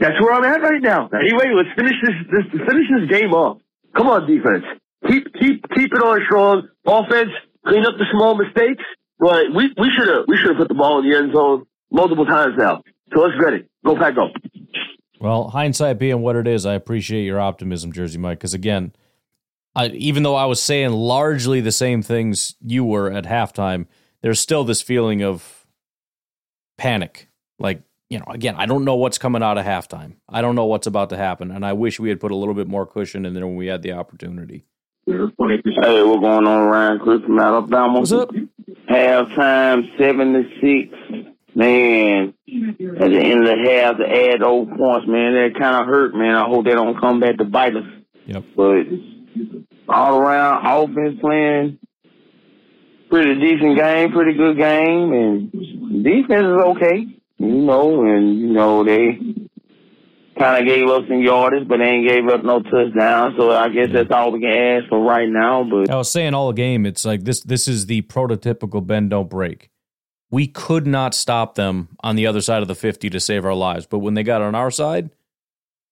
that's 0.00 0.20
where 0.20 0.32
I'm 0.32 0.44
at 0.44 0.62
right 0.62 0.82
now. 0.82 1.08
Anyway, 1.14 1.54
let's 1.54 1.68
finish 1.76 1.94
this, 2.02 2.14
this 2.32 2.60
finish 2.66 2.86
this 2.90 3.08
game 3.08 3.32
off. 3.32 3.58
Come 3.96 4.08
on, 4.08 4.26
defense. 4.26 4.64
Keep 5.06 5.32
keep 5.38 5.64
keep 5.76 5.92
it 5.94 6.02
on 6.02 6.20
strong. 6.26 6.68
Offense, 6.84 7.30
clean 7.64 7.86
up 7.86 7.94
the 7.96 8.06
small 8.10 8.34
mistakes. 8.34 8.82
Right, 9.20 9.46
we 9.54 9.72
we 9.78 9.90
should 9.96 10.08
have 10.08 10.24
we 10.26 10.36
should 10.36 10.48
have 10.48 10.56
put 10.56 10.68
the 10.68 10.74
ball 10.74 10.98
in 10.98 11.08
the 11.08 11.16
end 11.16 11.32
zone 11.32 11.66
multiple 11.92 12.26
times 12.26 12.54
now. 12.58 12.82
So 13.14 13.20
let's 13.20 13.38
get 13.38 13.52
it. 13.52 13.70
Go 13.84 13.94
pack 13.94 14.16
go. 14.16 14.30
Well, 15.20 15.50
hindsight 15.50 15.98
being 15.98 16.22
what 16.22 16.34
it 16.34 16.48
is, 16.48 16.64
I 16.64 16.74
appreciate 16.74 17.24
your 17.24 17.38
optimism, 17.38 17.92
Jersey 17.92 18.18
Mike, 18.18 18.38
because 18.38 18.54
again, 18.54 18.94
I, 19.74 19.88
even 19.88 20.22
though 20.22 20.34
I 20.34 20.46
was 20.46 20.60
saying 20.60 20.90
largely 20.90 21.60
the 21.60 21.72
same 21.72 22.02
things 22.02 22.56
you 22.60 22.84
were 22.84 23.10
at 23.10 23.24
halftime, 23.24 23.86
there's 24.22 24.40
still 24.40 24.64
this 24.64 24.82
feeling 24.82 25.22
of 25.22 25.66
panic. 26.76 27.28
Like, 27.58 27.82
you 28.08 28.18
know, 28.18 28.24
again, 28.28 28.56
I 28.58 28.66
don't 28.66 28.84
know 28.84 28.96
what's 28.96 29.18
coming 29.18 29.42
out 29.42 29.58
of 29.58 29.64
halftime. 29.64 30.14
I 30.28 30.42
don't 30.42 30.56
know 30.56 30.66
what's 30.66 30.86
about 30.86 31.10
to 31.10 31.16
happen. 31.16 31.50
And 31.50 31.64
I 31.64 31.72
wish 31.72 32.00
we 32.00 32.08
had 32.08 32.20
put 32.20 32.32
a 32.32 32.36
little 32.36 32.54
bit 32.54 32.66
more 32.66 32.84
cushion 32.84 33.24
in 33.24 33.34
there 33.34 33.46
when 33.46 33.56
we 33.56 33.68
had 33.68 33.82
the 33.82 33.92
opportunity. 33.92 34.64
Hey, 35.06 35.14
what's 35.14 35.36
going 35.36 36.46
on, 36.46 36.68
Ryan? 36.68 36.98
Chris 36.98 37.22
from 37.22 37.38
Alabama. 37.38 38.00
What's 38.00 38.12
up? 38.12 38.30
Halftime, 38.90 39.96
seven 39.96 40.32
to 40.32 40.42
six. 40.60 41.28
Man, 41.52 42.32
at 42.48 43.10
the 43.10 43.20
end 43.20 43.40
of 43.40 43.46
the 43.46 43.56
half, 43.68 43.96
to 43.96 44.06
add 44.06 44.40
those 44.40 44.68
points, 44.68 45.08
man, 45.08 45.34
that 45.34 45.58
kind 45.58 45.82
of 45.82 45.86
hurt, 45.86 46.14
man. 46.14 46.36
I 46.36 46.44
hope 46.44 46.64
they 46.64 46.70
don't 46.70 46.98
come 47.00 47.18
back 47.18 47.38
to 47.38 47.44
bite 47.44 47.74
us. 47.74 47.84
Yep. 48.26 48.44
But 48.54 48.86
all 49.88 50.18
around, 50.18 50.64
offense 50.66 51.20
playing 51.20 51.78
pretty 53.08 53.34
decent 53.40 53.76
game, 53.76 54.12
pretty 54.12 54.34
good 54.34 54.56
game, 54.56 55.12
and 55.12 56.04
defense 56.04 56.44
is 56.44 56.62
okay, 56.76 57.06
you 57.38 57.46
know, 57.46 58.04
and, 58.04 58.38
you 58.38 58.52
know, 58.52 58.84
they 58.84 59.18
kind 60.38 60.62
of 60.62 60.72
gave 60.72 60.88
up 60.88 61.02
some 61.08 61.20
yardage, 61.20 61.66
but 61.66 61.78
they 61.78 61.84
ain't 61.84 62.08
gave 62.08 62.28
up 62.28 62.44
no 62.44 62.62
touchdown, 62.62 63.34
so 63.36 63.50
I 63.50 63.68
guess 63.68 63.88
that's 63.92 64.10
all 64.12 64.30
we 64.30 64.40
can 64.40 64.50
ask 64.50 64.88
for 64.88 65.00
right 65.02 65.28
now, 65.28 65.64
but 65.64 65.90
I 65.90 65.96
was 65.96 66.10
saying 66.10 66.34
all 66.34 66.52
game, 66.52 66.86
it's 66.86 67.04
like 67.04 67.24
this 67.24 67.40
this 67.40 67.66
is 67.66 67.86
the 67.86 68.02
prototypical 68.02 68.86
bend 68.86 69.10
don't 69.10 69.28
break. 69.28 69.70
we 70.30 70.46
could 70.46 70.86
not 70.86 71.12
stop 71.12 71.56
them 71.56 71.88
on 72.04 72.14
the 72.14 72.28
other 72.28 72.40
side 72.40 72.62
of 72.62 72.68
the 72.68 72.74
50 72.76 73.10
to 73.10 73.18
save 73.18 73.44
our 73.44 73.54
lives. 73.54 73.86
But 73.86 73.98
when 73.98 74.14
they 74.14 74.22
got 74.22 74.40
on 74.40 74.54
our 74.54 74.70
side, 74.70 75.10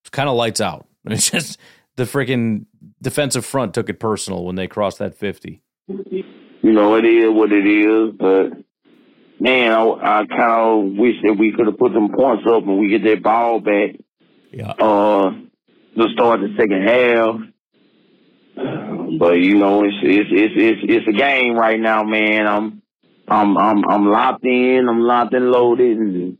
it's 0.02 0.10
kind 0.10 0.28
of 0.28 0.36
lights 0.36 0.60
out. 0.60 0.86
It's 1.10 1.30
just 1.30 1.58
the 1.98 2.04
freaking 2.04 2.64
defensive 3.02 3.44
front 3.44 3.74
took 3.74 3.90
it 3.90 3.98
personal 3.98 4.44
when 4.44 4.54
they 4.54 4.68
crossed 4.68 5.00
that 5.00 5.16
50. 5.16 5.60
You 5.88 6.72
know, 6.72 6.94
it 6.94 7.04
is 7.04 7.28
what 7.30 7.52
it 7.52 7.66
is, 7.66 8.14
but 8.16 8.50
man, 9.40 9.72
I, 9.72 10.20
I 10.20 10.26
kind 10.26 10.40
of 10.40 10.96
wish 10.96 11.16
that 11.24 11.34
we 11.34 11.52
could 11.52 11.66
have 11.66 11.76
put 11.76 11.92
some 11.92 12.10
points 12.10 12.44
up 12.46 12.62
and 12.62 12.78
we 12.78 12.88
get 12.88 13.02
that 13.02 13.22
ball 13.22 13.60
back. 13.60 13.96
Yeah. 14.52 14.70
Uh, 14.70 15.32
to 15.96 16.08
start 16.12 16.40
the 16.40 16.54
second 16.56 16.82
half. 16.86 17.36
But 19.18 19.40
you 19.40 19.56
know, 19.56 19.84
it's 19.84 19.96
it's 20.02 20.30
it's 20.30 20.54
it's, 20.56 20.80
it's 20.84 21.08
a 21.08 21.12
game 21.12 21.54
right 21.54 21.80
now, 21.80 22.04
man. 22.04 22.46
I'm 22.46 22.82
I'm 23.26 23.58
I'm 23.58 23.88
I'm 23.88 24.06
locked 24.06 24.44
in. 24.44 24.86
I'm 24.88 25.00
locked 25.00 25.34
and 25.34 25.50
loaded, 25.50 25.98
and 25.98 26.38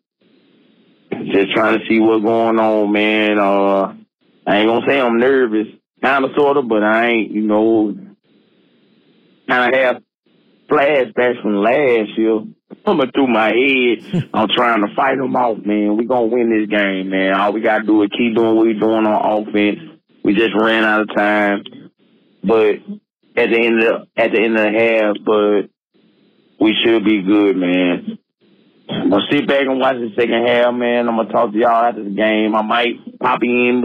just 1.32 1.52
trying 1.52 1.78
to 1.78 1.84
see 1.88 1.98
what's 1.98 2.22
going 2.22 2.58
on, 2.58 2.92
man. 2.92 3.38
Uh, 3.38 3.94
I 4.48 4.56
ain't 4.56 4.68
gonna 4.68 4.86
say 4.88 4.98
I'm 4.98 5.18
nervous, 5.18 5.66
kind 6.02 6.24
of, 6.24 6.30
sort 6.34 6.56
of, 6.56 6.66
but 6.68 6.82
I 6.82 7.08
ain't, 7.08 7.32
you 7.32 7.42
know, 7.42 7.94
kind 9.46 9.74
of 9.74 9.78
have 9.78 10.02
flashbacks 10.70 11.42
from 11.42 11.56
last 11.56 12.16
year 12.16 12.44
coming 12.82 13.10
through 13.12 13.26
my 13.26 13.48
head. 13.48 14.30
I'm 14.34 14.48
trying 14.48 14.86
to 14.86 14.94
fight 14.96 15.18
them 15.18 15.36
off, 15.36 15.58
man. 15.66 15.98
We 15.98 16.06
gonna 16.06 16.28
win 16.28 16.48
this 16.48 16.66
game, 16.70 17.10
man. 17.10 17.34
All 17.34 17.52
we 17.52 17.60
gotta 17.60 17.84
do 17.84 18.02
is 18.04 18.08
keep 18.16 18.34
doing 18.34 18.56
what 18.56 18.64
we're 18.64 18.80
doing 18.80 19.04
on 19.04 19.46
offense. 19.46 19.80
We 20.24 20.34
just 20.34 20.54
ran 20.58 20.82
out 20.82 21.02
of 21.02 21.14
time, 21.14 21.64
but 22.42 22.76
at 23.36 23.50
the 23.50 23.58
end 23.58 23.82
of 23.82 24.08
at 24.16 24.32
the 24.32 24.40
end 24.40 24.58
of 24.58 24.64
the 24.64 24.78
half, 24.78 25.16
but 25.26 26.64
we 26.64 26.74
should 26.82 27.04
be 27.04 27.20
good, 27.20 27.54
man. 27.54 28.18
I'm 28.88 29.10
gonna 29.10 29.26
sit 29.30 29.46
back 29.46 29.66
and 29.66 29.78
watch 29.78 29.96
the 29.96 30.10
second 30.16 30.46
half, 30.46 30.72
man. 30.72 31.06
I'm 31.06 31.16
gonna 31.16 31.30
talk 31.30 31.52
to 31.52 31.58
y'all 31.58 31.84
after 31.84 32.02
the 32.02 32.10
game. 32.10 32.54
I 32.54 32.62
might 32.62 33.18
pop 33.20 33.42
in 33.42 33.82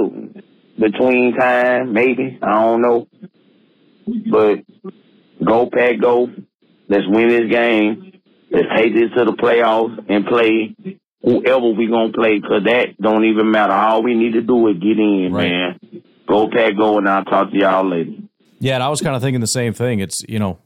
between 0.80 1.36
time, 1.36 1.94
maybe. 1.94 2.40
I 2.42 2.52
don't 2.62 2.82
know. 2.82 3.08
But 4.30 4.60
go 5.44 5.70
pack, 5.70 6.00
go. 6.02 6.30
Let's 6.90 7.08
win 7.08 7.30
this 7.30 7.50
game. 7.50 8.14
Let's 8.52 8.68
take 8.76 8.94
this 8.94 9.10
to 9.18 9.26
the 9.26 9.32
playoffs 9.34 9.98
and 10.10 10.26
play 10.26 10.76
whoever 11.22 11.70
we 11.70 11.88
gonna 11.88 12.12
play, 12.12 12.40
cause 12.42 12.64
that 12.66 12.98
don't 13.02 13.24
even 13.26 13.50
matter. 13.50 13.74
All 13.74 14.04
we 14.04 14.14
need 14.14 14.34
to 14.34 14.42
do 14.42 14.68
is 14.68 14.76
get 14.78 15.00
in, 15.00 15.32
Right. 15.32 15.50
man. 15.50 15.80
Go 16.28 16.50
pack, 16.50 16.76
go, 16.78 16.98
and 16.98 17.08
I'll 17.10 17.24
talk 17.24 17.52
to 17.52 17.58
y'all 17.58 17.88
later. 17.90 18.12
Yeah, 18.60 18.76
and 18.76 18.84
I 18.84 18.90
was 18.90 19.02
kind 19.02 19.16
of 19.16 19.22
thinking 19.22 19.42
the 19.42 19.48
same 19.48 19.74
thing. 19.74 20.00
It's, 20.00 20.24
you 20.28 20.40
know, 20.40 20.60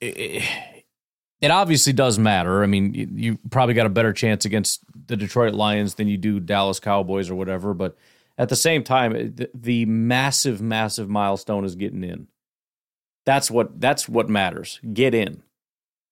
it, 0.00 0.18
it 0.18 0.42
obviously 1.50 1.92
does 1.92 2.18
matter. 2.18 2.62
I 2.62 2.66
mean, 2.66 2.94
you, 2.94 3.08
you 3.12 3.38
probably 3.50 3.74
got 3.74 3.86
a 3.86 3.90
better 3.90 4.12
chance 4.12 4.44
against 4.44 4.80
the 5.06 5.16
Detroit 5.16 5.54
Lions 5.54 5.94
than 5.94 6.08
you 6.08 6.16
do 6.16 6.40
Dallas 6.40 6.78
Cowboys 6.78 7.28
or 7.28 7.34
whatever, 7.34 7.74
but 7.74 7.96
at 8.38 8.48
the 8.48 8.56
same 8.56 8.84
time, 8.84 9.12
the, 9.12 9.50
the 9.52 9.84
massive 9.86 10.60
massive 10.60 11.08
milestone 11.08 11.64
is 11.64 11.74
getting 11.74 12.04
in. 12.04 12.28
That's 13.26 13.50
what 13.50 13.80
that's 13.80 14.08
what 14.08 14.28
matters. 14.28 14.80
Get 14.92 15.14
in. 15.14 15.42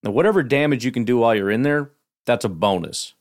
Now 0.02 0.10
whatever 0.10 0.42
damage 0.42 0.84
you 0.84 0.92
can 0.92 1.04
do 1.04 1.18
while 1.18 1.34
you're 1.34 1.50
in 1.50 1.62
there, 1.62 1.92
that's 2.26 2.44
a 2.44 2.48
bonus. 2.48 3.14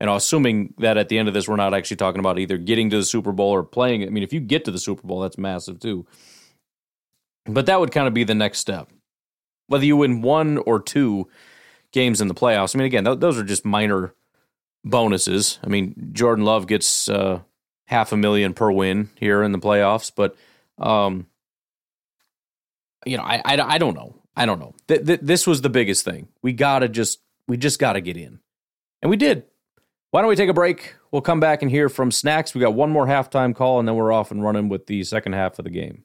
And 0.00 0.08
assuming 0.08 0.74
that 0.78 0.96
at 0.96 1.08
the 1.08 1.18
end 1.18 1.26
of 1.26 1.34
this, 1.34 1.48
we're 1.48 1.56
not 1.56 1.74
actually 1.74 1.96
talking 1.96 2.20
about 2.20 2.38
either 2.38 2.56
getting 2.56 2.88
to 2.90 2.96
the 2.96 3.04
Super 3.04 3.32
Bowl 3.32 3.50
or 3.50 3.64
playing. 3.64 4.04
I 4.04 4.10
mean, 4.10 4.22
if 4.22 4.32
you 4.32 4.38
get 4.38 4.64
to 4.66 4.70
the 4.70 4.78
Super 4.78 5.06
Bowl, 5.06 5.20
that's 5.20 5.38
massive 5.38 5.80
too. 5.80 6.06
But 7.46 7.66
that 7.66 7.80
would 7.80 7.90
kind 7.90 8.06
of 8.06 8.14
be 8.14 8.24
the 8.24 8.34
next 8.34 8.58
step. 8.58 8.92
Whether 9.68 9.84
you 9.84 9.96
win 9.96 10.22
one 10.22 10.58
or 10.58 10.80
two 10.80 11.28
games 11.92 12.20
in 12.20 12.28
the 12.28 12.34
playoffs. 12.34 12.74
I 12.74 12.78
mean, 12.78 12.86
again, 12.86 13.04
th- 13.04 13.20
those 13.20 13.38
are 13.38 13.44
just 13.44 13.64
minor 13.64 14.14
bonuses. 14.84 15.58
I 15.62 15.68
mean, 15.68 16.10
Jordan 16.12 16.44
Love 16.44 16.66
gets 16.66 17.08
uh, 17.08 17.40
half 17.86 18.12
a 18.12 18.16
million 18.16 18.54
per 18.54 18.70
win 18.70 19.10
here 19.16 19.42
in 19.42 19.52
the 19.52 19.58
playoffs, 19.58 20.12
but 20.14 20.36
um, 20.78 21.26
you 23.06 23.16
know, 23.16 23.22
I, 23.22 23.40
I, 23.44 23.60
I 23.60 23.78
don't 23.78 23.94
know. 23.94 24.14
I 24.36 24.46
don't 24.46 24.60
know. 24.60 24.74
Th- 24.86 25.04
th- 25.04 25.20
this 25.22 25.46
was 25.46 25.62
the 25.62 25.70
biggest 25.70 26.04
thing. 26.04 26.28
We 26.42 26.52
gotta 26.52 26.88
just 26.88 27.20
we 27.46 27.56
just 27.56 27.78
gotta 27.78 28.00
get 28.00 28.16
in, 28.16 28.40
and 29.02 29.10
we 29.10 29.16
did. 29.16 29.44
Why 30.10 30.20
don't 30.22 30.28
we 30.30 30.36
take 30.36 30.48
a 30.48 30.54
break? 30.54 30.94
We'll 31.10 31.22
come 31.22 31.40
back 31.40 31.60
and 31.60 31.70
hear 31.70 31.88
from 31.88 32.10
Snacks. 32.10 32.54
We 32.54 32.60
got 32.60 32.74
one 32.74 32.90
more 32.90 33.06
halftime 33.06 33.54
call, 33.54 33.78
and 33.78 33.88
then 33.88 33.96
we're 33.96 34.12
off 34.12 34.30
and 34.30 34.42
running 34.42 34.68
with 34.68 34.86
the 34.86 35.04
second 35.04 35.32
half 35.34 35.58
of 35.58 35.64
the 35.64 35.70
game. 35.70 36.04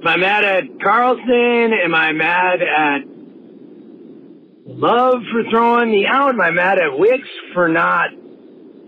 Am 0.00 0.06
I 0.06 0.16
mad 0.16 0.44
at 0.44 0.80
Carlson? 0.80 1.72
Am 1.84 1.94
I 1.94 2.12
mad 2.12 2.62
at 2.62 3.00
Love 4.64 5.22
for 5.32 5.42
throwing 5.50 5.90
me 5.90 6.06
out? 6.06 6.30
Am 6.30 6.40
I 6.40 6.50
mad 6.50 6.78
at 6.78 6.96
Wicks 6.98 7.28
for 7.52 7.68
not 7.68 8.10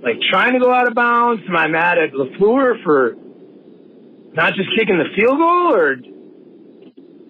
like 0.03 0.21
trying 0.31 0.53
to 0.53 0.61
go 0.61 0.73
out 0.73 0.87
of 0.87 0.95
bounds? 0.95 1.43
Am 1.49 1.57
I 1.57 1.67
mad 1.67 1.99
at 1.99 2.13
Lafleur 2.13 2.83
for 2.85 3.17
not 4.35 4.55
just 4.55 4.69
kicking 4.77 4.99
the 4.99 5.09
field 5.17 5.39
goal, 5.39 5.75
or 5.75 5.97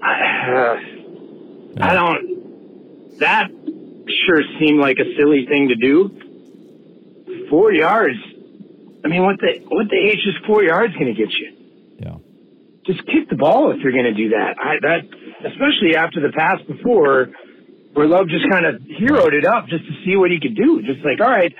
I, 0.03 0.53
uh, 0.53 0.77
I 1.81 1.95
don't. 1.95 3.19
That 3.21 3.49
sure 4.27 4.43
seemed 4.59 4.81
like 4.81 4.99
a 4.99 5.17
silly 5.17 5.47
thing 5.47 5.69
to 5.69 5.77
do. 5.77 7.47
Four 7.49 7.73
yards. 7.73 8.19
I 9.05 9.09
mean, 9.09 9.23
what 9.23 9.39
the 9.41 9.61
what 9.69 9.89
the 9.89 9.97
h 9.97 10.19
is 10.27 10.35
four 10.47 10.63
yards 10.63 10.93
going 10.95 11.07
to 11.07 11.15
get 11.15 11.33
you? 11.33 11.60
Just 12.91 13.07
kick 13.07 13.29
the 13.29 13.37
ball 13.37 13.71
if 13.71 13.79
you're 13.83 13.93
going 13.93 14.05
to 14.05 14.15
do 14.15 14.31
that. 14.31 14.57
I, 14.59 14.81
that 14.83 15.01
especially 15.47 15.95
after 15.97 16.21
the 16.21 16.33
pass 16.37 16.59
before, 16.67 17.29
where 17.93 18.07
Love 18.07 18.29
just 18.29 18.51
kind 18.51 18.67
of 18.67 18.83
heroed 18.83 19.35
it 19.35 19.45
up 19.45 19.69
just 19.69 19.85
to 19.85 19.93
see 20.05 20.17
what 20.17 20.31
he 20.31 20.41
could 20.41 20.57
do. 20.57 20.83
Just 20.83 21.05
like, 21.05 21.21
all 21.21 21.31
right, 21.31 21.55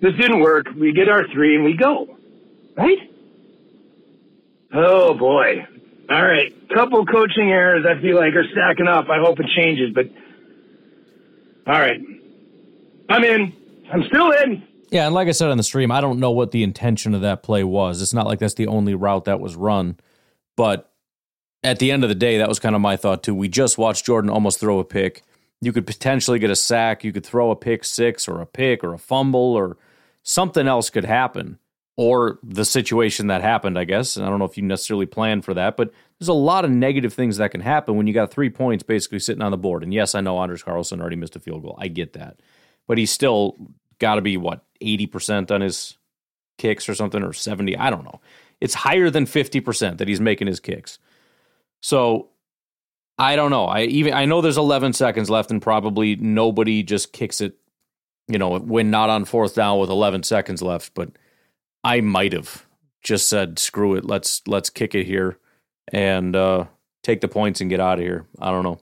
this 0.00 0.12
didn't 0.20 0.40
work. 0.40 0.66
We 0.76 0.92
get 0.92 1.08
our 1.08 1.26
three 1.32 1.56
and 1.56 1.64
we 1.64 1.76
go. 1.76 2.18
Right? 2.76 2.98
Oh 4.74 5.14
boy. 5.14 5.66
All 6.10 6.22
right. 6.22 6.52
Couple 6.68 7.06
coaching 7.06 7.50
errors 7.50 7.86
I 7.88 8.00
feel 8.02 8.16
like 8.16 8.34
are 8.34 8.44
stacking 8.52 8.88
up. 8.88 9.08
I 9.08 9.20
hope 9.24 9.38
it 9.40 9.46
changes, 9.56 9.94
but 9.94 10.06
all 11.66 11.80
right. 11.80 12.00
I'm 13.08 13.24
in. 13.24 13.52
I'm 13.92 14.02
still 14.08 14.32
in. 14.32 14.62
Yeah, 14.90 15.06
and 15.06 15.14
like 15.14 15.28
I 15.28 15.32
said 15.32 15.50
on 15.50 15.56
the 15.56 15.62
stream, 15.62 15.90
I 15.90 16.00
don't 16.00 16.18
know 16.18 16.30
what 16.30 16.50
the 16.50 16.62
intention 16.62 17.14
of 17.14 17.22
that 17.22 17.42
play 17.42 17.64
was. 17.64 18.02
It's 18.02 18.14
not 18.14 18.26
like 18.26 18.38
that's 18.38 18.54
the 18.54 18.66
only 18.66 18.94
route 18.94 19.24
that 19.24 19.40
was 19.40 19.56
run, 19.56 19.96
but 20.56 20.90
at 21.62 21.78
the 21.78 21.90
end 21.90 22.04
of 22.04 22.08
the 22.08 22.14
day, 22.14 22.38
that 22.38 22.48
was 22.48 22.58
kind 22.58 22.74
of 22.74 22.80
my 22.80 22.96
thought 22.96 23.22
too. 23.22 23.34
We 23.34 23.48
just 23.48 23.78
watched 23.78 24.04
Jordan 24.06 24.30
almost 24.30 24.60
throw 24.60 24.78
a 24.78 24.84
pick. 24.84 25.22
You 25.60 25.72
could 25.72 25.86
potentially 25.86 26.38
get 26.38 26.50
a 26.50 26.56
sack. 26.56 27.04
You 27.04 27.12
could 27.12 27.24
throw 27.24 27.50
a 27.50 27.56
pick 27.56 27.84
six 27.84 28.28
or 28.28 28.40
a 28.40 28.46
pick 28.46 28.84
or 28.84 28.92
a 28.92 28.98
fumble 28.98 29.54
or 29.54 29.78
something 30.22 30.68
else 30.68 30.90
could 30.90 31.06
happen. 31.06 31.58
Or 31.96 32.40
the 32.42 32.64
situation 32.64 33.28
that 33.28 33.40
happened, 33.40 33.78
I 33.78 33.84
guess. 33.84 34.16
And 34.16 34.26
I 34.26 34.28
don't 34.28 34.40
know 34.40 34.44
if 34.46 34.56
you 34.56 34.64
necessarily 34.64 35.06
planned 35.06 35.44
for 35.44 35.54
that, 35.54 35.76
but 35.76 35.92
there's 36.18 36.28
a 36.28 36.32
lot 36.32 36.64
of 36.64 36.72
negative 36.72 37.14
things 37.14 37.36
that 37.36 37.52
can 37.52 37.60
happen 37.60 37.96
when 37.96 38.08
you 38.08 38.12
got 38.12 38.32
three 38.32 38.50
points 38.50 38.82
basically 38.82 39.20
sitting 39.20 39.42
on 39.42 39.52
the 39.52 39.56
board. 39.56 39.84
And 39.84 39.94
yes, 39.94 40.16
I 40.16 40.20
know 40.20 40.42
Anders 40.42 40.64
Carlson 40.64 41.00
already 41.00 41.14
missed 41.14 41.36
a 41.36 41.40
field 41.40 41.62
goal. 41.62 41.78
I 41.78 41.86
get 41.86 42.14
that. 42.14 42.40
But 42.88 42.98
he's 42.98 43.12
still 43.12 43.56
got 44.00 44.16
to 44.16 44.22
be, 44.22 44.36
what, 44.36 44.64
80% 44.82 45.52
on 45.52 45.60
his 45.60 45.96
kicks 46.58 46.88
or 46.88 46.96
something, 46.96 47.22
or 47.22 47.32
70? 47.32 47.76
I 47.76 47.90
don't 47.90 48.04
know. 48.04 48.20
It's 48.64 48.72
higher 48.72 49.10
than 49.10 49.26
50% 49.26 49.98
that 49.98 50.08
he's 50.08 50.20
making 50.20 50.46
his 50.46 50.58
kicks. 50.58 50.98
So 51.82 52.30
I 53.18 53.36
don't 53.36 53.50
know. 53.50 53.66
I 53.66 53.82
even 53.82 54.14
I 54.14 54.24
know 54.24 54.40
there's 54.40 54.56
11 54.56 54.94
seconds 54.94 55.28
left, 55.28 55.50
and 55.50 55.60
probably 55.60 56.16
nobody 56.16 56.82
just 56.82 57.12
kicks 57.12 57.42
it, 57.42 57.56
you 58.26 58.38
know, 58.38 58.58
when 58.58 58.90
not 58.90 59.10
on 59.10 59.26
fourth 59.26 59.54
down 59.54 59.78
with 59.78 59.90
11 59.90 60.22
seconds 60.22 60.62
left. 60.62 60.94
But 60.94 61.10
I 61.84 62.00
might 62.00 62.32
have 62.32 62.64
just 63.02 63.28
said, 63.28 63.58
"Screw 63.58 63.96
it, 63.96 64.06
let's 64.06 64.40
let's 64.46 64.70
kick 64.70 64.94
it 64.94 65.04
here 65.04 65.38
and 65.92 66.34
uh, 66.34 66.64
take 67.02 67.20
the 67.20 67.28
points 67.28 67.60
and 67.60 67.68
get 67.68 67.80
out 67.80 67.98
of 67.98 68.04
here." 68.04 68.24
I 68.40 68.50
don't 68.50 68.64
know. 68.64 68.80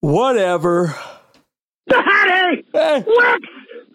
Whatever. 0.00 0.96
The 1.86 2.02
headache 2.02 2.66
whips 2.72 3.46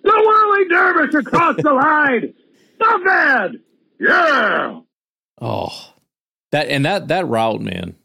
the 0.03 0.23
whirly 0.25 0.67
dervish 0.69 1.15
across 1.15 1.57
the 1.57 1.73
line. 1.73 2.33
Not 2.79 3.03
bad. 3.03 3.51
Yeah. 3.99 4.81
Oh, 5.39 5.93
that 6.51 6.67
and 6.69 6.85
that 6.85 7.07
that 7.09 7.27
route, 7.27 7.61
man. 7.61 7.95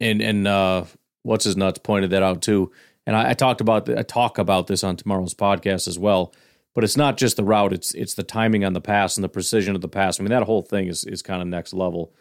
And 0.00 0.20
and 0.22 0.46
uh, 0.46 0.84
what's 1.22 1.44
his 1.44 1.56
nuts 1.56 1.80
pointed 1.82 2.10
that 2.10 2.22
out 2.22 2.42
too. 2.42 2.70
And 3.06 3.16
I, 3.16 3.30
I 3.30 3.34
talked 3.34 3.60
about 3.60 3.86
the, 3.86 3.98
I 3.98 4.02
talk 4.02 4.38
about 4.38 4.66
this 4.66 4.84
on 4.84 4.96
tomorrow's 4.96 5.34
podcast 5.34 5.88
as 5.88 5.98
well. 5.98 6.32
But 6.74 6.84
it's 6.84 6.96
not 6.96 7.16
just 7.16 7.36
the 7.36 7.42
route; 7.44 7.72
it's 7.72 7.92
it's 7.94 8.14
the 8.14 8.22
timing 8.22 8.64
on 8.64 8.72
the 8.72 8.80
pass 8.80 9.16
and 9.16 9.24
the 9.24 9.28
precision 9.28 9.74
of 9.74 9.80
the 9.80 9.88
pass. 9.88 10.20
I 10.20 10.22
mean, 10.22 10.30
that 10.30 10.44
whole 10.44 10.62
thing 10.62 10.86
is 10.86 11.02
is 11.04 11.22
kind 11.22 11.42
of 11.42 11.48
next 11.48 11.72
level. 11.72 12.12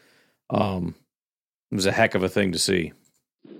Um, 0.49 0.95
it 1.71 1.75
was 1.75 1.85
a 1.85 1.91
heck 1.91 2.15
of 2.15 2.23
a 2.23 2.29
thing 2.29 2.53
to 2.53 2.59
see. 2.59 2.93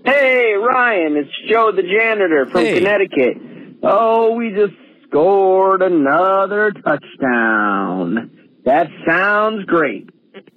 Hey, 0.05 0.53
Ryan, 0.53 1.17
it's 1.17 1.29
Joe 1.51 1.71
the 1.71 1.83
janitor 1.83 2.47
from 2.47 2.61
Hey. 2.61 2.79
Connecticut. 2.79 3.37
Oh, 3.83 4.33
we 4.35 4.49
just 4.51 4.73
scored 5.07 5.81
another 5.83 6.71
touchdown. 6.71 8.31
That 8.67 8.87
sounds 9.07 9.63
great. 9.63 10.09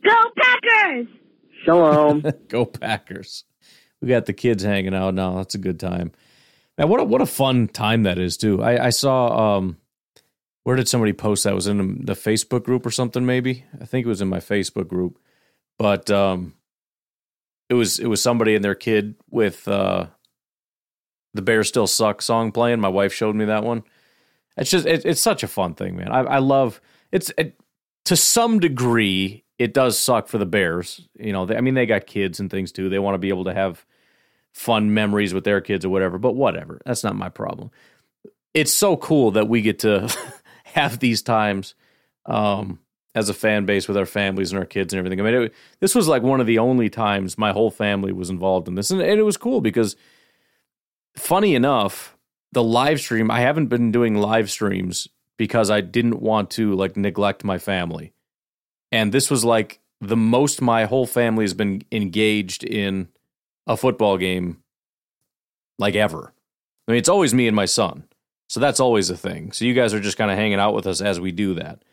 Go 0.05 0.17
Packers! 0.37 1.07
Shalom. 1.65 2.25
Go 2.49 2.65
Packers! 2.65 3.45
We 4.03 4.09
got 4.09 4.27
the 4.27 4.33
kids 4.33 4.65
hanging 4.65 4.97
out 4.97 5.15
now. 5.15 5.37
That's 5.37 5.55
a 5.55 5.59
good 5.59 5.79
time. 5.79 6.11
Man, 6.77 6.89
what 6.89 6.99
a 6.99 7.05
what 7.05 7.23
a 7.23 7.27
fun 7.27 7.69
time 7.69 8.03
that 8.03 8.19
is 8.19 8.37
too. 8.37 8.61
I, 8.65 8.87
I 8.87 8.91
saw 8.91 9.59
um, 9.59 9.77
where 10.65 10.75
did 10.75 10.89
somebody 10.89 11.13
post 11.13 11.45
that? 11.45 11.55
Was 11.55 11.69
in 11.69 12.05
the 12.05 12.15
Facebook 12.15 12.65
group 12.65 12.85
or 12.85 12.91
something? 12.91 13.25
Maybe 13.25 13.65
I 13.81 13.85
think 13.85 14.05
it 14.05 14.09
was 14.09 14.21
in 14.21 14.27
my 14.27 14.41
Facebook 14.41 14.89
group, 14.89 15.21
but 15.79 16.11
um, 16.11 16.55
it 17.69 17.75
was 17.75 18.01
it 18.01 18.09
was 18.09 18.21
somebody 18.21 18.57
and 18.57 18.65
their 18.65 18.75
kid 18.75 19.15
with 19.31 19.69
uh, 19.69 20.07
the 21.33 21.43
Bears 21.43 21.69
Still 21.69 21.87
Suck 21.87 22.23
song 22.23 22.51
playing. 22.51 22.81
My 22.81 22.89
wife 22.89 23.13
showed 23.13 23.37
me 23.37 23.45
that 23.45 23.63
one. 23.63 23.85
It's 24.57 24.71
just 24.71 24.85
it, 24.85 25.07
it's 25.07 25.21
such 25.21 25.45
a 25.45 25.49
fun 25.49 25.75
thing, 25.75 25.95
man. 25.95 26.11
I, 26.11 26.23
I 26.23 26.39
love 26.39 26.81
it's 27.13 27.31
it, 27.39 27.60
to 28.05 28.17
some 28.17 28.61
degree 28.61 29.45
it 29.61 29.75
does 29.75 29.99
suck 29.99 30.27
for 30.27 30.39
the 30.39 30.47
Bears. 30.47 31.07
You 31.19 31.35
know, 31.35 31.45
they, 31.45 31.55
I 31.55 31.61
mean 31.61 31.75
they 31.75 31.85
got 31.85 32.07
kids 32.07 32.41
and 32.41 32.51
things 32.51 32.73
too. 32.73 32.89
They 32.89 32.99
want 32.99 33.15
to 33.15 33.19
be 33.19 33.29
able 33.29 33.45
to 33.45 33.53
have 33.53 33.85
fun 34.55 34.95
memories 34.95 35.35
with 35.35 35.45
their 35.45 35.61
kids 35.61 35.85
or 35.85 35.91
whatever. 35.91 36.17
But 36.17 36.33
whatever, 36.33 36.81
that's 36.87 37.05
not 37.05 37.15
my 37.15 37.29
problem. 37.29 37.71
It's 38.55 38.73
so 38.73 38.97
cool 38.97 39.33
that 39.33 39.49
we 39.49 39.61
get 39.61 39.81
to 39.81 40.11
have 40.65 40.99
these 40.99 41.21
times 41.21 41.75
um, 42.25 42.79
as 43.15 43.29
a 43.29 43.35
fan 43.35 43.67
base 43.67 43.87
with 43.87 43.99
our 43.99 44.07
families 44.07 44.51
and 44.51 44.59
our 44.59 44.65
kids 44.65 44.95
and 44.95 44.99
everything. 44.99 45.21
I 45.21 45.23
mean, 45.25 45.43
it, 45.43 45.55
this 45.81 45.95
was 45.95 46.09
like 46.09 46.23
one 46.23 46.41
of 46.41 46.47
the 46.47 46.59
only 46.59 46.89
times 46.89 47.37
my 47.37 47.53
whole 47.53 47.71
family 47.71 48.13
was 48.13 48.31
involved 48.31 48.67
in 48.67 48.77
this, 48.77 48.91
and, 48.91 49.03
and 49.03 49.21
it 49.21 49.25
was 49.25 49.37
cool 49.37 49.61
because, 49.61 49.95
funny 51.17 51.55
enough, 51.55 52.17
the 52.53 52.63
live 52.63 52.99
stream 52.99 53.31
I 53.31 53.41
haven't 53.41 53.67
been 53.67 53.93
doing 53.93 54.15
live 54.15 54.51
streams 54.51 55.07
because 55.41 55.71
I 55.71 55.81
didn't 55.81 56.21
want 56.21 56.51
to 56.51 56.75
like 56.75 56.99
neglect 56.99 57.45
my 57.45 57.57
family, 57.57 58.13
and 58.93 59.11
this 59.11 59.31
was 59.31 59.43
like 59.43 59.81
the 59.99 60.17
most 60.17 60.61
my 60.61 60.85
whole 60.85 61.07
family 61.07 61.45
has 61.45 61.55
been 61.55 61.83
engaged 61.91 62.63
in 62.63 63.09
a 63.67 63.75
football 63.75 64.19
game 64.19 64.63
like 65.79 65.95
ever. 65.95 66.35
I 66.87 66.93
mean, 66.93 66.99
it's 66.99 67.09
always 67.09 67.33
me 67.33 67.47
and 67.47 67.57
my 67.57 67.65
son. 67.65 68.05
So 68.49 68.61
that's 68.61 68.81
always 68.81 69.09
a 69.09 69.17
thing. 69.17 69.53
So 69.53 69.65
you 69.65 69.73
guys 69.73 69.95
are 69.95 70.01
just 70.01 70.19
kind 70.19 70.31
of 70.31 70.37
hanging 70.37 70.59
out 70.59 70.75
with 70.75 70.87
us 70.87 71.01
as 71.01 71.19
we 71.19 71.33
do 71.33 71.55
that. 71.55 71.85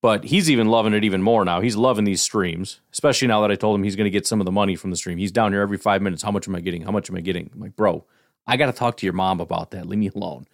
But 0.00 0.22
he's 0.22 0.48
even 0.48 0.68
loving 0.68 0.94
it 0.94 1.02
even 1.02 1.22
more 1.22 1.44
now. 1.44 1.60
He's 1.60 1.74
loving 1.74 2.04
these 2.04 2.22
streams, 2.22 2.80
especially 2.92 3.26
now 3.26 3.40
that 3.40 3.50
I 3.50 3.56
told 3.56 3.74
him 3.74 3.82
he's 3.82 3.96
going 3.96 4.04
to 4.04 4.10
get 4.10 4.28
some 4.28 4.40
of 4.40 4.44
the 4.44 4.52
money 4.52 4.76
from 4.76 4.90
the 4.90 4.96
stream. 4.96 5.18
He's 5.18 5.32
down 5.32 5.50
here 5.50 5.60
every 5.60 5.78
five 5.78 6.02
minutes. 6.02 6.22
How 6.22 6.30
much 6.30 6.46
am 6.46 6.54
I 6.54 6.60
getting? 6.60 6.82
How 6.82 6.92
much 6.92 7.10
am 7.10 7.16
I 7.16 7.20
getting? 7.20 7.50
I'm 7.52 7.60
like, 7.60 7.74
bro, 7.74 8.04
I 8.46 8.56
got 8.56 8.66
to 8.66 8.72
talk 8.72 8.96
to 8.98 9.06
your 9.06 9.12
mom 9.12 9.40
about 9.40 9.72
that. 9.72 9.86
Leave 9.86 9.98
me 9.98 10.10
alone. 10.14 10.46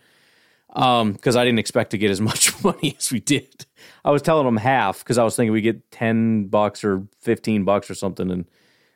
Um, 0.74 1.12
because 1.12 1.36
I 1.36 1.44
didn't 1.44 1.58
expect 1.58 1.90
to 1.90 1.98
get 1.98 2.10
as 2.10 2.20
much 2.30 2.62
money 2.64 2.96
as 2.98 3.12
we 3.12 3.20
did. 3.20 3.66
I 4.04 4.10
was 4.10 4.22
telling 4.22 4.46
them 4.46 4.56
half 4.56 5.00
because 5.00 5.18
I 5.18 5.24
was 5.24 5.36
thinking 5.36 5.52
we 5.52 5.60
get 5.60 5.90
ten 5.90 6.46
bucks 6.46 6.82
or 6.84 7.06
fifteen 7.20 7.64
bucks 7.64 7.90
or 7.90 7.94
something, 7.94 8.30
and 8.30 8.46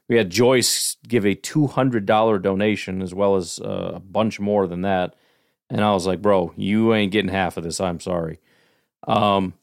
we 0.09 0.17
had 0.17 0.31
Joyce 0.31 0.97
give 1.07 1.27
a 1.27 1.35
two 1.35 1.67
hundred 1.67 2.07
dollar 2.07 2.39
donation 2.39 3.03
as 3.03 3.15
well 3.15 3.37
as 3.37 3.61
uh, 3.61 3.93
a 3.95 4.01
bunch 4.01 4.41
more 4.41 4.67
than 4.67 4.83
that. 4.83 5.15
And 5.69 5.83
I 5.83 5.93
was 5.93 6.07
like, 6.07 6.23
bro, 6.23 6.53
you 6.57 6.95
ain't 6.95 7.13
getting 7.13 7.31
half 7.31 7.57
of 7.57 7.65
this. 7.65 7.81
I'm 7.81 8.01
sorry. 8.01 8.39
Um, 9.07 9.55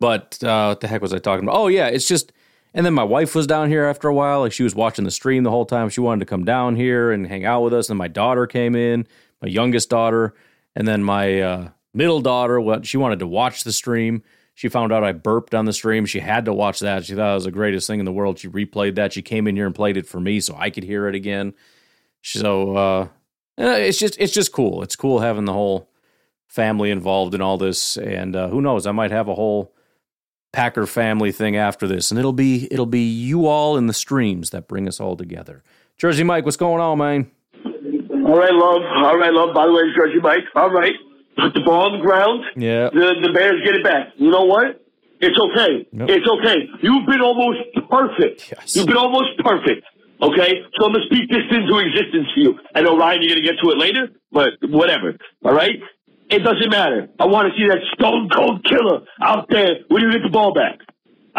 but 0.00 0.42
uh, 0.44 0.66
what 0.68 0.80
the 0.80 0.88
heck 0.88 1.02
was 1.02 1.12
I 1.14 1.18
talking 1.18 1.44
about? 1.44 1.56
Oh 1.56 1.68
yeah, 1.68 1.88
it's 1.88 2.06
just. 2.06 2.32
And 2.74 2.84
then 2.84 2.92
my 2.92 3.02
wife 3.02 3.34
was 3.34 3.46
down 3.46 3.70
here 3.70 3.86
after 3.86 4.08
a 4.08 4.14
while. 4.14 4.40
Like 4.40 4.52
she 4.52 4.62
was 4.62 4.74
watching 4.74 5.06
the 5.06 5.10
stream 5.10 5.42
the 5.42 5.50
whole 5.50 5.64
time. 5.64 5.88
She 5.88 6.02
wanted 6.02 6.20
to 6.20 6.26
come 6.26 6.44
down 6.44 6.76
here 6.76 7.10
and 7.10 7.26
hang 7.26 7.46
out 7.46 7.62
with 7.62 7.72
us. 7.72 7.88
And 7.88 7.96
my 7.96 8.08
daughter 8.08 8.46
came 8.46 8.76
in, 8.76 9.06
my 9.40 9.48
youngest 9.48 9.88
daughter, 9.88 10.34
and 10.74 10.86
then 10.86 11.02
my 11.02 11.40
uh, 11.40 11.68
middle 11.94 12.20
daughter. 12.20 12.60
What 12.60 12.86
she 12.86 12.96
wanted 12.96 13.18
to 13.20 13.26
watch 13.26 13.64
the 13.64 13.72
stream. 13.72 14.22
She 14.54 14.68
found 14.68 14.92
out 14.92 15.04
I 15.04 15.12
burped 15.12 15.54
on 15.54 15.66
the 15.66 15.72
stream. 15.72 16.04
She 16.04 16.18
had 16.18 16.46
to 16.46 16.52
watch 16.52 16.80
that. 16.80 17.04
She 17.04 17.14
thought 17.14 17.30
it 17.30 17.34
was 17.34 17.44
the 17.44 17.52
greatest 17.52 17.86
thing 17.86 18.00
in 18.00 18.04
the 18.04 18.12
world. 18.12 18.40
She 18.40 18.48
replayed 18.48 18.96
that. 18.96 19.12
She 19.12 19.22
came 19.22 19.46
in 19.46 19.54
here 19.54 19.66
and 19.66 19.74
played 19.74 19.96
it 19.96 20.06
for 20.06 20.18
me 20.18 20.40
so 20.40 20.56
I 20.58 20.70
could 20.70 20.82
hear 20.82 21.06
it 21.06 21.14
again. 21.14 21.54
So 22.22 22.76
uh, 22.76 23.08
uh, 23.58 23.76
it's 23.78 23.98
just 23.98 24.16
it's 24.18 24.32
just 24.32 24.52
cool. 24.52 24.82
It's 24.82 24.96
cool 24.96 25.20
having 25.20 25.44
the 25.44 25.52
whole 25.52 25.88
family 26.48 26.90
involved 26.90 27.34
in 27.34 27.42
all 27.42 27.58
this, 27.58 27.96
and 27.96 28.34
uh, 28.34 28.48
who 28.48 28.60
knows, 28.60 28.86
I 28.86 28.92
might 28.92 29.10
have 29.10 29.28
a 29.28 29.34
whole 29.34 29.74
Packer 30.52 30.86
family 30.86 31.30
thing 31.30 31.56
after 31.56 31.86
this, 31.86 32.10
and 32.10 32.18
it'll 32.18 32.32
be 32.32 32.66
it'll 32.72 32.86
be 32.86 33.06
you 33.06 33.46
all 33.46 33.76
in 33.76 33.86
the 33.86 33.92
streams 33.92 34.50
that 34.50 34.66
bring 34.66 34.88
us 34.88 34.98
all 34.98 35.16
together. 35.16 35.62
Jersey 35.98 36.24
Mike, 36.24 36.44
what's 36.44 36.56
going 36.56 36.80
on, 36.80 36.98
man? 36.98 37.30
All 38.28 38.36
right, 38.36 38.52
love. 38.52 38.82
All 38.84 39.16
right, 39.16 39.32
love. 39.32 39.54
By 39.54 39.64
the 39.66 39.72
way, 39.72 39.82
Jersey 39.96 40.20
Mike. 40.20 40.44
All 40.54 40.70
right. 40.70 40.92
Put 41.38 41.54
the 41.54 41.60
ball 41.64 41.88
on 41.88 41.98
the 41.98 42.04
ground. 42.04 42.44
Yeah. 42.56 42.90
The 42.92 43.14
the 43.22 43.32
Bears 43.32 43.64
get 43.64 43.74
it 43.74 43.82
back. 43.82 44.08
You 44.16 44.30
know 44.30 44.44
what? 44.44 44.84
It's 45.20 45.38
okay. 45.38 45.88
Yep. 45.92 46.08
It's 46.10 46.28
okay. 46.28 46.68
You've 46.82 47.06
been 47.06 47.22
almost 47.22 47.60
perfect. 47.88 48.52
Yes. 48.52 48.76
You've 48.76 48.86
been 48.86 48.98
almost 48.98 49.30
perfect. 49.38 49.86
Okay? 50.20 50.60
So 50.76 50.86
I'm 50.86 50.92
gonna 50.92 51.06
speak 51.06 51.30
this 51.30 51.46
into 51.50 51.78
existence 51.78 52.28
for 52.34 52.40
you. 52.40 52.58
I 52.74 52.82
know 52.82 52.98
Ryan, 52.98 53.22
you're 53.22 53.34
gonna 53.34 53.46
get 53.46 53.56
to 53.64 53.70
it 53.70 53.78
later, 53.78 54.08
but 54.30 54.60
whatever. 54.62 55.16
All 55.44 55.54
right? 55.54 55.80
It 56.30 56.40
doesn't 56.40 56.70
matter. 56.70 57.08
I 57.18 57.24
want 57.24 57.50
to 57.50 57.58
see 57.58 57.66
that 57.68 57.78
stone 57.94 58.28
cold 58.28 58.62
killer 58.64 59.00
out 59.22 59.46
there 59.48 59.76
when 59.88 60.02
you 60.02 60.12
get 60.12 60.22
the 60.22 60.28
ball 60.28 60.52
back. 60.52 60.78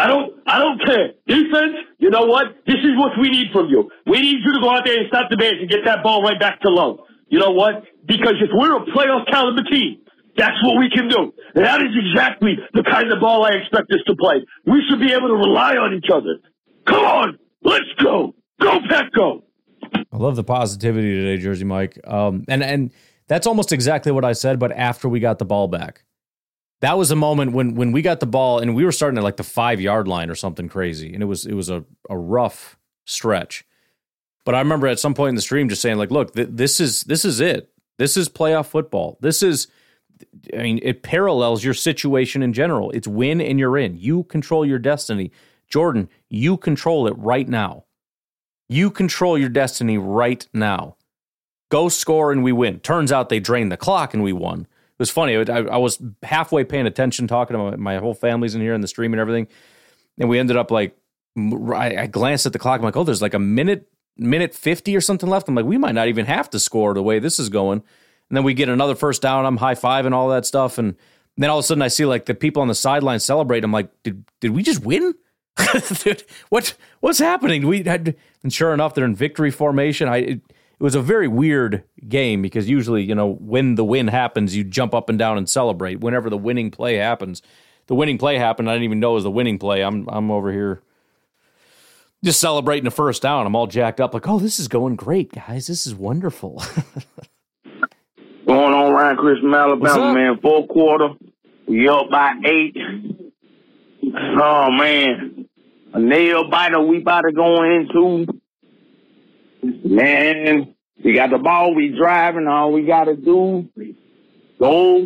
I 0.00 0.06
don't, 0.06 0.32
I 0.46 0.58
don't 0.58 0.80
care. 0.80 1.12
Defense, 1.26 1.76
you 1.98 2.08
know 2.08 2.24
what? 2.24 2.46
This 2.66 2.80
is 2.82 2.96
what 2.96 3.12
we 3.20 3.28
need 3.28 3.48
from 3.52 3.68
you. 3.68 3.90
We 4.06 4.20
need 4.20 4.38
you 4.42 4.54
to 4.54 4.60
go 4.60 4.70
out 4.70 4.86
there 4.86 4.96
and 4.96 5.06
stop 5.08 5.28
the 5.28 5.36
Bears 5.36 5.56
and 5.60 5.68
get 5.68 5.80
that 5.84 6.02
ball 6.02 6.22
right 6.22 6.40
back 6.40 6.62
to 6.62 6.70
low. 6.70 7.04
You 7.28 7.38
know 7.38 7.50
what? 7.50 7.84
Because 8.06 8.34
if 8.40 8.48
we're 8.50 8.76
a 8.76 8.86
playoff 8.86 9.30
caliber 9.30 9.62
team, 9.70 10.00
that's 10.38 10.56
what 10.64 10.78
we 10.78 10.88
can 10.88 11.08
do. 11.08 11.34
And 11.54 11.66
that 11.66 11.82
is 11.82 11.92
exactly 11.94 12.56
the 12.72 12.82
kind 12.82 13.12
of 13.12 13.20
ball 13.20 13.44
I 13.44 13.50
expect 13.50 13.92
us 13.92 14.00
to 14.06 14.16
play. 14.16 14.36
We 14.64 14.82
should 14.88 15.00
be 15.00 15.12
able 15.12 15.28
to 15.28 15.34
rely 15.34 15.76
on 15.76 15.92
each 15.92 16.08
other. 16.10 16.38
Come 16.86 17.04
on, 17.04 17.38
let's 17.62 17.92
go. 18.02 18.34
Go, 18.58 18.78
go. 19.14 19.44
I 20.12 20.16
love 20.16 20.36
the 20.36 20.44
positivity 20.44 21.14
today, 21.14 21.42
Jersey 21.42 21.64
Mike. 21.64 21.98
Um, 22.04 22.44
and 22.48 22.62
and 22.62 22.90
that's 23.28 23.46
almost 23.46 23.70
exactly 23.70 24.12
what 24.12 24.24
I 24.24 24.32
said, 24.32 24.58
but 24.58 24.72
after 24.72 25.10
we 25.10 25.20
got 25.20 25.38
the 25.38 25.44
ball 25.44 25.68
back. 25.68 26.04
That 26.80 26.96
was 26.96 27.10
a 27.10 27.16
moment 27.16 27.52
when 27.52 27.74
when 27.74 27.92
we 27.92 28.02
got 28.02 28.20
the 28.20 28.26
ball 28.26 28.58
and 28.58 28.74
we 28.74 28.84
were 28.84 28.92
starting 28.92 29.18
at 29.18 29.24
like 29.24 29.36
the 29.36 29.42
five 29.42 29.80
yard 29.80 30.08
line 30.08 30.30
or 30.30 30.34
something 30.34 30.68
crazy. 30.68 31.12
And 31.12 31.22
it 31.22 31.26
was 31.26 31.46
it 31.46 31.54
was 31.54 31.68
a, 31.68 31.84
a 32.08 32.16
rough 32.16 32.78
stretch. 33.04 33.64
But 34.44 34.54
I 34.54 34.58
remember 34.60 34.86
at 34.86 34.98
some 34.98 35.14
point 35.14 35.30
in 35.30 35.34
the 35.34 35.42
stream 35.42 35.68
just 35.68 35.82
saying, 35.82 35.98
like, 35.98 36.10
look, 36.10 36.34
th- 36.34 36.48
this 36.50 36.80
is 36.80 37.02
this 37.04 37.24
is 37.24 37.40
it. 37.40 37.70
This 37.98 38.16
is 38.16 38.28
playoff 38.28 38.66
football. 38.66 39.18
This 39.20 39.42
is 39.42 39.68
I 40.54 40.62
mean, 40.62 40.80
it 40.82 41.02
parallels 41.02 41.64
your 41.64 41.74
situation 41.74 42.42
in 42.42 42.52
general. 42.52 42.90
It's 42.92 43.06
win 43.08 43.40
and 43.40 43.58
you're 43.58 43.78
in. 43.78 43.96
You 43.96 44.24
control 44.24 44.64
your 44.64 44.78
destiny. 44.78 45.32
Jordan, 45.68 46.08
you 46.28 46.56
control 46.56 47.06
it 47.06 47.14
right 47.16 47.48
now. 47.48 47.84
You 48.68 48.90
control 48.90 49.38
your 49.38 49.48
destiny 49.48 49.98
right 49.98 50.46
now. 50.52 50.96
Go 51.70 51.88
score 51.88 52.32
and 52.32 52.42
we 52.42 52.52
win. 52.52 52.80
Turns 52.80 53.12
out 53.12 53.28
they 53.28 53.40
drained 53.40 53.70
the 53.70 53.76
clock 53.76 54.14
and 54.14 54.22
we 54.22 54.32
won. 54.32 54.66
It 55.00 55.04
was 55.04 55.10
funny. 55.10 55.34
I, 55.34 55.60
I 55.60 55.78
was 55.78 55.98
halfway 56.22 56.62
paying 56.62 56.86
attention, 56.86 57.26
talking 57.26 57.56
to 57.56 57.70
my, 57.70 57.76
my, 57.76 57.96
whole 57.96 58.12
family's 58.12 58.54
in 58.54 58.60
here 58.60 58.74
in 58.74 58.82
the 58.82 58.86
stream 58.86 59.14
and 59.14 59.20
everything. 59.20 59.48
And 60.18 60.28
we 60.28 60.38
ended 60.38 60.58
up 60.58 60.70
like, 60.70 60.94
I, 61.38 61.96
I 61.96 62.06
glanced 62.06 62.44
at 62.44 62.52
the 62.52 62.58
clock. 62.58 62.80
I'm 62.80 62.84
like, 62.84 62.98
oh, 62.98 63.04
there's 63.04 63.22
like 63.22 63.32
a 63.32 63.38
minute, 63.38 63.88
minute 64.18 64.54
50 64.54 64.94
or 64.94 65.00
something 65.00 65.26
left. 65.26 65.48
I'm 65.48 65.54
like, 65.54 65.64
we 65.64 65.78
might 65.78 65.94
not 65.94 66.08
even 66.08 66.26
have 66.26 66.50
to 66.50 66.58
score 66.58 66.92
the 66.92 67.02
way 67.02 67.18
this 67.18 67.38
is 67.38 67.48
going. 67.48 67.78
And 68.28 68.36
then 68.36 68.44
we 68.44 68.52
get 68.52 68.68
another 68.68 68.94
first 68.94 69.22
down. 69.22 69.46
I'm 69.46 69.56
high 69.56 69.74
five 69.74 70.04
and 70.04 70.14
all 70.14 70.28
that 70.28 70.44
stuff. 70.44 70.76
And 70.76 70.96
then 71.38 71.48
all 71.48 71.60
of 71.60 71.64
a 71.64 71.66
sudden 71.66 71.80
I 71.80 71.88
see 71.88 72.04
like 72.04 72.26
the 72.26 72.34
people 72.34 72.60
on 72.60 72.68
the 72.68 72.74
sideline 72.74 73.20
celebrate. 73.20 73.64
I'm 73.64 73.72
like, 73.72 73.88
did, 74.02 74.22
did 74.42 74.50
we 74.50 74.62
just 74.62 74.84
win? 74.84 75.14
Dude, 76.04 76.24
what 76.50 76.74
what's 77.00 77.20
happening? 77.20 77.66
We 77.66 77.84
had, 77.84 78.16
and 78.42 78.52
sure 78.52 78.74
enough, 78.74 78.94
they're 78.94 79.06
in 79.06 79.16
victory 79.16 79.50
formation. 79.50 80.08
I 80.08 80.16
it, 80.18 80.40
it, 80.80 80.82
was 80.82 80.94
a 80.94 81.02
very 81.02 81.28
weird 81.28 81.84
game 82.08 82.42
because 82.42 82.68
usually, 82.68 83.02
you 83.02 83.14
know, 83.14 83.34
when 83.34 83.74
the 83.74 83.84
win 83.84 84.08
happens, 84.08 84.56
you 84.56 84.64
jump 84.64 84.94
up 84.94 85.08
and 85.08 85.18
down 85.18 85.38
and 85.38 85.48
celebrate. 85.48 86.00
Whenever 86.00 86.30
the 86.30 86.38
winning 86.38 86.70
play 86.70 86.96
happens, 86.96 87.42
the 87.86 87.94
winning 87.94 88.18
play 88.18 88.38
happened. 88.38 88.68
I 88.70 88.72
didn't 88.72 88.84
even 88.84 89.00
know 89.00 89.12
it 89.12 89.14
was 89.16 89.24
the 89.24 89.30
winning 89.30 89.58
play. 89.58 89.82
I'm 89.82 90.08
I'm 90.08 90.30
over 90.30 90.50
here 90.50 90.82
just 92.24 92.40
celebrating 92.40 92.84
the 92.84 92.90
first 92.90 93.22
down. 93.22 93.46
I'm 93.46 93.56
all 93.56 93.66
jacked 93.66 94.00
up, 94.00 94.14
like, 94.14 94.28
oh, 94.28 94.38
this 94.38 94.58
is 94.58 94.68
going 94.68 94.96
great, 94.96 95.32
guys. 95.32 95.66
This 95.66 95.86
is 95.86 95.94
wonderful. 95.94 96.62
going 98.46 98.74
on 98.74 98.92
around 98.92 99.16
Christmas, 99.16 99.54
Alabama, 99.54 100.14
man. 100.14 100.38
Fourth 100.40 100.68
quarter, 100.68 101.10
we 101.66 101.88
up 101.88 102.10
by 102.10 102.32
eight. 102.44 102.76
Oh 104.02 104.70
man, 104.70 105.46
a 105.92 106.00
nail 106.00 106.48
biter 106.50 106.80
we 106.80 106.98
about 106.98 107.22
to 107.22 107.32
go 107.32 107.62
into. 107.62 108.39
Man, 109.62 110.74
we 111.04 111.14
got 111.14 111.30
the 111.30 111.38
ball, 111.38 111.74
we 111.74 111.94
driving. 111.96 112.46
All 112.46 112.72
we 112.72 112.86
got 112.86 113.04
to 113.04 113.16
do, 113.16 113.68
go 114.58 114.96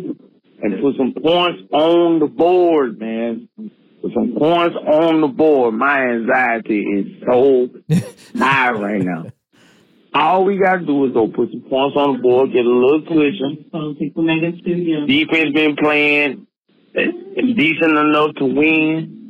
and 0.61 0.81
put 0.81 0.95
some 0.97 1.13
points 1.21 1.63
on 1.71 2.19
the 2.19 2.27
board, 2.27 2.99
man. 2.99 3.49
Put 4.01 4.13
some 4.13 4.35
points 4.37 4.75
on 4.75 5.21
the 5.21 5.27
board. 5.27 5.73
My 5.73 6.01
anxiety 6.11 6.79
is 6.79 7.23
so 7.25 7.69
high 8.37 8.71
right 8.71 9.01
now. 9.01 9.25
All 10.13 10.45
we 10.45 10.57
gotta 10.57 10.85
do 10.85 11.05
is 11.05 11.11
go 11.11 11.27
put 11.27 11.51
some 11.51 11.69
points 11.69 11.97
on 11.97 12.13
the 12.15 12.19
board, 12.21 12.53
get 12.53 12.65
a 12.65 12.69
little 12.69 13.01
cushion. 13.01 13.65
Defense 15.07 15.53
been 15.53 15.75
playing 15.75 16.47
decent 16.93 17.97
enough 17.97 18.35
to 18.35 18.45
win. 18.45 19.24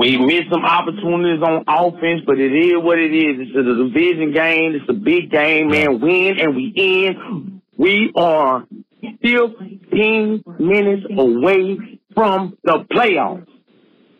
We 0.00 0.16
missed 0.16 0.48
some 0.50 0.64
opportunities 0.64 1.42
on 1.42 1.62
offense, 1.68 2.22
but 2.24 2.38
it 2.38 2.54
is 2.54 2.72
what 2.82 2.98
it 2.98 3.12
is. 3.12 3.36
It's 3.38 3.54
a 3.54 3.62
division 3.62 4.32
game. 4.32 4.74
It's 4.74 4.88
a 4.88 4.94
big 4.94 5.30
game, 5.30 5.68
man. 5.68 6.00
Win 6.00 6.38
and 6.40 6.56
we 6.56 6.72
in. 6.74 7.60
We 7.76 8.10
are 8.16 8.64
15 9.02 10.42
minutes 10.58 11.06
away 11.10 12.00
from 12.14 12.56
the 12.64 12.86
playoffs. 12.90 13.46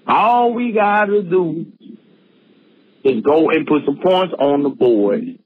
All 0.06 0.52
we 0.52 0.72
gotta 0.72 1.22
do 1.22 1.64
is 3.02 3.22
go 3.22 3.48
and 3.48 3.66
put 3.66 3.86
some 3.86 4.00
points 4.02 4.34
on 4.38 4.62
the 4.62 4.68
board. 4.68 5.38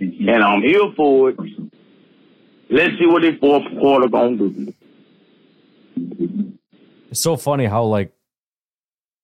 And 0.00 0.42
I'm 0.42 0.60
here 0.60 0.92
for 0.96 1.30
it. 1.30 1.36
Let's 2.68 2.98
see 2.98 3.06
what 3.06 3.22
this 3.22 3.38
fourth 3.38 3.62
quarter 3.78 4.08
gonna 4.08 4.36
do. 4.38 4.74
It's 7.12 7.20
so 7.20 7.36
funny 7.36 7.66
how 7.66 7.84
like 7.84 8.12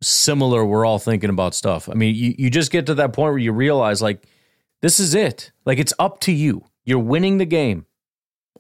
similar 0.05 0.65
we're 0.65 0.85
all 0.85 0.99
thinking 0.99 1.31
about 1.31 1.55
stuff. 1.55 1.89
I 1.89 1.95
mean, 1.95 2.15
you, 2.15 2.35
you 2.39 2.51
just 2.51 2.71
get 2.71 2.87
to 2.87 2.95
that 2.95 3.13
point 3.13 3.33
where 3.33 3.39
you 3.39 3.53
realize 3.53 4.03
like 4.03 4.27
this 4.83 5.01
is 5.01 5.15
it. 5.15 5.51
Like 5.65 5.79
it's 5.79 5.95
up 5.99 6.21
to 6.21 6.33
you. 6.33 6.67
You're 6.85 6.99
winning 6.99 7.39
the 7.39 7.47
game. 7.47 7.87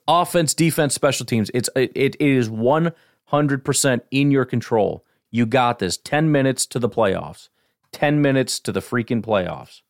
Offense, 0.08 0.54
defense, 0.54 0.94
special 0.94 1.26
teams. 1.26 1.50
It's 1.54 1.68
it, 1.76 1.92
it 1.94 2.16
is 2.20 2.48
100% 2.48 4.00
in 4.10 4.30
your 4.30 4.44
control. 4.44 5.04
You 5.30 5.46
got 5.46 5.78
this. 5.78 5.96
10 5.96 6.30
minutes 6.30 6.66
to 6.66 6.78
the 6.78 6.88
playoffs. 6.88 7.48
10 7.92 8.20
minutes 8.20 8.60
to 8.60 8.72
the 8.72 8.80
freaking 8.80 9.22
playoffs. 9.22 9.82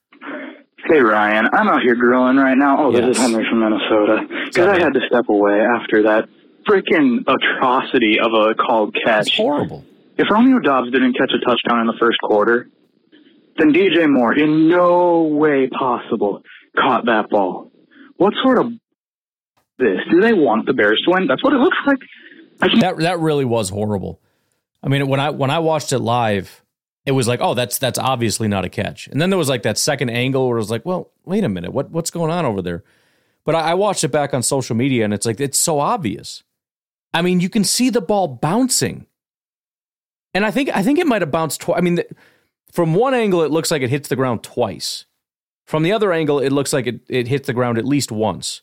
Hey 0.86 1.00
Ryan, 1.00 1.48
I'm 1.52 1.66
out 1.66 1.80
here 1.80 1.94
grilling 1.94 2.36
right 2.36 2.58
now. 2.58 2.76
Oh, 2.78 2.90
yes. 2.90 3.00
this 3.00 3.16
is 3.16 3.22
Henry 3.22 3.46
from 3.48 3.60
Minnesota. 3.60 4.26
Because 4.44 4.66
I 4.66 4.78
had 4.78 4.92
to 4.92 5.00
step 5.08 5.28
away 5.30 5.60
after 5.60 6.02
that 6.02 6.28
freaking 6.68 7.24
atrocity 7.26 8.18
of 8.20 8.32
a 8.32 8.54
called 8.54 8.94
catch. 9.04 9.28
It's 9.28 9.36
horrible. 9.36 9.84
If 10.16 10.30
Romeo 10.30 10.58
Doubs 10.60 10.90
didn't 10.92 11.14
catch 11.14 11.32
a 11.32 11.44
touchdown 11.44 11.80
in 11.80 11.86
the 11.86 11.96
first 11.98 12.18
quarter, 12.22 12.68
then 13.58 13.72
DJ 13.72 14.10
Moore, 14.10 14.36
in 14.36 14.68
no 14.68 15.22
way 15.22 15.68
possible, 15.68 16.42
caught 16.76 17.06
that 17.06 17.30
ball. 17.30 17.70
What 18.16 18.34
sort 18.42 18.58
of 18.58 18.72
this? 19.78 19.98
Do 20.10 20.20
they 20.20 20.32
want 20.32 20.66
the 20.66 20.72
Bears 20.72 21.02
to 21.04 21.12
win? 21.12 21.26
That's 21.26 21.42
what 21.42 21.52
it 21.52 21.58
looks 21.58 21.76
like. 21.86 21.98
That 22.80 22.98
that 22.98 23.18
really 23.18 23.44
was 23.44 23.70
horrible. 23.70 24.20
I 24.82 24.88
mean, 24.88 25.08
when 25.08 25.18
I 25.18 25.30
when 25.30 25.50
I 25.50 25.58
watched 25.58 25.92
it 25.92 25.98
live, 25.98 26.62
it 27.06 27.12
was 27.12 27.26
like, 27.26 27.40
oh, 27.42 27.54
that's 27.54 27.78
that's 27.78 27.98
obviously 27.98 28.48
not 28.48 28.64
a 28.64 28.68
catch. 28.68 29.08
And 29.08 29.20
then 29.20 29.30
there 29.30 29.38
was 29.38 29.48
like 29.48 29.62
that 29.62 29.78
second 29.78 30.10
angle 30.10 30.48
where 30.48 30.58
it 30.58 30.60
was 30.60 30.70
like, 30.70 30.86
well, 30.86 31.10
wait 31.24 31.42
a 31.42 31.48
minute, 31.48 31.72
what 31.72 31.90
what's 31.90 32.10
going 32.10 32.30
on 32.30 32.44
over 32.44 32.62
there? 32.62 32.84
But 33.44 33.54
I, 33.56 33.70
I 33.72 33.74
watched 33.74 34.04
it 34.04 34.08
back 34.08 34.32
on 34.32 34.42
social 34.42 34.76
media, 34.76 35.04
and 35.04 35.12
it's 35.12 35.26
like 35.26 35.40
it's 35.40 35.58
so 35.58 35.80
obvious. 35.80 36.44
I 37.12 37.22
mean, 37.22 37.40
you 37.40 37.48
can 37.48 37.64
see 37.64 37.90
the 37.90 38.00
ball 38.00 38.28
bouncing. 38.28 39.06
And 40.34 40.44
I 40.44 40.50
think 40.50 40.68
I 40.74 40.82
think 40.82 40.98
it 40.98 41.06
might 41.06 41.22
have 41.22 41.30
bounced 41.30 41.60
twice. 41.60 41.78
I 41.78 41.80
mean, 41.80 41.94
the, 41.96 42.06
from 42.72 42.94
one 42.94 43.14
angle, 43.14 43.42
it 43.42 43.50
looks 43.50 43.70
like 43.70 43.82
it 43.82 43.90
hits 43.90 44.08
the 44.08 44.16
ground 44.16 44.42
twice. 44.42 45.06
From 45.64 45.82
the 45.82 45.92
other 45.92 46.12
angle, 46.12 46.40
it 46.40 46.50
looks 46.50 46.72
like 46.72 46.86
it, 46.86 47.00
it 47.08 47.28
hits 47.28 47.46
the 47.46 47.52
ground 47.52 47.78
at 47.78 47.86
least 47.86 48.12
once. 48.12 48.62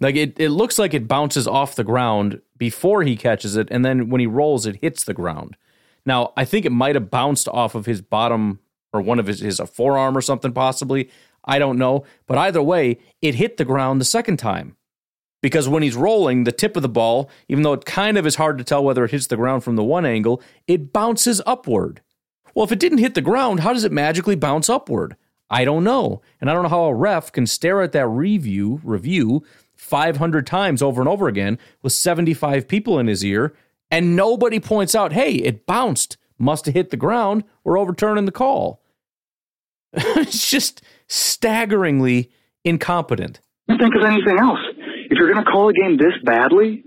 Like 0.00 0.14
it, 0.14 0.38
it 0.38 0.50
looks 0.50 0.78
like 0.78 0.94
it 0.94 1.08
bounces 1.08 1.48
off 1.48 1.74
the 1.74 1.82
ground 1.82 2.40
before 2.56 3.02
he 3.02 3.16
catches 3.16 3.56
it, 3.56 3.68
and 3.70 3.84
then 3.84 4.10
when 4.10 4.20
he 4.20 4.26
rolls, 4.26 4.66
it 4.66 4.78
hits 4.80 5.02
the 5.02 5.14
ground. 5.14 5.56
Now, 6.06 6.32
I 6.36 6.44
think 6.44 6.64
it 6.64 6.72
might 6.72 6.94
have 6.94 7.10
bounced 7.10 7.48
off 7.48 7.74
of 7.74 7.86
his 7.86 8.00
bottom 8.00 8.60
or 8.92 9.00
one 9.00 9.18
of 9.18 9.26
his, 9.26 9.40
his 9.40 9.60
forearm 9.72 10.16
or 10.16 10.20
something, 10.22 10.52
possibly. 10.52 11.10
I 11.44 11.58
don't 11.58 11.78
know. 11.78 12.04
But 12.26 12.38
either 12.38 12.62
way, 12.62 12.98
it 13.20 13.34
hit 13.34 13.56
the 13.56 13.64
ground 13.64 14.00
the 14.00 14.06
second 14.06 14.38
time 14.38 14.76
because 15.40 15.68
when 15.68 15.82
he's 15.82 15.96
rolling, 15.96 16.44
the 16.44 16.52
tip 16.52 16.76
of 16.76 16.82
the 16.82 16.88
ball, 16.88 17.30
even 17.48 17.62
though 17.62 17.72
it 17.72 17.84
kind 17.84 18.18
of 18.18 18.26
is 18.26 18.36
hard 18.36 18.58
to 18.58 18.64
tell 18.64 18.82
whether 18.82 19.04
it 19.04 19.10
hits 19.10 19.26
the 19.26 19.36
ground 19.36 19.64
from 19.64 19.76
the 19.76 19.84
one 19.84 20.04
angle, 20.04 20.42
it 20.66 20.92
bounces 20.92 21.40
upward. 21.46 22.02
Well, 22.54 22.64
if 22.64 22.72
it 22.72 22.80
didn't 22.80 22.98
hit 22.98 23.14
the 23.14 23.20
ground, 23.20 23.60
how 23.60 23.72
does 23.72 23.84
it 23.84 23.92
magically 23.92 24.34
bounce 24.34 24.68
upward? 24.68 25.16
I 25.50 25.64
don't 25.64 25.84
know. 25.84 26.22
And 26.40 26.50
I 26.50 26.52
don't 26.54 26.64
know 26.64 26.68
how 26.68 26.84
a 26.84 26.94
ref 26.94 27.32
can 27.32 27.46
stare 27.46 27.80
at 27.82 27.92
that 27.92 28.06
review 28.08 28.80
review 28.82 29.44
500 29.76 30.46
times 30.46 30.82
over 30.82 31.00
and 31.00 31.08
over 31.08 31.28
again 31.28 31.58
with 31.82 31.92
75 31.92 32.66
people 32.66 32.98
in 32.98 33.06
his 33.06 33.24
ear 33.24 33.54
and 33.90 34.16
nobody 34.16 34.60
points 34.60 34.94
out, 34.94 35.12
"Hey, 35.12 35.32
it 35.34 35.66
bounced. 35.66 36.16
Must 36.38 36.66
have 36.66 36.74
hit 36.74 36.90
the 36.90 36.96
ground. 36.96 37.44
We're 37.64 37.78
overturning 37.78 38.26
the 38.26 38.32
call." 38.32 38.82
it's 39.92 40.50
just 40.50 40.82
staggeringly 41.06 42.30
incompetent. 42.64 43.40
I 43.68 43.76
think 43.78 43.94
of 43.94 44.02
anything 44.04 44.38
else 44.38 44.60
you're 45.18 45.32
going 45.32 45.44
to 45.44 45.50
call 45.50 45.68
a 45.68 45.72
game 45.72 45.96
this 45.96 46.14
badly, 46.24 46.84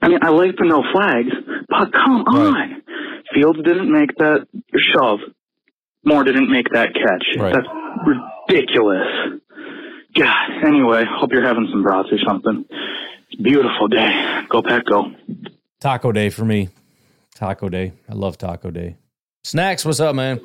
I 0.00 0.08
mean, 0.08 0.18
I 0.22 0.30
like 0.30 0.56
the 0.56 0.64
no 0.64 0.82
flags, 0.92 1.32
but 1.68 1.92
come 1.92 2.24
right. 2.24 2.72
on. 2.72 2.82
Fields 3.34 3.58
didn't 3.64 3.90
make 3.90 4.14
that 4.16 4.46
shove. 4.94 5.20
Moore 6.04 6.24
didn't 6.24 6.50
make 6.50 6.68
that 6.72 6.94
catch. 6.94 7.24
Right. 7.38 7.54
That's 7.54 7.66
ridiculous. 8.48 9.40
God. 10.14 10.64
Anyway, 10.64 11.04
hope 11.08 11.32
you're 11.32 11.46
having 11.46 11.68
some 11.70 11.82
brats 11.82 12.08
or 12.10 12.18
something. 12.26 12.64
Beautiful 13.42 13.88
day. 13.88 14.44
Go 14.48 14.62
Pack, 14.62 14.86
go. 14.86 15.12
Taco 15.80 16.12
day 16.12 16.30
for 16.30 16.44
me. 16.44 16.70
Taco 17.34 17.68
day. 17.68 17.92
I 18.08 18.14
love 18.14 18.38
taco 18.38 18.70
day. 18.70 18.96
Snacks, 19.44 19.84
what's 19.84 20.00
up, 20.00 20.14
man? 20.14 20.40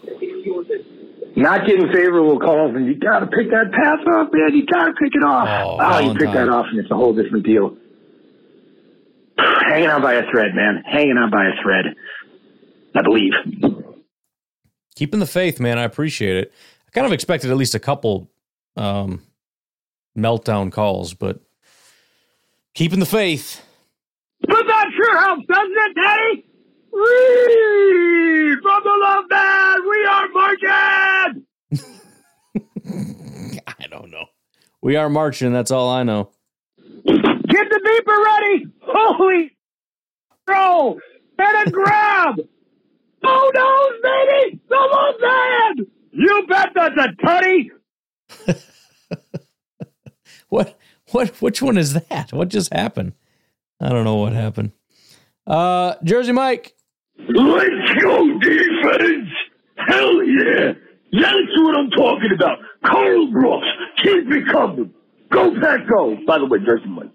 Not 1.35 1.65
getting 1.65 1.87
favorable 1.91 2.39
calls, 2.39 2.75
and 2.75 2.85
you 2.85 2.95
got 2.95 3.19
to 3.19 3.27
pick 3.27 3.49
that 3.49 3.71
pass 3.71 3.97
off, 4.07 4.29
man. 4.31 4.53
You 4.53 4.65
got 4.67 4.85
to 4.85 4.93
pick 4.93 5.13
it 5.15 5.23
off. 5.23 5.47
Oh, 5.49 5.77
Oh, 5.79 5.99
you 5.99 6.13
pick 6.13 6.31
that 6.31 6.47
off, 6.49 6.67
and 6.69 6.79
it's 6.79 6.91
a 6.91 6.95
whole 6.95 7.13
different 7.13 7.45
deal. 7.45 7.75
Hanging 9.37 9.89
on 9.89 10.01
by 10.01 10.13
a 10.13 10.29
thread, 10.29 10.53
man. 10.53 10.83
Hanging 10.85 11.17
on 11.17 11.31
by 11.31 11.45
a 11.47 11.61
thread. 11.63 11.85
I 12.95 13.01
believe. 13.01 13.33
Keeping 14.95 15.19
the 15.19 15.25
faith, 15.25 15.59
man. 15.59 15.79
I 15.79 15.83
appreciate 15.83 16.35
it. 16.37 16.53
I 16.87 16.91
kind 16.91 17.07
of 17.07 17.13
expected 17.13 17.49
at 17.49 17.57
least 17.57 17.73
a 17.73 17.79
couple 17.79 18.29
um, 18.77 19.23
meltdown 20.15 20.71
calls, 20.71 21.15
but 21.15 21.39
keeping 22.75 22.99
the 22.99 23.07
faith. 23.07 23.63
But 24.41 24.67
that 24.67 24.85
sure 24.95 25.19
helps, 25.19 25.47
doesn't 25.47 25.71
it, 25.71 25.95
Daddy? 25.95 26.45
Reed 26.93 28.59
from 28.61 28.83
the 28.83 28.97
love 29.01 29.25
man. 29.29 29.89
We 29.89 30.05
are 30.05 30.27
marching. 30.29 31.45
I 33.67 33.87
don't 33.89 34.11
know. 34.11 34.25
We 34.81 34.95
are 34.95 35.09
marching. 35.09 35.53
That's 35.53 35.71
all 35.71 35.89
I 35.89 36.03
know. 36.03 36.29
Get 36.77 37.05
the 37.05 37.81
beeper 37.85 38.23
ready. 38.25 38.67
Holy 38.81 39.51
throw 40.45 40.99
and 41.37 41.71
grab. 41.71 42.35
Oh 43.25 43.51
no, 43.55 43.91
baby! 44.01 44.59
The 44.69 44.75
love 44.75 45.15
man. 45.21 45.87
You 46.11 46.45
bet 46.47 46.69
that's 46.75 46.97
a 46.97 47.25
tutty. 47.25 47.71
What? 50.49 50.77
What? 51.09 51.29
Which 51.41 51.63
one 51.63 51.79
is 51.79 51.93
that? 51.93 52.31
What 52.31 52.49
just 52.49 52.71
happened? 52.71 53.13
I 53.79 53.89
don't 53.89 54.03
know 54.03 54.17
what 54.17 54.33
happened. 54.33 54.71
Uh, 55.47 55.95
Jersey 56.03 56.31
Mike. 56.31 56.75
Let's 57.29 58.01
go, 58.01 58.39
defense! 58.39 59.29
Hell 59.77 60.23
yeah! 60.23 60.73
That's 61.11 61.57
what 61.57 61.75
I'm 61.75 61.89
talking 61.91 62.31
about. 62.35 62.59
Karl 62.85 63.31
Brooks, 63.31 63.67
keep 64.03 64.25
it 64.31 64.51
coming. 64.51 64.93
Go 65.31 65.59
Pack 65.59 65.87
Go! 65.87 66.17
By 66.27 66.39
the 66.39 66.45
way, 66.45 66.59
Jersey 66.65 66.87
Mike. 66.87 67.11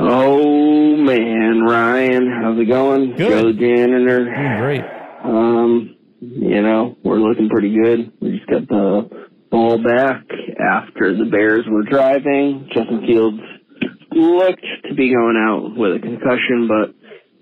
Oh 0.00 0.96
man, 0.96 1.62
Ryan, 1.64 2.30
how's 2.30 2.56
it 2.60 2.66
going? 2.66 3.16
Good. 3.16 3.30
Joe 3.30 3.52
the 3.52 3.58
janitor. 3.58 4.24
Doing 4.26 4.58
great. 4.60 4.84
Um, 5.24 5.96
you 6.20 6.62
know, 6.62 6.96
we're 7.02 7.18
looking 7.18 7.48
pretty 7.48 7.74
good. 7.74 8.12
We 8.20 8.38
just 8.38 8.48
got 8.48 8.68
the 8.68 9.26
ball 9.50 9.82
back 9.82 10.22
after 10.60 11.16
the 11.16 11.24
Bears 11.24 11.64
were 11.68 11.82
driving. 11.82 12.68
Justin 12.72 13.00
Fields 13.08 13.40
looked 14.12 14.64
to 14.88 14.94
be 14.94 15.12
going 15.12 15.36
out 15.36 15.76
with 15.76 15.96
a 15.96 15.98
concussion, 15.98 16.68
but 16.68 16.94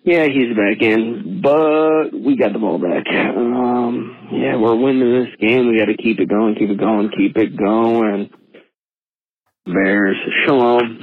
yeah, 0.06 0.26
he's 0.28 0.56
back 0.56 0.80
in. 0.80 1.40
But 1.42 2.12
we 2.12 2.36
got 2.36 2.52
the 2.52 2.60
ball 2.60 2.78
back. 2.78 3.04
Um, 3.08 4.28
yeah, 4.32 4.56
we're 4.56 4.76
winning 4.76 5.24
this 5.24 5.34
game. 5.40 5.68
We 5.68 5.78
got 5.78 5.86
to 5.86 5.96
keep 5.96 6.20
it 6.20 6.28
going, 6.28 6.54
keep 6.54 6.70
it 6.70 6.78
going, 6.78 7.10
keep 7.10 7.36
it 7.36 7.56
going. 7.56 8.30
Bears, 9.66 10.16
shalom. 10.44 11.00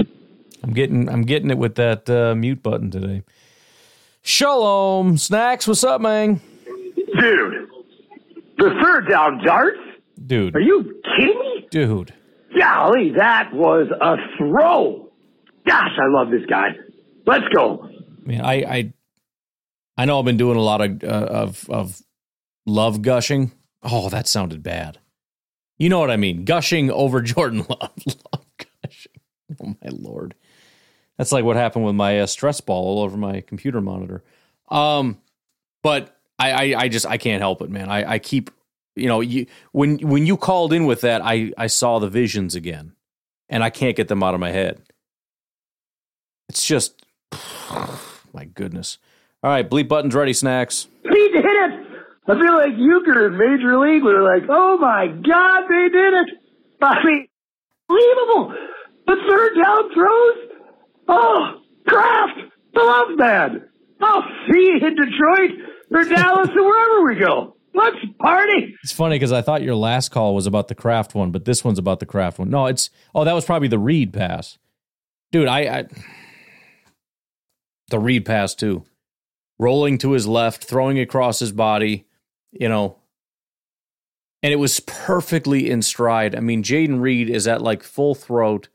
I'm 0.64 0.72
getting. 0.72 1.10
I'm 1.10 1.24
getting 1.24 1.50
it 1.50 1.58
with 1.58 1.76
that 1.76 2.10
uh, 2.10 2.34
mute 2.34 2.64
button 2.64 2.90
today. 2.90 3.24
Shalom, 4.22 5.18
snacks. 5.18 5.68
What's 5.68 5.84
up, 5.84 6.00
man? 6.00 6.40
Dude, 7.20 7.68
the 8.58 8.70
third 8.82 9.10
down 9.10 9.44
darts? 9.44 9.80
Dude. 10.26 10.56
Are 10.56 10.62
you 10.62 11.02
kidding 11.18 11.40
me? 11.40 11.68
Dude. 11.70 12.14
Golly, 12.58 13.12
that 13.18 13.50
was 13.54 13.88
a 14.00 14.16
throw. 14.38 15.12
Gosh, 15.68 15.92
I 16.02 16.08
love 16.08 16.32
this 16.32 16.46
guy. 16.50 16.70
Let's 17.26 17.46
go. 17.54 17.90
Man, 18.26 18.42
I 18.42 18.54
I 18.54 18.94
I 19.98 20.06
know 20.06 20.20
I've 20.20 20.26
been 20.26 20.38
doing 20.38 20.58
a 20.58 20.62
lot 20.62 20.82
of 20.82 21.04
uh, 21.04 21.08
of 21.08 21.70
of 21.70 22.02
love 22.66 23.02
gushing. 23.02 23.52
Oh, 23.82 24.10
that 24.10 24.28
sounded 24.28 24.64
bad. 24.64 25.00
You 25.78 25.90
know 25.90 26.00
what 26.00 26.12
I 26.12 26.18
mean? 26.18 26.46
Gushing 26.46 26.90
over 26.92 27.22
Jordan 27.22 27.66
Love. 27.70 27.92
love 28.06 28.46
gushing. 28.84 29.12
Oh 29.62 29.76
my 29.82 29.90
lord. 29.92 30.36
That's 31.18 31.32
like 31.32 31.44
what 31.46 31.56
happened 31.56 31.86
with 31.86 31.96
my 31.96 32.22
uh, 32.22 32.26
stress 32.26 32.60
ball 32.62 32.86
all 32.86 33.04
over 33.04 33.18
my 33.18 33.42
computer 33.42 33.82
monitor. 33.82 34.24
Um, 34.70 35.20
but 35.84 36.18
I, 36.40 36.52
I 36.52 36.82
I 36.84 36.88
just 36.88 37.06
I 37.06 37.18
can't 37.18 37.42
help 37.42 37.62
it, 37.62 37.70
man. 37.70 37.90
I 37.90 38.14
I 38.14 38.20
keep 38.20 38.50
you 38.96 39.08
know 39.08 39.22
you 39.22 39.46
when 39.72 40.00
when 40.00 40.26
you 40.26 40.38
called 40.38 40.74
in 40.74 40.86
with 40.86 41.02
that, 41.02 41.22
I 41.24 41.52
I 41.58 41.68
saw 41.68 42.00
the 42.00 42.10
visions 42.10 42.56
again, 42.56 42.94
and 43.50 43.64
I 43.64 43.70
can't 43.70 43.96
get 43.96 44.08
them 44.08 44.24
out 44.24 44.34
of 44.34 44.40
my 44.40 44.52
head. 44.52 44.82
It's 46.50 46.66
just 46.66 47.06
my 48.34 48.46
goodness. 48.46 48.98
All 49.44 49.52
right, 49.52 49.70
bleep 49.70 49.88
buttons 49.88 50.16
ready, 50.16 50.34
snacks. 50.34 50.88
He 51.04 51.10
did 51.10 51.46
it. 51.46 51.88
I 52.28 52.40
feel 52.40 52.54
like 52.54 52.74
Uecker 52.74 53.28
in 53.28 53.38
Major 53.38 53.78
League 53.78 54.04
We 54.04 54.14
were 54.14 54.24
like, 54.24 54.44
oh 54.50 54.78
my 54.78 55.08
God, 55.08 55.64
they 55.68 55.90
did 55.90 56.14
it. 56.14 56.30
I 56.82 56.96
mean, 57.04 57.28
unbelievable. 57.90 58.56
The 59.08 59.16
third 59.30 59.56
down 59.62 59.94
throws. 59.94 60.60
Oh, 61.10 61.62
Kraft, 61.86 62.40
the 62.74 62.80
love 62.80 63.18
man. 63.18 63.70
I'll 64.02 64.24
see 64.50 64.60
you 64.60 64.88
in 64.88 64.96
Detroit 64.96 65.52
or 65.92 66.04
Dallas 66.16 66.50
or 66.56 66.64
wherever 66.64 67.04
we 67.04 67.16
go. 67.16 67.56
Let's 67.76 67.98
party. 68.20 68.76
It's 68.84 68.94
funny 68.94 69.16
because 69.16 69.32
I 69.32 69.42
thought 69.42 69.64
your 69.64 69.76
last 69.76 70.10
call 70.10 70.36
was 70.36 70.46
about 70.46 70.68
the 70.68 70.76
Kraft 70.76 71.16
one, 71.16 71.32
but 71.32 71.46
this 71.46 71.64
one's 71.64 71.80
about 71.80 72.00
the 72.00 72.06
Kraft 72.06 72.40
one. 72.40 72.50
No, 72.50 72.68
it's 72.68 72.90
oh, 73.16 73.24
that 73.24 73.34
was 73.34 73.46
probably 73.46 73.68
the 73.68 73.80
Reed 73.80 74.14
pass, 74.14 74.58
dude. 75.32 75.48
I, 75.48 75.60
I 75.80 75.86
the 77.94 78.00
Reed 78.00 78.26
pass 78.26 78.56
too, 78.56 78.84
rolling 79.60 80.00
to 80.00 80.14
his 80.14 80.28
left, 80.28 80.64
throwing 80.64 80.98
across 80.98 81.40
his 81.40 81.52
body, 81.52 82.08
you 82.52 82.68
know, 82.68 82.98
and 84.42 84.52
it 84.52 84.58
was 84.58 84.80
perfectly 84.82 85.70
in 85.70 85.84
stride. 85.84 86.36
I 86.36 86.40
mean, 86.40 86.64
Jayden 86.64 87.00
Reed 87.00 87.30
is 87.30 87.48
at 87.48 87.62
like 87.62 87.84
full 87.84 88.16
throat, 88.16 88.68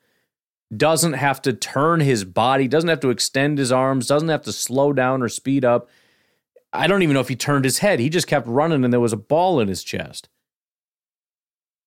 doesn't 0.74 1.14
have 1.14 1.42
to 1.42 1.52
turn 1.52 1.98
his 1.98 2.24
body, 2.24 2.68
doesn't 2.68 2.88
have 2.88 3.00
to 3.00 3.10
extend 3.10 3.58
his 3.58 3.72
arms, 3.72 4.06
doesn't 4.06 4.28
have 4.28 4.42
to 4.42 4.52
slow 4.52 4.92
down 4.92 5.20
or 5.20 5.28
speed 5.28 5.64
up. 5.64 5.88
I 6.72 6.86
don't 6.86 7.02
even 7.02 7.14
know 7.14 7.20
if 7.20 7.28
he 7.28 7.36
turned 7.36 7.64
his 7.64 7.78
head. 7.78 7.98
He 7.98 8.08
just 8.08 8.28
kept 8.28 8.46
running 8.46 8.84
and 8.84 8.92
there 8.92 9.00
was 9.00 9.12
a 9.12 9.16
ball 9.16 9.58
in 9.58 9.66
his 9.66 9.82
chest. 9.82 10.28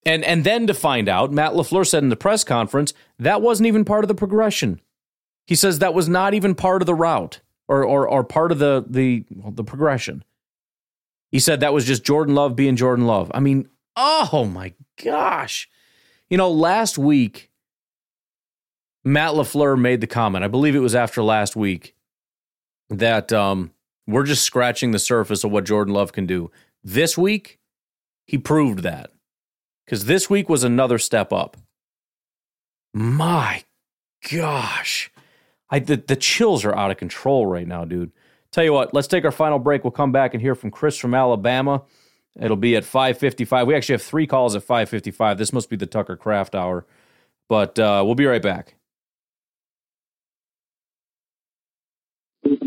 And 0.06 0.26
and 0.26 0.44
then 0.44 0.68
to 0.68 0.74
find 0.74 1.08
out, 1.08 1.32
Matt 1.32 1.54
LaFleur 1.54 1.88
said 1.88 2.04
in 2.04 2.10
the 2.10 2.18
press 2.18 2.44
conference, 2.44 2.94
that 3.20 3.42
wasn't 3.42 3.68
even 3.68 3.86
part 3.86 4.04
of 4.04 4.10
the 4.10 4.16
progression. 4.16 4.82
He 5.48 5.56
says 5.56 5.80
that 5.80 5.94
was 5.94 6.08
not 6.08 6.34
even 6.34 6.56
part 6.56 6.82
of 6.82 6.86
the 6.86 6.96
route 6.96 7.42
or 7.68 7.84
or, 7.84 8.08
or 8.08 8.24
part 8.24 8.52
of 8.52 8.60
the 8.60 8.86
the 8.88 9.26
well, 9.32 9.52
the 9.52 9.64
progression. 9.64 10.24
He 11.32 11.40
said 11.40 11.62
that 11.62 11.74
was 11.74 11.86
just 11.86 12.04
Jordan 12.04 12.36
Love 12.36 12.56
being 12.56 12.76
Jordan 12.76 13.06
Love. 13.06 13.32
I 13.34 13.40
mean, 13.40 13.70
oh 13.96 14.46
my 14.46 14.74
gosh. 15.04 15.70
You 16.30 16.38
know, 16.38 16.52
last 16.52 16.98
week 16.98 17.50
Matt 19.04 19.32
LaFleur 19.32 19.80
made 19.80 20.02
the 20.02 20.08
comment. 20.08 20.44
I 20.44 20.48
believe 20.48 20.76
it 20.76 20.80
was 20.80 20.96
after 20.96 21.24
last 21.24 21.56
week 21.56 21.96
that 22.90 23.32
um 23.32 23.72
we're 24.08 24.24
just 24.24 24.44
scratching 24.44 24.92
the 24.92 25.00
surface 25.00 25.44
of 25.44 25.52
what 25.52 25.66
Jordan 25.66 25.94
Love 25.94 26.12
can 26.12 26.26
do. 26.26 26.52
This 26.84 27.18
week, 27.18 27.60
he 28.26 28.38
proved 28.38 28.80
that. 28.80 29.12
Because 29.86 30.06
this 30.06 30.30
week 30.30 30.50
was 30.50 30.64
another 30.64 30.98
step 30.98 31.32
up. 31.32 31.58
My 32.94 33.64
gosh. 34.30 35.11
I 35.72 35.80
the, 35.80 35.98
the 35.98 36.18
chills 36.18 36.66
are 36.66 36.76
out 36.76 36.92
of 36.92 36.98
control 36.98 37.48
right 37.48 37.68
now, 37.68 37.86
dude. 37.86 38.12
Tell 38.52 38.66
you 38.66 38.74
what, 38.74 38.94
let's 38.94 39.08
take 39.08 39.26
our 39.26 39.32
final 39.32 39.60
break. 39.60 39.84
We'll 39.86 39.92
come 39.92 40.12
back 40.12 40.34
and 40.34 40.42
hear 40.42 40.56
from 40.56 40.72
Chris 40.72 40.98
from 40.98 41.16
Alabama. 41.16 41.84
It'll 42.40 42.58
be 42.58 42.76
at 42.76 42.84
5:55. 42.84 43.68
We 43.68 43.76
actually 43.76 43.94
have 43.94 44.04
three 44.04 44.28
calls 44.28 44.56
at 44.56 44.64
5:55. 44.64 45.38
This 45.38 45.54
must 45.54 45.70
be 45.70 45.78
the 45.78 45.88
Tucker 45.88 46.18
Kraft 46.18 46.56
hour. 46.56 46.86
But 47.50 47.80
uh, 47.80 48.04
we'll 48.06 48.16
be 48.16 48.26
right 48.26 48.42
back. 48.42 48.76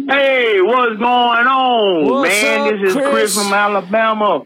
Hey, 0.09 0.61
what's 0.63 0.97
going 0.99 1.47
on, 1.47 2.09
What's 2.09 2.43
man? 2.43 2.61
up, 2.61 2.81
this 2.81 2.91
is 2.91 2.95
Chris? 2.95 3.11
Chris? 3.11 3.35
from 3.35 3.53
Alabama. 3.53 4.43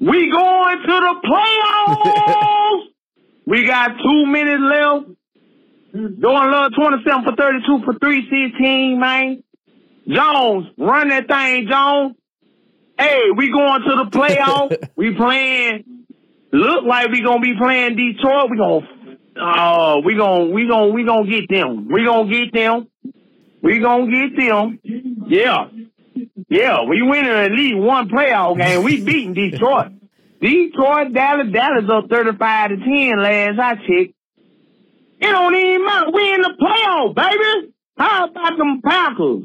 We 0.00 0.30
going 0.30 0.78
to 0.82 0.86
the 0.86 1.14
playoffs. 1.24 2.82
we 3.46 3.66
got 3.66 3.92
two 4.02 4.26
minutes 4.26 4.62
left. 4.62 5.17
Going 5.98 6.50
love 6.52 6.72
27 6.76 7.24
for 7.24 7.34
32 7.34 7.82
for 7.84 7.98
316, 7.98 9.00
man. 9.00 9.42
Jones, 10.06 10.68
run 10.78 11.08
that 11.08 11.26
thing, 11.26 11.66
Jones. 11.68 12.14
Hey, 12.96 13.30
we 13.36 13.50
going 13.50 13.82
to 13.82 13.96
the 13.96 14.10
playoffs. 14.10 14.88
we 14.96 15.14
playing. 15.14 16.04
Look 16.52 16.84
like 16.84 17.08
we 17.08 17.22
gonna 17.22 17.40
be 17.40 17.54
playing 17.56 17.96
Detroit. 17.96 18.50
We 18.50 18.56
gonna, 18.56 18.86
uh, 19.40 20.00
we 20.04 20.14
gonna, 20.14 20.46
we 20.46 20.66
gonna, 20.66 20.92
we 20.92 21.04
gonna 21.04 21.28
get 21.28 21.48
them. 21.48 21.88
We 21.88 22.04
gonna 22.04 22.30
get 22.30 22.52
them. 22.52 22.88
We 23.62 23.80
gonna 23.80 24.10
get 24.10 24.36
them. 24.36 24.78
Yeah. 25.26 25.68
Yeah, 26.48 26.84
we 26.84 27.02
winning 27.02 27.30
at 27.30 27.52
least 27.52 27.76
one 27.76 28.08
playoff 28.08 28.56
game. 28.56 28.82
We 28.82 29.04
beating 29.04 29.34
Detroit. 29.34 29.92
Detroit, 30.40 31.12
Dallas, 31.12 31.48
Dallas 31.52 31.84
up 31.90 32.08
35 32.08 32.70
to 32.70 32.76
10 32.76 33.22
last 33.22 33.58
I 33.58 33.74
checked. 33.74 34.14
It 35.20 35.26
don't 35.26 35.54
even 35.54 35.84
matter. 35.84 36.10
We 36.12 36.34
in 36.34 36.42
the 36.42 36.54
playoff, 36.60 37.14
baby. 37.14 37.72
How 37.96 38.28
about 38.28 38.56
them 38.56 38.80
Packers? 38.82 39.42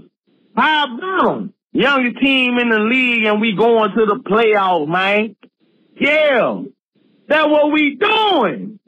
How 0.55 0.95
about 0.95 1.23
them? 1.23 1.53
Youngest 1.71 2.19
team 2.19 2.59
in 2.59 2.69
the 2.69 2.79
league, 2.79 3.25
and 3.25 3.41
we 3.41 3.55
going 3.55 3.91
to 3.91 4.05
the 4.05 4.19
playoff, 4.23 4.87
man. 4.87 5.35
Yeah, 5.99 6.61
that's 7.27 7.47
what 7.47 7.71
we 7.71 7.95
doing. 7.95 8.79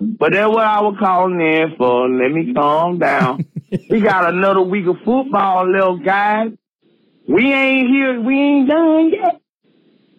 But 0.00 0.32
that's 0.32 0.48
what 0.48 0.64
I 0.64 0.80
was 0.80 0.96
calling 0.98 1.40
in 1.40 1.74
for. 1.76 2.08
Let 2.08 2.30
me 2.30 2.54
calm 2.54 2.98
down. 2.98 3.46
we 3.90 4.00
got 4.00 4.32
another 4.32 4.62
week 4.62 4.86
of 4.86 4.96
football, 5.04 5.70
little 5.70 5.98
guys. 5.98 6.52
We 7.28 7.52
ain't 7.52 7.88
here. 7.88 8.20
We 8.20 8.38
ain't 8.38 8.68
done 8.68 9.10
yet. 9.10 9.40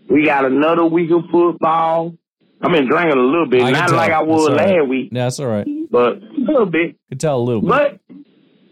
We 0.10 0.26
got 0.26 0.46
another 0.46 0.86
week 0.86 1.12
of 1.12 1.24
football. 1.32 2.16
I've 2.62 2.72
been 2.72 2.88
drinking 2.88 3.18
a 3.18 3.22
little 3.22 3.46
bit, 3.48 3.62
I 3.64 3.72
not 3.72 3.92
like 3.92 4.12
I 4.12 4.22
was 4.24 4.48
all 4.50 4.56
right. 4.56 4.78
last 4.80 4.88
week, 4.90 5.10
Yeah, 5.12 5.24
that's 5.26 5.40
all 5.40 5.48
right. 5.48 5.68
but 5.92 6.18
a 6.18 6.20
little 6.38 6.66
bit. 6.66 6.96
Could 7.10 7.20
tell 7.20 7.40
a 7.40 7.44
little 7.44 7.62
bit. 7.62 7.70
But 7.70 8.00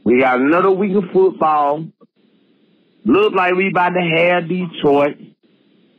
we 0.03 0.19
got 0.19 0.39
another 0.39 0.71
week 0.71 0.95
of 0.95 1.03
football. 1.13 1.85
Look 3.05 3.33
like 3.33 3.53
we 3.53 3.67
about 3.69 3.89
to 3.89 4.01
have 4.01 4.47
Detroit. 4.49 5.17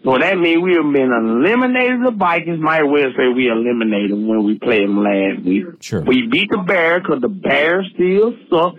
So 0.05 0.19
that 0.19 0.39
means 0.39 0.63
we 0.63 0.75
have 0.75 0.93
been 0.93 1.11
eliminated. 1.13 2.05
The 2.05 2.11
Vikings 2.17 2.61
might 2.61 2.83
well 2.85 3.09
say 3.17 3.29
we 3.35 3.49
eliminated 3.49 4.11
them 4.13 4.27
when 4.29 4.45
we 4.45 4.59
played 4.59 4.83
them 4.85 5.03
last 5.03 5.45
week. 5.45 5.65
Sure. 5.81 6.03
We 6.03 6.27
beat 6.29 6.51
the 6.51 6.59
Bears 6.59 7.03
because 7.03 7.21
the 7.23 7.29
Bears 7.29 7.89
still 7.95 8.35
suck. 8.51 8.75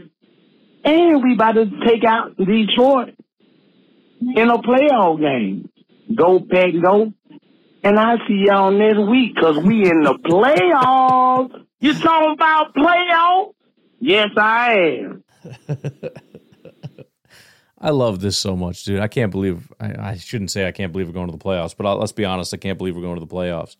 And 0.85 1.23
we 1.23 1.33
about 1.33 1.53
to 1.53 1.65
take 1.85 2.03
out 2.05 2.37
Detroit 2.37 3.15
in 4.21 4.49
a 4.49 4.57
playoff 4.57 5.19
game. 5.19 5.69
Go, 6.15 6.39
Pack, 6.39 6.69
go. 6.81 7.11
And 7.87 7.97
I 7.97 8.17
see 8.27 8.43
y'all 8.47 8.69
next 8.69 8.99
week 8.99 9.35
because 9.35 9.57
we 9.59 9.89
in 9.89 10.03
the 10.03 10.15
playoffs. 10.15 11.65
You 11.79 11.93
talking 11.93 12.33
about 12.33 12.75
playoffs? 12.75 13.53
Yes, 14.01 14.27
I 14.35 14.73
am. 14.73 15.23
I 17.79 17.91
love 17.91 18.19
this 18.19 18.37
so 18.37 18.57
much, 18.57 18.83
dude. 18.83 18.99
I 18.99 19.07
can't 19.07 19.31
believe 19.31 19.71
I, 19.79 20.09
I 20.09 20.17
shouldn't 20.17 20.51
say 20.51 20.67
I 20.67 20.73
can't 20.73 20.91
believe 20.91 21.07
we're 21.07 21.13
going 21.13 21.27
to 21.27 21.31
the 21.31 21.41
playoffs, 21.41 21.77
but 21.77 21.85
I'll, 21.85 21.95
let's 21.95 22.11
be 22.11 22.25
honest, 22.25 22.53
I 22.53 22.57
can't 22.57 22.77
believe 22.77 22.93
we're 22.93 23.03
going 23.03 23.21
to 23.21 23.25
the 23.25 23.33
playoffs. 23.33 23.77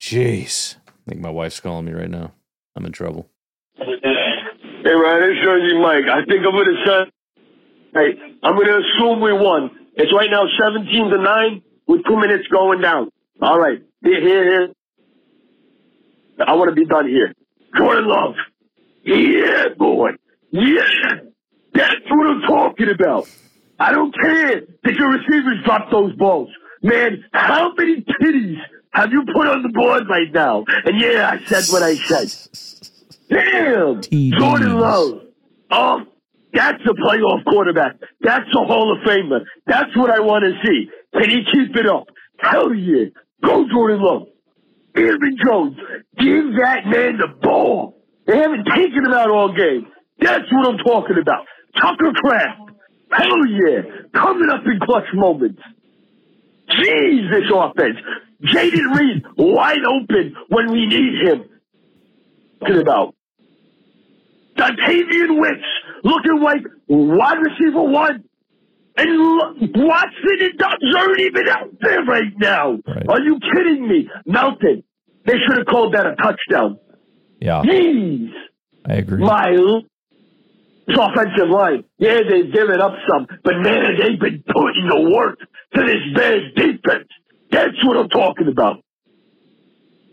Jeez, 0.00 0.74
I 0.88 0.90
think 1.08 1.20
my 1.20 1.30
wife's 1.30 1.60
calling 1.60 1.84
me 1.84 1.92
right 1.92 2.10
now. 2.10 2.32
I'm 2.74 2.84
in 2.84 2.90
trouble. 2.90 3.30
Hey, 3.76 3.84
Ryan, 3.84 5.22
it's 5.22 5.40
Jersey 5.44 5.78
Mike. 5.80 6.08
I 6.10 6.24
think 6.24 6.44
I'm 6.44 6.50
going 6.50 6.66
to 6.66 6.84
say, 6.84 7.12
hey, 7.94 8.18
I'm 8.42 8.56
going 8.56 8.66
to 8.66 8.80
assume 8.80 9.20
we 9.20 9.32
won. 9.34 9.70
It's 9.94 10.12
right 10.12 10.32
now 10.32 10.46
17 10.58 11.10
to 11.10 11.18
9 11.22 11.62
with 11.88 12.04
two 12.06 12.16
minutes 12.16 12.46
going 12.48 12.80
down. 12.80 13.10
All 13.42 13.58
right. 13.58 13.82
Here, 14.04 14.20
here, 14.20 14.44
here. 14.44 14.68
I 16.46 16.54
want 16.54 16.68
to 16.68 16.74
be 16.74 16.84
done 16.84 17.08
here. 17.08 17.34
Jordan 17.76 18.06
Love. 18.06 18.34
Yeah, 19.02 19.68
boy. 19.76 20.10
Yeah. 20.50 20.82
That's 21.74 21.94
what 22.10 22.26
I'm 22.26 22.42
talking 22.42 22.88
about. 22.90 23.28
I 23.78 23.92
don't 23.92 24.14
care 24.14 24.60
that 24.84 24.94
your 24.94 25.10
receivers 25.10 25.64
drop 25.64 25.90
those 25.90 26.14
balls. 26.16 26.50
Man, 26.82 27.24
how 27.32 27.72
many 27.76 28.02
titties 28.02 28.56
have 28.92 29.12
you 29.12 29.24
put 29.32 29.46
on 29.46 29.62
the 29.62 29.68
board 29.68 30.04
right 30.08 30.32
now? 30.32 30.64
And 30.84 31.00
yeah, 31.00 31.30
I 31.32 31.44
said 31.46 31.64
what 31.72 31.82
I 31.82 31.94
said. 31.94 32.32
Damn! 33.30 34.00
Jordan 34.38 34.78
Love. 34.78 35.22
Oh, 35.70 36.02
that's 36.52 36.82
a 36.86 36.94
playoff 36.94 37.44
quarterback. 37.44 37.96
That's 38.20 38.48
a 38.54 38.64
Hall 38.64 38.96
of 38.96 39.06
Famer. 39.06 39.40
That's 39.66 39.94
what 39.96 40.10
I 40.10 40.20
want 40.20 40.44
to 40.44 40.52
see. 40.66 40.88
Can 41.14 41.30
he 41.30 41.42
keep 41.52 41.76
it 41.76 41.86
up? 41.86 42.08
Hell 42.38 42.74
yeah. 42.74 43.06
Go 43.44 43.66
Jordan 43.68 44.00
Love. 44.02 44.28
Aaron 44.96 45.36
Jones. 45.44 45.76
Give 46.18 46.44
that 46.60 46.86
man 46.86 47.18
the 47.18 47.28
ball. 47.40 47.96
They 48.26 48.36
haven't 48.36 48.66
taken 48.74 49.06
him 49.06 49.12
out 49.12 49.30
all 49.30 49.54
game. 49.54 49.86
That's 50.20 50.44
what 50.52 50.68
I'm 50.68 50.78
talking 50.78 51.16
about. 51.20 51.46
Tucker 51.80 52.12
Kraft. 52.14 52.60
Hell 53.10 53.46
yeah. 53.46 53.82
Coming 54.14 54.50
up 54.50 54.62
in 54.66 54.78
clutch 54.84 55.04
moments. 55.14 55.62
Jeez, 56.70 57.30
this 57.30 57.50
offense. 57.54 57.96
Jayden 58.44 58.96
Reed 58.96 59.24
wide 59.36 59.84
open 59.84 60.34
when 60.48 60.70
we 60.70 60.86
need 60.86 61.26
him. 61.26 61.44
Talking 62.60 62.80
about. 62.80 63.14
Dontayvion 64.56 65.40
Wicks 65.40 65.68
looking 66.04 66.40
like 66.42 66.62
wide 66.88 67.38
receiver 67.38 67.82
one. 67.82 68.24
And 68.98 69.74
Watson 69.76 70.38
and 70.40 70.58
Doubs 70.58 70.94
aren't 70.96 71.20
even 71.20 71.48
out 71.48 71.70
there 71.80 72.02
right 72.04 72.32
now. 72.38 72.78
Are 73.08 73.20
you 73.20 73.38
kidding 73.54 73.86
me? 73.86 74.08
Melton. 74.26 74.82
They 75.24 75.34
should 75.46 75.58
have 75.58 75.66
called 75.66 75.94
that 75.94 76.06
a 76.06 76.16
touchdown. 76.16 76.78
Yeah, 77.40 77.62
Jeez. 77.62 78.30
I 78.86 78.94
agree. 78.94 79.18
My 79.22 79.54
offensive 80.88 81.50
line. 81.50 81.84
Yeah, 81.98 82.20
they've 82.28 82.52
given 82.52 82.80
up 82.80 82.94
some, 83.08 83.26
but 83.44 83.54
man, 83.58 83.96
they've 84.00 84.18
been 84.18 84.42
putting 84.46 84.88
the 84.88 85.10
work 85.14 85.38
to 85.74 85.82
this 85.82 86.02
Bears 86.14 86.52
defense. 86.56 87.08
That's 87.50 87.84
what 87.84 87.96
I'm 87.96 88.08
talking 88.08 88.48
about. 88.48 88.82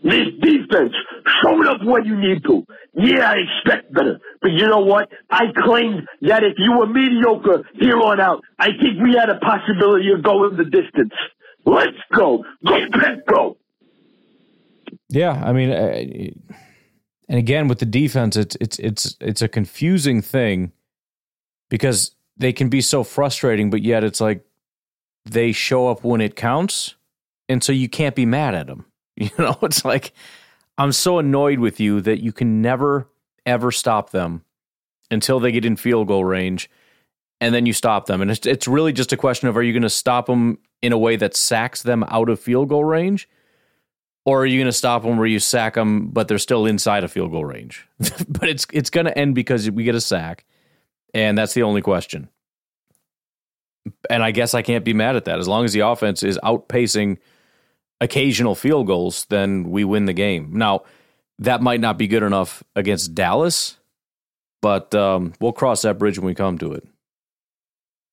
This 0.06 0.28
defense, 0.40 0.94
showing 1.42 1.66
up 1.66 1.82
when 1.82 2.04
you 2.04 2.16
need 2.16 2.44
to. 2.44 2.64
Yeah, 2.94 3.28
I 3.28 3.36
expect 3.38 3.92
better. 3.92 4.20
But 4.40 4.52
you 4.52 4.68
know 4.68 4.78
what? 4.78 5.08
I 5.30 5.46
claimed 5.56 6.06
that 6.22 6.44
if 6.44 6.54
you 6.58 6.78
were 6.78 6.86
mediocre 6.86 7.64
here 7.74 7.98
on 8.00 8.20
out, 8.20 8.44
I 8.56 8.66
think 8.66 9.02
we 9.02 9.16
had 9.18 9.30
a 9.30 9.38
possibility 9.40 10.12
of 10.12 10.22
going 10.22 10.56
the 10.56 10.64
distance. 10.64 11.12
Let's 11.64 11.96
go. 12.14 12.44
Go, 12.64 12.78
Pep, 12.92 13.26
go. 13.26 13.56
Yeah, 15.08 15.32
I 15.32 15.52
mean, 15.52 15.70
uh, 15.70 16.54
and 17.28 17.38
again 17.38 17.66
with 17.66 17.80
the 17.80 17.86
defense, 17.86 18.36
it's 18.36 18.56
it's 18.60 18.78
it's 18.78 19.16
it's 19.20 19.42
a 19.42 19.48
confusing 19.48 20.22
thing 20.22 20.70
because 21.68 22.14
they 22.36 22.52
can 22.52 22.68
be 22.68 22.80
so 22.80 23.02
frustrating, 23.02 23.70
but 23.70 23.82
yet 23.82 24.04
it's 24.04 24.20
like 24.20 24.44
they 25.24 25.50
show 25.50 25.88
up 25.88 26.04
when 26.04 26.20
it 26.20 26.36
counts, 26.36 26.94
and 27.48 27.64
so 27.64 27.72
you 27.72 27.88
can't 27.88 28.14
be 28.14 28.24
mad 28.24 28.54
at 28.54 28.68
them. 28.68 28.86
You 29.22 29.30
know, 29.38 29.56
it's 29.62 29.82
like 29.82 30.12
I'm 30.76 30.92
so 30.92 31.18
annoyed 31.18 31.58
with 31.58 31.80
you 31.80 32.02
that 32.02 32.22
you 32.22 32.32
can 32.32 32.60
never 32.60 33.08
ever 33.46 33.72
stop 33.72 34.10
them 34.10 34.44
until 35.10 35.40
they 35.40 35.52
get 35.52 35.64
in 35.64 35.76
field 35.76 36.08
goal 36.08 36.22
range, 36.22 36.68
and 37.40 37.54
then 37.54 37.64
you 37.64 37.72
stop 37.72 38.04
them, 38.04 38.20
and 38.20 38.30
it's 38.30 38.44
it's 38.44 38.68
really 38.68 38.92
just 38.92 39.14
a 39.14 39.16
question 39.16 39.48
of 39.48 39.56
are 39.56 39.62
you 39.62 39.72
going 39.72 39.82
to 39.82 39.88
stop 39.88 40.26
them 40.26 40.58
in 40.82 40.92
a 40.92 40.98
way 40.98 41.16
that 41.16 41.34
sacks 41.34 41.82
them 41.82 42.04
out 42.08 42.28
of 42.28 42.38
field 42.38 42.68
goal 42.68 42.84
range 42.84 43.26
or 44.26 44.42
are 44.42 44.46
you 44.46 44.58
going 44.58 44.66
to 44.66 44.72
stop 44.72 45.04
them 45.04 45.16
where 45.16 45.26
you 45.26 45.38
sack 45.38 45.74
them, 45.74 46.08
but 46.08 46.26
they're 46.26 46.38
still 46.38 46.66
inside 46.66 47.04
of 47.04 47.12
field 47.12 47.30
goal 47.30 47.44
range? 47.44 47.86
but 48.28 48.48
it's 48.48 48.66
it's 48.72 48.90
going 48.90 49.06
to 49.06 49.16
end 49.16 49.34
because 49.34 49.70
we 49.70 49.84
get 49.84 49.94
a 49.94 50.00
sack, 50.00 50.44
and 51.14 51.38
that's 51.38 51.54
the 51.54 51.62
only 51.62 51.80
question. 51.80 52.28
And 54.10 54.24
I 54.24 54.32
guess 54.32 54.52
I 54.52 54.62
can't 54.62 54.84
be 54.84 54.92
mad 54.92 55.14
at 55.14 55.26
that 55.26 55.38
as 55.38 55.46
long 55.46 55.64
as 55.64 55.72
the 55.72 55.80
offense 55.80 56.24
is 56.24 56.40
outpacing 56.42 57.18
occasional 58.00 58.54
field 58.54 58.86
goals, 58.86 59.26
then 59.28 59.70
we 59.70 59.84
win 59.84 60.06
the 60.06 60.12
game. 60.12 60.50
Now 60.54 60.82
that 61.38 61.62
might 61.62 61.80
not 61.80 61.98
be 61.98 62.06
good 62.06 62.22
enough 62.22 62.62
against 62.74 63.14
Dallas, 63.14 63.78
but 64.62 64.94
um, 64.94 65.34
we'll 65.40 65.52
cross 65.52 65.82
that 65.82 65.98
bridge 65.98 66.18
when 66.18 66.26
we 66.26 66.34
come 66.34 66.58
to 66.58 66.72
it. 66.72 66.86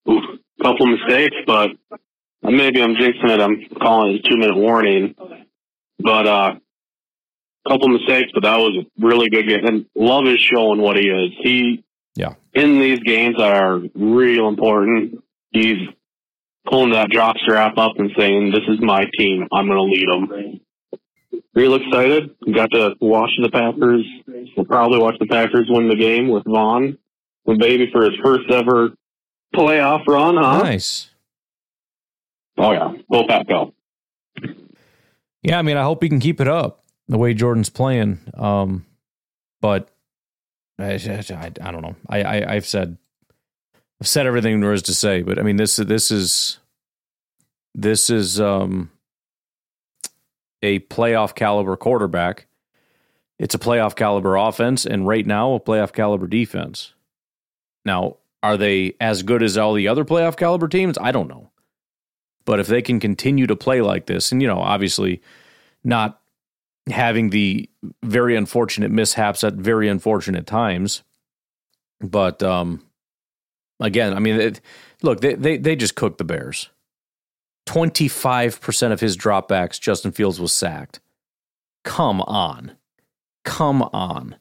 A 0.08 0.64
couple 0.64 0.88
mistakes, 0.88 1.36
but 1.46 1.70
maybe 2.42 2.82
I'm 2.82 2.96
jinxing 2.96 3.30
it. 3.30 3.40
I'm 3.40 3.66
calling 3.80 4.16
it 4.16 4.26
a 4.26 4.30
two 4.30 4.38
minute 4.38 4.58
warning. 4.58 5.16
But 6.00 6.28
uh 6.28 6.56
couple 7.68 7.88
mistakes, 7.90 8.30
but 8.34 8.44
that 8.44 8.58
was 8.58 8.84
a 8.84 9.06
really 9.06 9.30
good 9.30 9.48
game. 9.48 9.66
And 9.66 9.86
Love 9.96 10.28
is 10.28 10.40
showing 10.40 10.82
what 10.82 10.98
he 10.98 11.08
is. 11.08 11.32
He 11.42 11.84
yeah. 12.16 12.34
in 12.54 12.80
these 12.80 13.00
games 13.00 13.38
that 13.38 13.56
are 13.56 13.82
real 13.96 14.48
important, 14.48 15.24
he's 15.52 15.78
pulling 16.70 16.92
that 16.94 17.10
jock 17.12 17.38
strap 17.38 17.78
up 17.78 17.94
and 17.98 18.12
saying, 18.18 18.52
This 18.52 18.64
is 18.68 18.82
my 18.82 19.06
team. 19.18 19.48
I'm 19.52 19.68
gonna 19.68 19.82
lead 19.84 20.08
them. 20.08 20.60
Real 21.56 21.76
excited. 21.76 22.32
Got 22.54 22.72
to 22.72 22.96
watch 23.00 23.30
the 23.42 23.50
Packers. 23.50 24.06
We'll 24.58 24.66
probably 24.66 25.00
watch 25.00 25.16
the 25.20 25.28
Packers 25.28 25.68
win 25.70 25.88
the 25.88 25.96
game 25.96 26.30
with 26.30 26.46
Vaughn, 26.46 26.98
the 27.46 27.56
baby 27.56 27.90
for 27.92 28.04
his 28.04 28.14
first 28.24 28.50
ever 28.50 28.90
playoff 29.56 30.08
run, 30.08 30.38
huh? 30.38 30.64
Nice. 30.64 31.10
Oh 32.58 32.72
yeah, 32.72 32.94
go 33.12 33.28
Pack 33.28 33.48
go. 33.48 33.74
Yeah, 35.44 35.60
I 35.60 35.62
mean, 35.62 35.78
I 35.78 35.84
hope 35.84 36.02
he 36.02 36.10
can 36.10 36.20
keep 36.20 36.40
it 36.40 36.48
up 36.48 36.86
the 37.08 37.18
way 37.18 37.34
Jordan's 37.34 37.70
playing. 37.70 38.20
Um, 38.36 38.86
but 39.62 39.90
I, 40.80 40.94
I, 40.94 41.52
I 41.62 41.72
don't 41.72 41.82
know. 41.82 41.96
I, 42.08 42.24
I 42.24 42.54
I've 42.54 42.66
said 42.66 42.98
I've 44.04 44.08
said 44.10 44.28
everything 44.28 44.60
there 44.60 44.74
is 44.74 44.82
to 44.82 44.94
say, 44.94 45.22
but 45.22 45.40
I 45.40 45.44
mean 45.44 45.56
this 45.56 45.78
this 45.78 46.12
is 46.12 46.60
this 47.74 48.10
is 48.10 48.38
um 48.38 48.92
a 50.62 50.80
playoff 50.80 51.36
caliber 51.36 51.78
quarterback. 51.78 52.48
It's 53.40 53.56
a 53.56 53.60
playoff 53.60 53.96
caliber 53.96 54.36
offense, 54.36 54.86
and 54.86 55.08
right 55.08 55.26
now 55.26 55.54
a 55.54 55.60
playoff 55.62 55.94
caliber 55.94 56.28
defense. 56.28 56.94
Now, 57.86 58.18
are 58.44 58.58
they 58.58 58.96
as 59.00 59.24
good 59.24 59.42
as 59.42 59.58
all 59.58 59.74
the 59.74 59.88
other 59.88 60.04
playoff 60.04 60.36
caliber 60.36 60.68
teams? 60.68 60.98
I 61.00 61.14
don't 61.14 61.30
know. 61.30 61.52
But 62.44 62.60
if 62.60 62.68
they 62.68 62.82
can 62.82 63.00
continue 63.00 63.48
to 63.48 63.56
play 63.56 63.80
like 63.80 64.08
this, 64.08 64.34
and 64.34 64.42
you 64.42 64.50
know, 64.50 64.60
obviously 64.60 65.22
not 65.82 66.20
having 66.88 67.30
the 67.30 67.70
very 68.04 68.36
unfortunate 68.36 68.92
mishaps 68.92 69.46
at 69.46 69.54
very 69.54 69.88
unfortunate 69.88 70.46
times. 70.46 71.04
But 72.02 72.44
um, 72.44 72.84
again, 73.84 74.14
I 74.14 74.20
mean, 74.20 74.40
it, 74.40 74.62
look, 75.02 75.22
they, 75.22 75.34
they 75.36 75.58
they 75.58 75.76
just 75.76 75.96
cooked 75.96 76.18
the 76.18 76.24
Bears. 76.24 76.70
Twenty 77.66 78.08
five 78.08 78.60
percent 78.62 78.94
of 78.94 79.00
his 79.00 79.16
dropbacks, 79.18 79.80
Justin 79.80 80.12
Fields 80.12 80.40
was 80.40 80.52
sacked. 80.52 81.00
Come 81.84 82.22
on, 82.22 82.74
come 83.44 83.82
on. 83.94 84.38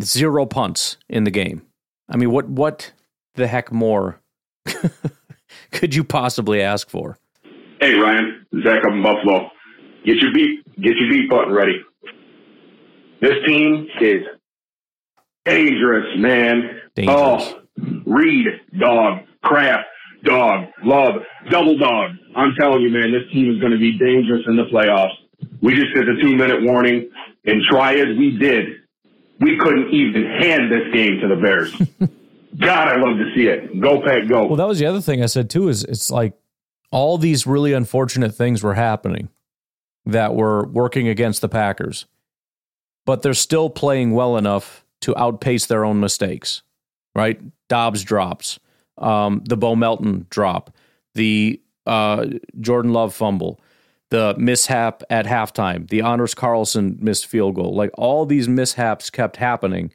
Zero 0.00 0.46
punts 0.46 0.96
in 1.08 1.24
the 1.24 1.30
game. 1.30 1.62
I 2.08 2.16
mean, 2.16 2.30
what 2.30 2.48
what 2.48 2.92
the 3.34 3.46
heck 3.46 3.72
more 3.72 4.20
could 5.72 5.94
you 5.94 6.04
possibly 6.04 6.60
ask 6.60 6.88
for? 6.88 7.18
Hey 7.80 7.94
Ryan, 7.94 8.46
Zach 8.64 8.84
up 8.84 8.92
in 8.92 9.02
Buffalo. 9.02 9.50
Get 10.04 10.16
your 10.16 10.32
beat 10.32 10.64
get 10.80 10.96
your 10.96 11.10
beat 11.10 11.30
button 11.30 11.52
ready. 11.52 11.80
This 13.20 13.34
team 13.46 13.88
is 14.00 14.22
dangerous, 15.44 16.06
man. 16.18 16.80
Dangerous. 16.94 17.54
Oh, 17.54 17.63
Reed, 17.76 18.46
dog, 18.78 19.20
Kraft, 19.42 19.86
dog, 20.24 20.68
Love, 20.82 21.14
double 21.50 21.76
dog. 21.78 22.12
I'm 22.36 22.54
telling 22.58 22.82
you, 22.82 22.90
man, 22.90 23.12
this 23.12 23.30
team 23.32 23.52
is 23.52 23.60
going 23.60 23.72
to 23.72 23.78
be 23.78 23.98
dangerous 23.98 24.42
in 24.46 24.56
the 24.56 24.64
playoffs. 24.64 25.14
We 25.62 25.74
just 25.74 25.94
did 25.94 26.06
the 26.06 26.20
two 26.20 26.36
minute 26.36 26.62
warning, 26.62 27.10
and 27.44 27.62
try 27.68 27.94
as 27.94 28.16
we 28.18 28.36
did, 28.38 28.66
we 29.40 29.58
couldn't 29.58 29.90
even 29.92 30.24
hand 30.24 30.70
this 30.70 30.92
game 30.92 31.20
to 31.20 31.28
the 31.28 31.36
Bears. 31.36 31.72
God, 32.58 32.88
I 32.88 32.96
love 32.96 33.18
to 33.18 33.32
see 33.34 33.46
it. 33.46 33.80
Go 33.80 34.00
Pack, 34.00 34.28
go. 34.28 34.46
Well, 34.46 34.56
that 34.56 34.68
was 34.68 34.78
the 34.78 34.86
other 34.86 35.00
thing 35.00 35.22
I 35.22 35.26
said 35.26 35.50
too. 35.50 35.68
Is 35.68 35.84
it's 35.84 36.10
like 36.10 36.34
all 36.90 37.18
these 37.18 37.46
really 37.46 37.72
unfortunate 37.72 38.34
things 38.34 38.62
were 38.62 38.74
happening 38.74 39.28
that 40.06 40.34
were 40.34 40.66
working 40.66 41.08
against 41.08 41.40
the 41.40 41.48
Packers, 41.48 42.06
but 43.04 43.22
they're 43.22 43.34
still 43.34 43.70
playing 43.70 44.12
well 44.12 44.36
enough 44.36 44.84
to 45.00 45.16
outpace 45.18 45.66
their 45.66 45.84
own 45.84 45.98
mistakes. 45.98 46.62
Right? 47.14 47.40
Doubs 47.68 48.02
drops, 48.02 48.58
um, 48.98 49.42
the 49.46 49.56
Bo 49.56 49.76
Melton 49.76 50.26
drop, 50.30 50.74
the 51.14 51.60
uh, 51.86 52.26
Jordan 52.60 52.92
Love 52.92 53.14
fumble, 53.14 53.60
the 54.10 54.34
mishap 54.36 55.02
at 55.10 55.26
halftime, 55.26 55.88
the 55.88 56.02
Anders 56.02 56.34
Carlson 56.34 56.98
missed 57.00 57.26
field 57.26 57.54
goal. 57.54 57.74
Like 57.74 57.90
all 57.94 58.26
these 58.26 58.48
mishaps 58.48 59.10
kept 59.10 59.36
happening 59.36 59.92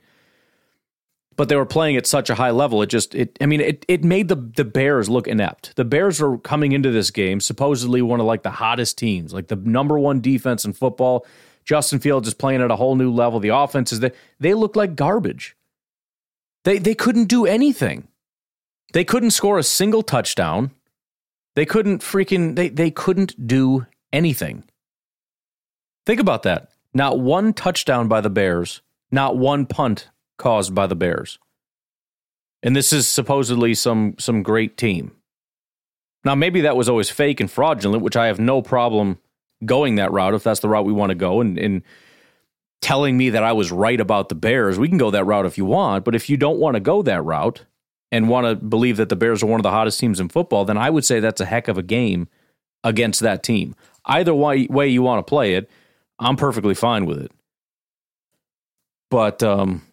but 1.39 1.47
they 1.47 1.55
were 1.55 1.65
playing 1.65 1.95
at 1.95 2.05
such 2.05 2.29
a 2.29 2.35
high 2.35 2.51
level. 2.51 2.81
It 2.81 2.87
just, 2.87 3.15
it, 3.15 3.37
I 3.39 3.45
mean, 3.45 3.61
it, 3.61 3.85
it 3.87 4.03
made 4.03 4.27
the, 4.27 4.35
the 4.35 4.65
Bears 4.65 5.07
look 5.07 5.25
inept. 5.25 5.73
The 5.77 5.85
Bears 5.85 6.19
were 6.19 6.37
coming 6.37 6.73
into 6.73 6.91
this 6.91 7.11
game 7.11 7.39
supposedly 7.39 8.01
one 8.01 8.19
of 8.19 8.25
like 8.25 8.43
the 8.43 8.51
hottest 8.51 8.97
teams, 8.97 9.33
like 9.33 9.47
the 9.47 9.55
number 9.55 9.97
one 9.97 10.19
defense 10.19 10.65
in 10.65 10.73
football. 10.73 11.25
Justin 11.63 11.99
Fields 11.99 12.27
is 12.27 12.33
playing 12.33 12.61
at 12.61 12.71
a 12.71 12.75
whole 12.75 12.97
new 12.97 13.09
level. 13.09 13.39
The 13.39 13.55
offense 13.55 13.93
is 13.93 14.01
that 14.01 14.15
they 14.41 14.53
look 14.53 14.75
like 14.75 14.97
garbage. 14.97 15.55
They, 16.63 16.77
they 16.77 16.95
couldn't 16.95 17.25
do 17.25 17.45
anything. 17.45 18.07
They 18.93 19.03
couldn't 19.03 19.31
score 19.31 19.57
a 19.57 19.63
single 19.63 20.03
touchdown. 20.03 20.71
They 21.55 21.65
couldn't 21.65 22.01
freaking, 22.01 22.55
they, 22.55 22.69
they 22.69 22.91
couldn't 22.91 23.47
do 23.47 23.85
anything. 24.11 24.63
Think 26.05 26.19
about 26.19 26.43
that. 26.43 26.69
Not 26.93 27.19
one 27.19 27.53
touchdown 27.53 28.07
by 28.07 28.21
the 28.21 28.29
Bears, 28.29 28.81
not 29.11 29.37
one 29.37 29.65
punt 29.65 30.09
caused 30.37 30.73
by 30.73 30.87
the 30.87 30.95
Bears. 30.95 31.37
And 32.63 32.75
this 32.75 32.91
is 32.91 33.07
supposedly 33.07 33.73
some 33.73 34.15
some 34.19 34.43
great 34.43 34.75
team. 34.75 35.11
Now 36.25 36.35
maybe 36.35 36.61
that 36.61 36.75
was 36.75 36.89
always 36.89 37.09
fake 37.09 37.39
and 37.39 37.49
fraudulent, 37.49 38.03
which 38.03 38.17
I 38.17 38.27
have 38.27 38.39
no 38.39 38.61
problem 38.61 39.19
going 39.65 39.95
that 39.95 40.11
route 40.11 40.33
if 40.33 40.43
that's 40.43 40.59
the 40.59 40.69
route 40.69 40.85
we 40.85 40.93
want 40.93 41.11
to 41.11 41.15
go 41.15 41.41
and, 41.41 41.57
and 41.57 41.83
telling 42.81 43.17
me 43.17 43.29
that 43.31 43.43
I 43.43 43.51
was 43.53 43.71
right 43.71 43.99
about 43.99 44.29
the 44.29 44.35
Bears. 44.35 44.79
We 44.79 44.87
can 44.87 44.97
go 44.97 45.11
that 45.11 45.25
route 45.25 45.45
if 45.45 45.57
you 45.57 45.65
want, 45.65 46.05
but 46.05 46.15
if 46.15 46.29
you 46.29 46.37
don't 46.37 46.59
want 46.59 46.75
to 46.75 46.79
go 46.79 47.01
that 47.01 47.23
route 47.23 47.65
and 48.11 48.29
want 48.29 48.47
to 48.47 48.55
believe 48.55 48.97
that 48.97 49.09
the 49.09 49.15
Bears 49.15 49.43
are 49.43 49.47
one 49.47 49.59
of 49.59 49.63
the 49.63 49.71
hottest 49.71 49.99
teams 49.99 50.19
in 50.19 50.29
football, 50.29 50.65
then 50.65 50.77
I 50.77 50.89
would 50.89 51.05
say 51.05 51.19
that's 51.19 51.41
a 51.41 51.45
heck 51.45 51.67
of 51.67 51.77
a 51.77 51.83
game 51.83 52.27
against 52.83 53.19
that 53.19 53.43
team. 53.43 53.75
Either 54.05 54.33
way, 54.33 54.67
way 54.69 54.87
you 54.87 55.01
want 55.01 55.25
to 55.25 55.29
play 55.29 55.55
it, 55.55 55.69
I'm 56.17 56.35
perfectly 56.35 56.73
fine 56.73 57.05
with 57.05 57.19
it. 57.19 57.31
But 59.11 59.43
um, 59.43 59.83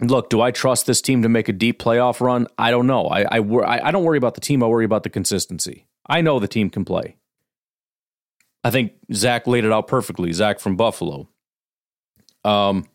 look, 0.00 0.30
do 0.30 0.40
I 0.40 0.50
trust 0.50 0.86
this 0.86 1.00
team 1.00 1.22
to 1.22 1.28
make 1.28 1.48
a 1.48 1.52
deep 1.52 1.80
playoff 1.80 2.20
run? 2.20 2.46
I 2.56 2.70
don't 2.70 2.86
know. 2.86 3.06
I, 3.06 3.38
I, 3.38 3.88
I 3.88 3.90
don't 3.90 4.04
worry 4.04 4.18
about 4.18 4.34
the 4.34 4.40
team. 4.40 4.62
I 4.62 4.66
worry 4.66 4.84
about 4.84 5.02
the 5.02 5.10
consistency. 5.10 5.86
I 6.06 6.20
know 6.20 6.38
the 6.38 6.48
team 6.48 6.70
can 6.70 6.84
play. 6.84 7.16
I 8.64 8.70
think 8.70 8.92
Zach 9.12 9.46
laid 9.46 9.64
it 9.64 9.72
out 9.72 9.86
perfectly. 9.86 10.32
Zach 10.32 10.60
from 10.60 10.76
Buffalo. 10.76 11.28
Um, 12.44 12.88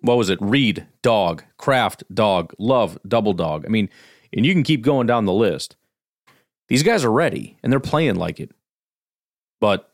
what 0.00 0.16
was 0.16 0.30
it? 0.30 0.38
Reed, 0.40 0.86
dog. 1.02 1.44
Kraft, 1.56 2.04
dog. 2.12 2.52
Love, 2.58 2.98
double 3.06 3.32
dog. 3.32 3.64
I 3.66 3.68
mean, 3.68 3.88
and 4.32 4.44
you 4.44 4.52
can 4.52 4.62
keep 4.62 4.82
going 4.82 5.06
down 5.06 5.24
the 5.24 5.32
list. 5.32 5.76
These 6.68 6.82
guys 6.82 7.04
are 7.04 7.12
ready 7.12 7.58
and 7.62 7.72
they're 7.72 7.80
playing 7.80 8.16
like 8.16 8.40
it. 8.40 8.52
But 9.60 9.90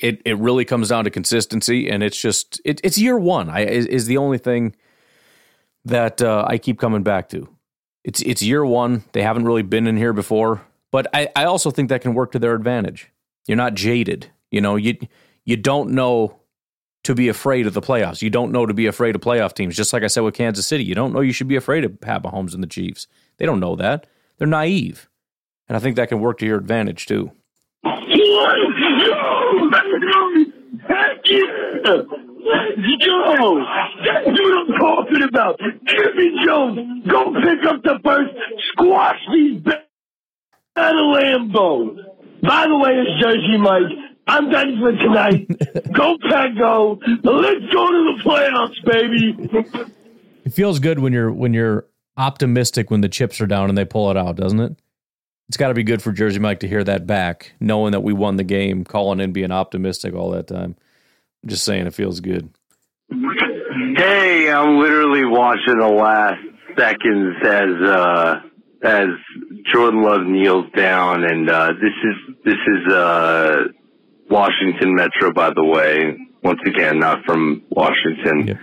it 0.00 0.20
it 0.24 0.36
really 0.38 0.64
comes 0.64 0.90
down 0.90 1.04
to 1.04 1.10
consistency, 1.10 1.88
and 1.88 2.02
it's 2.02 2.20
just 2.20 2.60
it, 2.64 2.80
it's 2.84 2.98
year 2.98 3.18
one. 3.18 3.48
I 3.48 3.60
is, 3.60 3.86
is 3.86 4.06
the 4.06 4.18
only 4.18 4.38
thing 4.38 4.76
that 5.84 6.20
uh, 6.20 6.44
I 6.46 6.58
keep 6.58 6.78
coming 6.78 7.02
back 7.02 7.28
to. 7.30 7.48
It's 8.04 8.20
it's 8.22 8.42
year 8.42 8.64
one. 8.64 9.04
They 9.12 9.22
haven't 9.22 9.46
really 9.46 9.62
been 9.62 9.86
in 9.86 9.96
here 9.96 10.12
before, 10.12 10.62
but 10.92 11.06
I, 11.14 11.28
I 11.34 11.44
also 11.44 11.70
think 11.70 11.88
that 11.88 12.02
can 12.02 12.14
work 12.14 12.32
to 12.32 12.38
their 12.38 12.54
advantage. 12.54 13.10
You're 13.46 13.56
not 13.56 13.74
jaded. 13.74 14.30
You 14.50 14.60
know, 14.60 14.76
you 14.76 14.96
you 15.44 15.56
don't 15.56 15.90
know 15.90 16.36
to 17.06 17.14
be 17.14 17.28
afraid 17.28 17.66
of 17.66 17.74
the 17.74 17.80
playoffs. 17.80 18.20
You 18.20 18.30
don't 18.30 18.50
know 18.50 18.66
to 18.66 18.74
be 18.74 18.86
afraid 18.86 19.14
of 19.14 19.20
playoff 19.20 19.54
teams. 19.54 19.76
Just 19.76 19.92
like 19.92 20.02
I 20.02 20.08
said 20.08 20.20
with 20.22 20.34
Kansas 20.34 20.66
City, 20.66 20.82
you 20.84 20.94
don't 20.94 21.12
know 21.12 21.20
you 21.20 21.32
should 21.32 21.46
be 21.48 21.54
afraid 21.56 21.84
of 21.84 22.00
Pat 22.00 22.22
Mahomes 22.22 22.52
and 22.52 22.62
the 22.62 22.66
Chiefs. 22.68 23.06
They 23.38 23.46
don't 23.46 23.60
know 23.60 23.76
that. 23.76 24.06
They're 24.38 24.48
naive, 24.48 25.08
and 25.68 25.76
I 25.76 25.80
think 25.80 25.96
that 25.96 26.08
can 26.08 26.20
work 26.20 26.38
to 26.38 26.46
your 26.46 26.58
advantage 26.58 27.06
too. 27.06 27.30
Heck 30.88 31.18
yeah! 31.24 32.02
Let's 32.46 33.06
go! 33.06 33.60
That's 34.04 34.26
what 34.26 34.58
I'm 34.58 34.72
talking 34.78 35.22
about. 35.22 35.60
Jimmy 35.86 36.44
Jones, 36.44 37.06
go 37.08 37.32
pick 37.34 37.64
up 37.66 37.82
the 37.82 37.98
first, 38.04 38.34
squash 38.72 39.18
these 39.32 39.60
b- 39.62 39.72
out 40.76 40.94
of 40.94 41.16
Lambeau. 41.16 41.96
By 42.42 42.66
the 42.68 42.76
way, 42.76 42.90
it's 42.92 43.22
Jersey 43.22 43.58
Mike. 43.58 44.05
I'm 44.26 44.50
done 44.50 44.78
for 44.80 44.92
tonight. 44.92 45.48
go 45.92 46.16
Pack 46.28 46.56
go. 46.58 46.98
Let's 47.22 47.72
go 47.72 47.92
to 47.92 48.16
the 48.16 48.22
playoffs, 48.24 48.84
baby. 48.84 49.90
It 50.44 50.52
feels 50.52 50.78
good 50.78 50.98
when 50.98 51.12
you're 51.12 51.32
when 51.32 51.54
you're 51.54 51.86
optimistic 52.16 52.90
when 52.90 53.02
the 53.02 53.08
chips 53.08 53.40
are 53.40 53.46
down 53.46 53.68
and 53.68 53.76
they 53.76 53.84
pull 53.84 54.10
it 54.10 54.16
out, 54.16 54.36
doesn't 54.36 54.60
it? 54.60 54.76
It's 55.48 55.56
got 55.56 55.68
to 55.68 55.74
be 55.74 55.84
good 55.84 56.02
for 56.02 56.10
Jersey 56.10 56.40
Mike 56.40 56.60
to 56.60 56.68
hear 56.68 56.82
that 56.82 57.06
back, 57.06 57.52
knowing 57.60 57.92
that 57.92 58.02
we 58.02 58.12
won 58.12 58.36
the 58.36 58.44
game, 58.44 58.84
calling 58.84 59.20
in, 59.20 59.32
being 59.32 59.52
optimistic 59.52 60.14
all 60.14 60.30
that 60.30 60.48
time. 60.48 60.76
I'm 61.42 61.48
just 61.48 61.64
saying, 61.64 61.86
it 61.86 61.94
feels 61.94 62.18
good. 62.18 62.50
Hey, 63.08 64.50
I'm 64.50 64.78
literally 64.80 65.24
watching 65.24 65.78
the 65.78 65.86
last 65.86 66.40
seconds 66.76 67.36
as 67.44 67.88
uh, 67.88 68.40
as 68.82 69.08
Jordan 69.72 70.02
Love 70.02 70.26
kneels 70.26 70.66
down, 70.74 71.24
and 71.24 71.48
uh, 71.48 71.72
this 71.74 71.92
is 72.04 72.36
this 72.44 72.54
is 72.54 72.92
uh, 72.92 73.64
Washington 74.30 74.94
Metro, 74.94 75.32
by 75.32 75.50
the 75.50 75.64
way. 75.64 76.16
Once 76.42 76.60
again, 76.66 76.98
not 76.98 77.24
from 77.26 77.62
Washington. 77.70 78.58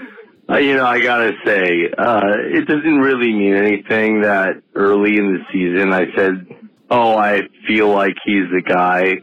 Uh, 0.50 0.58
you 0.58 0.76
know, 0.76 0.86
I 0.86 1.02
gotta 1.02 1.32
say, 1.46 1.90
uh, 1.98 2.22
it 2.54 2.68
doesn't 2.68 3.00
really 3.00 3.34
mean 3.34 3.56
anything 3.56 4.22
that 4.22 4.62
early 4.76 5.18
in 5.18 5.34
the 5.34 5.40
season 5.52 5.94
I 5.94 6.06
said, 6.16 6.48
"Oh, 6.90 7.18
I 7.18 7.42
feel 7.68 7.90
like 7.90 8.16
he's 8.26 8.50
the 8.52 8.62
guy," 8.62 9.20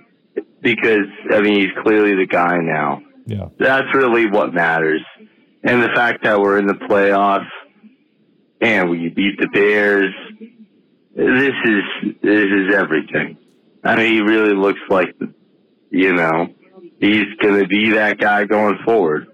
because 0.60 1.06
I 1.30 1.40
mean 1.40 1.60
he's 1.60 1.82
clearly 1.82 2.16
the 2.16 2.26
guy 2.26 2.58
now. 2.58 3.02
Yeah. 3.26 3.48
That's 3.58 3.94
really 3.94 4.26
what 4.26 4.52
matters. 4.52 5.02
And 5.62 5.82
the 5.82 5.90
fact 5.94 6.24
that 6.24 6.40
we're 6.40 6.58
in 6.58 6.66
the 6.66 6.74
playoffs 6.74 7.48
and 8.60 8.90
we 8.90 9.08
beat 9.08 9.38
the 9.38 9.48
Bears, 9.48 10.12
this 11.14 11.54
is, 11.64 12.14
this 12.22 12.46
is 12.46 12.74
everything. 12.74 13.36
I 13.84 13.96
mean, 13.96 14.14
he 14.14 14.20
really 14.20 14.54
looks 14.54 14.80
like, 14.88 15.14
you 15.90 16.14
know, 16.14 16.48
he's 16.98 17.26
going 17.40 17.60
to 17.60 17.66
be 17.66 17.92
that 17.92 18.18
guy 18.18 18.44
going 18.44 18.78
forward. 18.84 19.26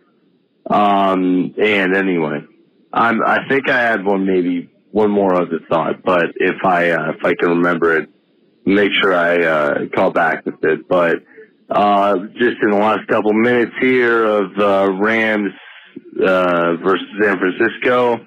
Um, 0.68 1.54
and 1.62 1.96
anyway, 1.96 2.40
I'm, 2.92 3.22
I 3.22 3.46
think 3.48 3.70
I 3.70 3.80
had 3.80 4.04
one, 4.04 4.26
maybe 4.26 4.70
one 4.90 5.10
more 5.10 5.34
other 5.34 5.60
thought, 5.68 6.02
but 6.02 6.26
if 6.36 6.64
I, 6.64 6.90
uh, 6.90 7.10
if 7.10 7.24
I 7.24 7.34
can 7.34 7.50
remember 7.50 7.96
it, 7.98 8.08
make 8.64 8.90
sure 9.00 9.14
I, 9.14 9.44
uh, 9.44 9.86
call 9.94 10.10
back 10.10 10.44
with 10.44 10.62
it. 10.64 10.88
But, 10.88 11.16
uh, 11.68 12.18
just 12.38 12.56
in 12.62 12.70
the 12.70 12.76
last 12.76 13.06
couple 13.08 13.32
minutes 13.32 13.72
here 13.80 14.24
of 14.24 14.58
uh, 14.58 14.92
Rams 14.92 15.52
uh, 16.20 16.76
versus 16.76 17.06
San 17.20 17.38
Francisco. 17.38 18.18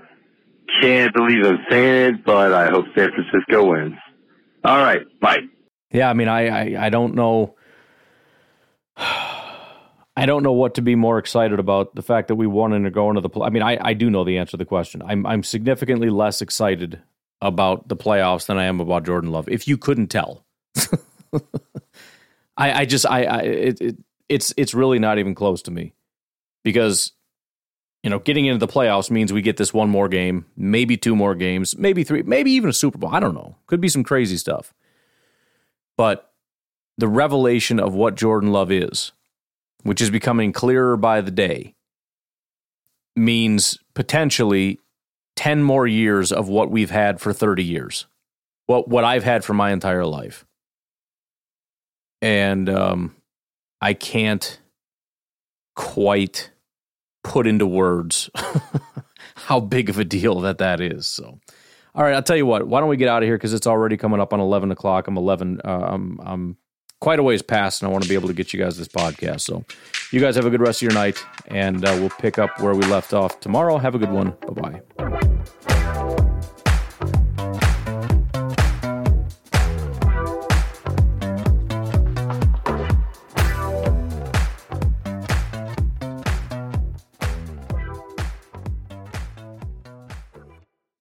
Can't 0.82 1.13
believe 1.13 1.45
I'm 1.45 1.65
saying 1.69 2.15
it, 2.15 2.25
but 2.25 2.53
I 2.53 2.69
hope 2.69 2.86
San 2.95 3.09
Francisco 3.11 3.71
wins. 3.71 3.95
All 4.63 4.77
right, 4.77 5.01
bye. 5.19 5.39
Yeah, 5.91 6.09
I 6.09 6.13
mean, 6.13 6.27
I, 6.27 6.47
I, 6.75 6.86
I 6.86 6.89
don't 6.89 7.15
know. 7.15 7.55
I 10.20 10.26
don't 10.26 10.43
know 10.43 10.51
what 10.51 10.76
to 10.76 10.82
be 10.82 10.95
more 10.95 11.17
excited 11.17 11.59
about. 11.59 11.95
The 11.95 12.01
fact 12.01 12.28
that 12.28 12.36
we 12.36 12.45
wanted 12.45 12.84
to 12.84 12.91
go 12.91 13.09
into 13.09 13.22
the. 13.22 13.30
Play- 13.30 13.47
I 13.47 13.49
mean, 13.49 13.63
I, 13.63 13.78
I 13.82 13.93
do 13.93 14.09
know 14.09 14.26
the 14.26 14.38
answer 14.38 14.51
to 14.51 14.57
the 14.57 14.65
question. 14.65 15.01
I'm 15.01 15.26
I'm 15.26 15.43
significantly 15.43 16.09
less 16.09 16.41
excited 16.41 17.01
about 17.41 17.88
the 17.88 17.95
playoffs 17.95 18.47
than 18.47 18.57
I 18.57 18.65
am 18.65 18.82
about 18.82 19.05
Jordan 19.05 19.32
Love. 19.32 19.47
If 19.47 19.65
you 19.65 19.78
couldn't 19.78 20.07
tell, 20.07 20.45
I 22.57 22.82
I 22.82 22.86
just 22.86 23.05
I, 23.05 23.24
I 23.24 23.38
it, 23.39 23.82
it 23.82 23.97
it's 24.28 24.53
it's 24.57 24.74
really 24.74 24.99
not 24.99 25.20
even 25.20 25.36
close 25.36 25.61
to 25.63 25.72
me 25.72 25.93
because 26.65 27.13
you 28.03 28.09
know 28.09 28.20
getting 28.20 28.45
into 28.45 28.59
the 28.65 28.72
playoffs 28.72 29.09
means 29.09 29.32
we 29.32 29.41
get 29.41 29.55
this 29.55 29.74
one 29.74 29.89
more 29.89 30.09
game, 30.09 30.45
maybe 30.57 30.97
two 30.97 31.15
more 31.15 31.34
games, 31.34 31.78
maybe 31.78 32.03
three, 32.03 32.24
maybe 32.24 32.51
even 32.51 32.70
a 32.70 32.74
Super 32.74 32.97
Bowl. 32.97 33.15
I 33.15 33.22
don't 33.22 33.36
know. 33.36 33.55
Could 33.67 33.80
be 33.80 33.88
some 33.88 34.03
crazy 34.03 34.36
stuff, 34.36 34.74
but 35.95 36.34
the 36.97 37.07
revelation 37.07 37.80
of 37.80 37.93
what 37.93 38.15
Jordan 38.15 38.51
Love 38.51 38.70
is 38.70 39.13
which 39.84 40.01
is 40.01 40.09
becoming 40.09 40.51
clearer 40.51 40.97
by 40.97 41.21
the 41.21 41.32
day, 41.32 41.75
means 43.15 43.77
potentially 43.93 44.80
10 45.36 45.63
more 45.63 45.88
years 45.88 46.32
of 46.32 46.49
what 46.49 46.69
we've 46.69 46.91
had 46.91 47.19
for 47.19 47.34
30 47.34 47.63
years. 47.63 48.05
What 48.67 48.88
what 48.88 49.03
I've 49.03 49.23
had 49.23 49.43
for 49.43 49.53
my 49.53 49.71
entire 49.71 50.05
life. 50.05 50.45
And 52.21 52.69
um, 52.69 53.15
I 53.82 53.93
can't 53.93 54.59
quite 55.75 56.51
put 57.23 57.47
into 57.47 57.65
words 57.65 58.30
how 59.36 59.59
big 59.59 59.89
of 59.89 59.97
a 59.97 60.03
deal 60.03 60.41
that 60.41 60.57
that 60.57 60.82
is. 60.82 61.07
So, 61.07 61.39
all 61.95 62.03
right, 62.03 62.13
I'll 62.13 62.23
tell 62.23 62.36
you 62.36 62.45
what. 62.45 62.67
Why 62.67 62.80
don't 62.80 62.89
we 62.89 62.97
get 62.97 63.07
out 63.07 63.23
of 63.23 63.27
here 63.27 63.38
because 63.38 63.53
it's 63.53 63.67
already 63.67 63.97
coming 63.97 64.19
up 64.19 64.34
on 64.34 64.39
eleven 64.39 64.71
o'clock. 64.71 65.07
I'm 65.07 65.17
eleven. 65.17 65.61
Uh, 65.63 65.88
I'm 65.88 66.19
I'm 66.23 66.57
quite 66.99 67.19
a 67.19 67.23
ways 67.23 67.41
past, 67.41 67.81
and 67.81 67.89
I 67.89 67.91
want 67.91 68.03
to 68.03 68.09
be 68.09 68.15
able 68.15 68.27
to 68.27 68.33
get 68.33 68.53
you 68.53 68.59
guys 68.59 68.77
this 68.77 68.87
podcast. 68.87 69.41
So, 69.41 69.63
you 70.11 70.19
guys 70.19 70.35
have 70.35 70.45
a 70.45 70.49
good 70.49 70.61
rest 70.61 70.81
of 70.81 70.87
your 70.87 70.93
night, 70.93 71.23
and 71.47 71.85
uh, 71.85 71.95
we'll 71.99 72.09
pick 72.09 72.37
up 72.39 72.59
where 72.59 72.73
we 72.73 72.85
left 72.85 73.13
off 73.13 73.39
tomorrow. 73.39 73.77
Have 73.77 73.95
a 73.95 73.99
good 73.99 74.11
one. 74.11 74.35
Bye 74.47 74.81
bye. 74.97 75.49